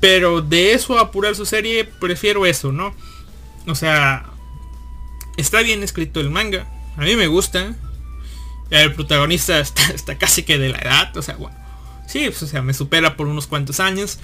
Pero 0.00 0.42
de 0.42 0.72
eso 0.72 0.98
apurar 0.98 1.34
su 1.34 1.46
serie, 1.46 1.84
prefiero 1.84 2.46
eso, 2.46 2.70
¿no? 2.70 2.94
O 3.66 3.74
sea, 3.74 4.26
está 5.36 5.62
bien 5.62 5.82
escrito 5.82 6.20
el 6.20 6.30
manga. 6.30 6.66
A 6.96 7.02
mí 7.02 7.16
me 7.16 7.26
gusta. 7.26 7.74
El 8.70 8.94
protagonista 8.94 9.58
está, 9.60 9.82
está 9.88 10.18
casi 10.18 10.42
que 10.42 10.58
de 10.58 10.70
la 10.70 10.78
edad. 10.78 11.16
O 11.16 11.22
sea, 11.22 11.36
bueno. 11.36 11.65
Sí, 12.06 12.24
pues, 12.26 12.42
o 12.42 12.46
sea, 12.46 12.62
me 12.62 12.74
supera 12.74 13.16
por 13.16 13.26
unos 13.26 13.46
cuantos 13.46 13.80
años. 13.80 14.18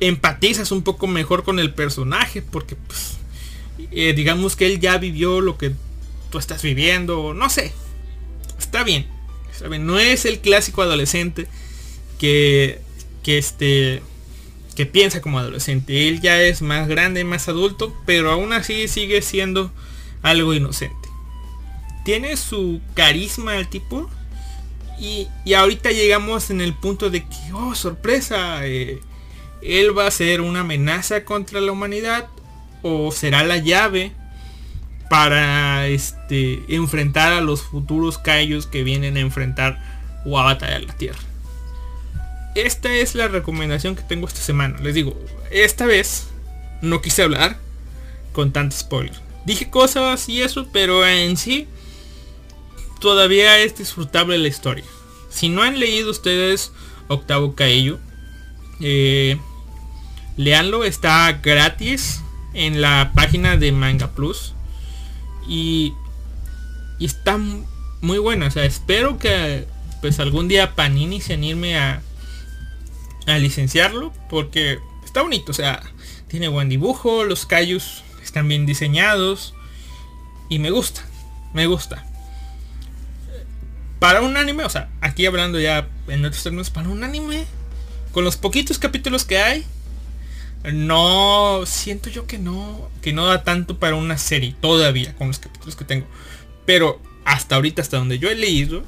Empatizas 0.00 0.70
un 0.72 0.82
poco 0.82 1.06
mejor 1.06 1.44
con 1.44 1.58
el 1.58 1.72
personaje 1.72 2.42
porque 2.42 2.76
pues, 2.76 3.16
eh, 3.90 4.12
digamos 4.14 4.56
que 4.56 4.66
él 4.66 4.80
ya 4.80 4.98
vivió 4.98 5.40
lo 5.40 5.56
que 5.56 5.72
tú 6.30 6.38
estás 6.38 6.62
viviendo, 6.62 7.32
no 7.34 7.48
sé. 7.48 7.72
Está 8.58 8.84
bien. 8.84 9.06
No 9.80 9.98
es 9.98 10.24
el 10.24 10.40
clásico 10.40 10.82
adolescente 10.82 11.46
que, 12.18 12.80
que 13.22 13.38
este 13.38 14.02
que 14.74 14.86
piensa 14.86 15.20
como 15.20 15.38
adolescente. 15.38 16.08
Él 16.08 16.20
ya 16.20 16.40
es 16.42 16.62
más 16.62 16.88
grande, 16.88 17.24
más 17.24 17.48
adulto, 17.48 17.94
pero 18.06 18.30
aún 18.30 18.52
así 18.52 18.88
sigue 18.88 19.22
siendo 19.22 19.70
algo 20.22 20.54
inocente. 20.54 21.08
Tiene 22.04 22.36
su 22.36 22.80
carisma 22.94 23.56
el 23.56 23.68
tipo, 23.68 24.10
y, 24.98 25.28
ahorita 25.54 25.90
llegamos 25.90 26.50
en 26.50 26.60
el 26.60 26.74
punto 26.74 27.10
de 27.10 27.24
que, 27.24 27.52
oh, 27.52 27.74
sorpresa, 27.74 28.66
eh, 28.66 29.00
él 29.62 29.96
va 29.96 30.06
a 30.06 30.10
ser 30.10 30.40
una 30.40 30.60
amenaza 30.60 31.24
contra 31.24 31.60
la 31.60 31.72
humanidad 31.72 32.28
o 32.82 33.10
será 33.12 33.44
la 33.44 33.56
llave 33.56 34.12
para 35.08 35.86
este, 35.86 36.62
enfrentar 36.68 37.32
a 37.32 37.40
los 37.40 37.62
futuros 37.62 38.18
Kaijus 38.18 38.66
que 38.66 38.84
vienen 38.84 39.16
a 39.16 39.20
enfrentar 39.20 39.78
o 40.24 40.38
a 40.38 40.44
batallar 40.44 40.82
la 40.82 40.96
Tierra. 40.96 41.18
Esta 42.54 42.92
es 42.92 43.14
la 43.14 43.28
recomendación 43.28 43.96
que 43.96 44.02
tengo 44.02 44.28
esta 44.28 44.40
semana. 44.40 44.78
Les 44.80 44.94
digo, 44.94 45.18
esta 45.50 45.86
vez 45.86 46.28
no 46.82 47.00
quise 47.00 47.22
hablar 47.22 47.58
con 48.32 48.52
tanto 48.52 48.76
spoiler. 48.76 49.14
Dije 49.44 49.70
cosas 49.70 50.28
y 50.28 50.42
eso, 50.42 50.68
pero 50.72 51.06
en 51.06 51.36
sí 51.36 51.66
todavía 53.00 53.58
es 53.60 53.76
disfrutable 53.76 54.38
la 54.38 54.48
historia. 54.48 54.84
Si 55.30 55.48
no 55.48 55.62
han 55.62 55.78
leído 55.78 56.10
ustedes 56.10 56.72
Octavo 57.08 57.54
Caello, 57.54 57.98
eh, 58.80 59.38
leanlo, 60.36 60.84
está 60.84 61.32
gratis 61.42 62.22
en 62.52 62.80
la 62.80 63.12
página 63.14 63.56
de 63.56 63.72
Manga 63.72 64.12
Plus. 64.12 64.54
Y, 65.48 65.94
está 67.00 67.38
muy 68.00 68.18
buena. 68.18 68.46
O 68.46 68.50
sea, 68.50 68.64
espero 68.64 69.18
que 69.18 69.66
pues 70.00 70.20
algún 70.20 70.48
día 70.48 70.74
Panini 70.74 71.20
se 71.20 71.34
anime 71.34 71.78
a, 71.78 72.02
a 73.26 73.38
licenciarlo. 73.38 74.12
Porque 74.30 74.78
está 75.04 75.22
bonito. 75.22 75.50
O 75.50 75.54
sea, 75.54 75.82
tiene 76.28 76.48
buen 76.48 76.68
dibujo. 76.68 77.24
Los 77.24 77.44
callos 77.44 78.04
están 78.22 78.48
bien 78.48 78.66
diseñados. 78.66 79.54
Y 80.48 80.58
me 80.58 80.70
gusta. 80.70 81.04
Me 81.52 81.66
gusta 81.66 82.04
para 84.04 84.20
un 84.20 84.36
anime, 84.36 84.64
o 84.64 84.68
sea, 84.68 84.90
aquí 85.00 85.24
hablando 85.24 85.58
ya 85.58 85.88
en 86.08 86.22
otros 86.26 86.42
términos, 86.42 86.68
para 86.68 86.90
un 86.90 87.04
anime, 87.04 87.46
con 88.12 88.22
los 88.22 88.36
poquitos 88.36 88.78
capítulos 88.78 89.24
que 89.24 89.38
hay, 89.38 89.64
no 90.74 91.62
siento 91.64 92.10
yo 92.10 92.26
que 92.26 92.36
no, 92.36 92.90
que 93.00 93.14
no 93.14 93.24
da 93.24 93.44
tanto 93.44 93.78
para 93.78 93.96
una 93.96 94.18
serie 94.18 94.54
todavía 94.60 95.14
con 95.16 95.28
los 95.28 95.38
capítulos 95.38 95.74
que 95.74 95.86
tengo. 95.86 96.06
Pero 96.66 97.00
hasta 97.24 97.54
ahorita, 97.54 97.80
hasta 97.80 97.96
donde 97.96 98.18
yo 98.18 98.28
he 98.28 98.34
leído, 98.34 98.84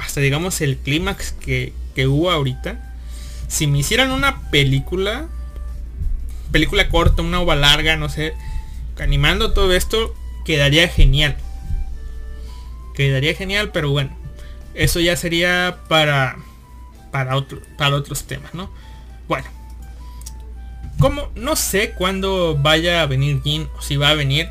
hasta 0.00 0.20
digamos 0.20 0.60
el 0.60 0.78
clímax 0.78 1.30
que, 1.30 1.72
que 1.94 2.08
hubo 2.08 2.32
ahorita, 2.32 2.96
si 3.46 3.68
me 3.68 3.78
hicieran 3.78 4.10
una 4.10 4.50
película, 4.50 5.28
película 6.50 6.88
corta, 6.88 7.22
una 7.22 7.38
ova 7.38 7.54
larga, 7.54 7.94
no 7.96 8.08
sé, 8.08 8.34
animando 8.98 9.52
todo 9.52 9.72
esto, 9.72 10.16
quedaría 10.44 10.88
genial 10.88 11.36
quedaría 12.94 13.34
genial, 13.34 13.70
pero 13.72 13.90
bueno, 13.90 14.16
eso 14.74 15.00
ya 15.00 15.16
sería 15.16 15.78
para 15.88 16.36
para, 17.10 17.36
otro, 17.36 17.60
para 17.76 17.96
otros 17.96 18.24
temas, 18.24 18.54
¿no? 18.54 18.70
Bueno. 19.28 19.46
Como 20.98 21.30
no 21.34 21.56
sé 21.56 21.92
cuándo 21.92 22.58
vaya 22.60 23.00
a 23.00 23.06
venir 23.06 23.40
Jin 23.42 23.68
o 23.78 23.80
si 23.80 23.96
va 23.96 24.10
a 24.10 24.14
venir, 24.14 24.50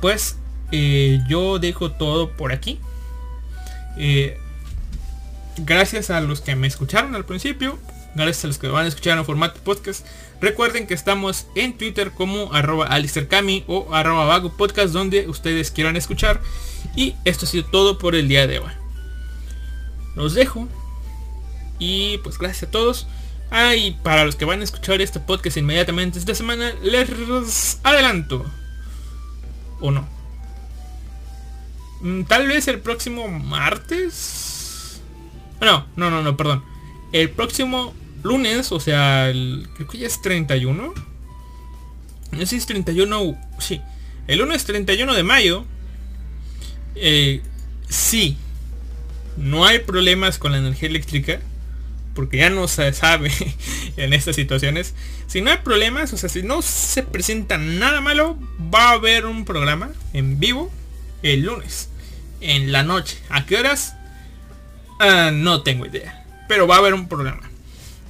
pues 0.00 0.36
eh, 0.72 1.20
yo 1.28 1.58
dejo 1.58 1.92
todo 1.92 2.30
por 2.30 2.52
aquí. 2.52 2.80
Eh, 3.98 4.38
gracias 5.58 6.08
a 6.08 6.22
los 6.22 6.40
que 6.40 6.56
me 6.56 6.66
escucharon 6.66 7.14
al 7.14 7.26
principio. 7.26 7.78
Gracias 8.14 8.44
a 8.44 8.46
los 8.46 8.58
que 8.58 8.68
van 8.68 8.86
a 8.86 8.88
escuchar 8.88 9.18
en 9.18 9.26
formato 9.26 9.60
podcast. 9.60 10.06
Recuerden 10.40 10.86
que 10.86 10.94
estamos 10.94 11.46
en 11.54 11.76
Twitter 11.76 12.12
como 12.12 12.52
arroba 12.52 12.86
alistercami 12.86 13.64
o 13.66 13.94
arroba 13.94 14.24
vago 14.24 14.56
podcast 14.56 14.92
donde 14.92 15.28
ustedes 15.28 15.70
quieran 15.70 15.96
escuchar. 15.96 16.40
Y 16.96 17.14
esto 17.24 17.44
ha 17.44 17.48
sido 17.48 17.64
todo 17.66 17.98
por 17.98 18.14
el 18.14 18.28
día 18.28 18.46
de 18.46 18.58
hoy. 18.58 18.72
Los 20.16 20.34
dejo. 20.34 20.66
Y 21.78 22.18
pues 22.18 22.38
gracias 22.38 22.68
a 22.68 22.70
todos. 22.70 23.06
Ah, 23.50 23.72
para 24.02 24.24
los 24.24 24.36
que 24.36 24.44
van 24.44 24.60
a 24.60 24.64
escuchar 24.64 25.00
este 25.00 25.20
podcast 25.20 25.56
inmediatamente 25.56 26.18
esta 26.18 26.34
semana, 26.34 26.72
les 26.82 27.78
adelanto. 27.82 28.46
¿O 29.80 29.90
no? 29.90 30.08
Mm, 32.00 32.22
tal 32.22 32.46
vez 32.46 32.66
el 32.68 32.80
próximo 32.80 33.28
martes. 33.28 35.00
No, 35.60 35.86
no, 35.96 36.10
no, 36.10 36.22
no, 36.22 36.36
perdón. 36.36 36.64
El 37.12 37.30
próximo 37.30 37.92
lunes, 38.22 38.72
o 38.72 38.80
sea, 38.80 39.30
el, 39.30 39.68
creo 39.74 39.88
que 39.88 39.98
ya 39.98 40.06
es 40.06 40.20
31. 40.22 40.94
No 42.32 42.46
sé 42.46 42.56
es 42.56 42.66
31, 42.66 43.36
sí. 43.58 43.80
El 44.26 44.38
lunes 44.38 44.64
31 44.64 45.14
de 45.14 45.22
mayo. 45.22 45.64
Eh, 46.94 47.42
sí. 47.88 48.36
No 49.36 49.64
hay 49.64 49.80
problemas 49.80 50.38
con 50.38 50.52
la 50.52 50.58
energía 50.58 50.88
eléctrica. 50.88 51.40
Porque 52.14 52.38
ya 52.38 52.50
no 52.50 52.68
se 52.68 52.92
sabe 52.92 53.30
en 53.96 54.12
estas 54.12 54.36
situaciones. 54.36 54.94
Si 55.26 55.40
no 55.40 55.50
hay 55.50 55.58
problemas, 55.58 56.12
o 56.12 56.16
sea, 56.16 56.28
si 56.28 56.42
no 56.42 56.62
se 56.62 57.02
presenta 57.02 57.56
nada 57.56 58.00
malo, 58.00 58.36
va 58.72 58.90
a 58.90 58.92
haber 58.92 59.26
un 59.26 59.44
programa 59.44 59.90
en 60.12 60.38
vivo 60.38 60.70
el 61.22 61.42
lunes. 61.42 61.88
En 62.40 62.72
la 62.72 62.82
noche. 62.82 63.18
¿A 63.28 63.46
qué 63.46 63.56
horas? 63.56 63.94
Ah, 64.98 65.30
no 65.32 65.62
tengo 65.62 65.86
idea. 65.86 66.24
Pero 66.48 66.66
va 66.66 66.76
a 66.76 66.78
haber 66.78 66.94
un 66.94 67.08
programa. 67.08 67.49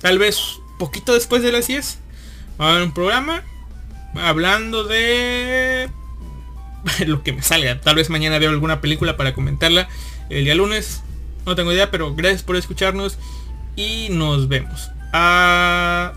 Tal 0.00 0.18
vez 0.18 0.60
poquito 0.78 1.14
después 1.14 1.42
de 1.42 1.52
las 1.52 1.66
10. 1.66 1.98
Va 2.60 2.66
a 2.66 2.70
haber 2.72 2.82
un 2.84 2.92
programa. 2.92 3.42
Hablando 4.14 4.84
de... 4.84 5.88
lo 7.06 7.22
que 7.22 7.32
me 7.32 7.42
salga. 7.42 7.80
Tal 7.80 7.94
vez 7.94 8.10
mañana 8.10 8.38
veo 8.38 8.50
alguna 8.50 8.80
película 8.80 9.16
para 9.16 9.32
comentarla. 9.34 9.88
El 10.28 10.44
día 10.44 10.54
lunes. 10.54 11.02
No 11.46 11.56
tengo 11.56 11.72
idea, 11.72 11.90
pero 11.90 12.14
gracias 12.14 12.42
por 12.42 12.56
escucharnos. 12.56 13.18
Y 13.76 14.08
nos 14.10 14.48
vemos. 14.48 14.90
Adiós. 15.12 16.10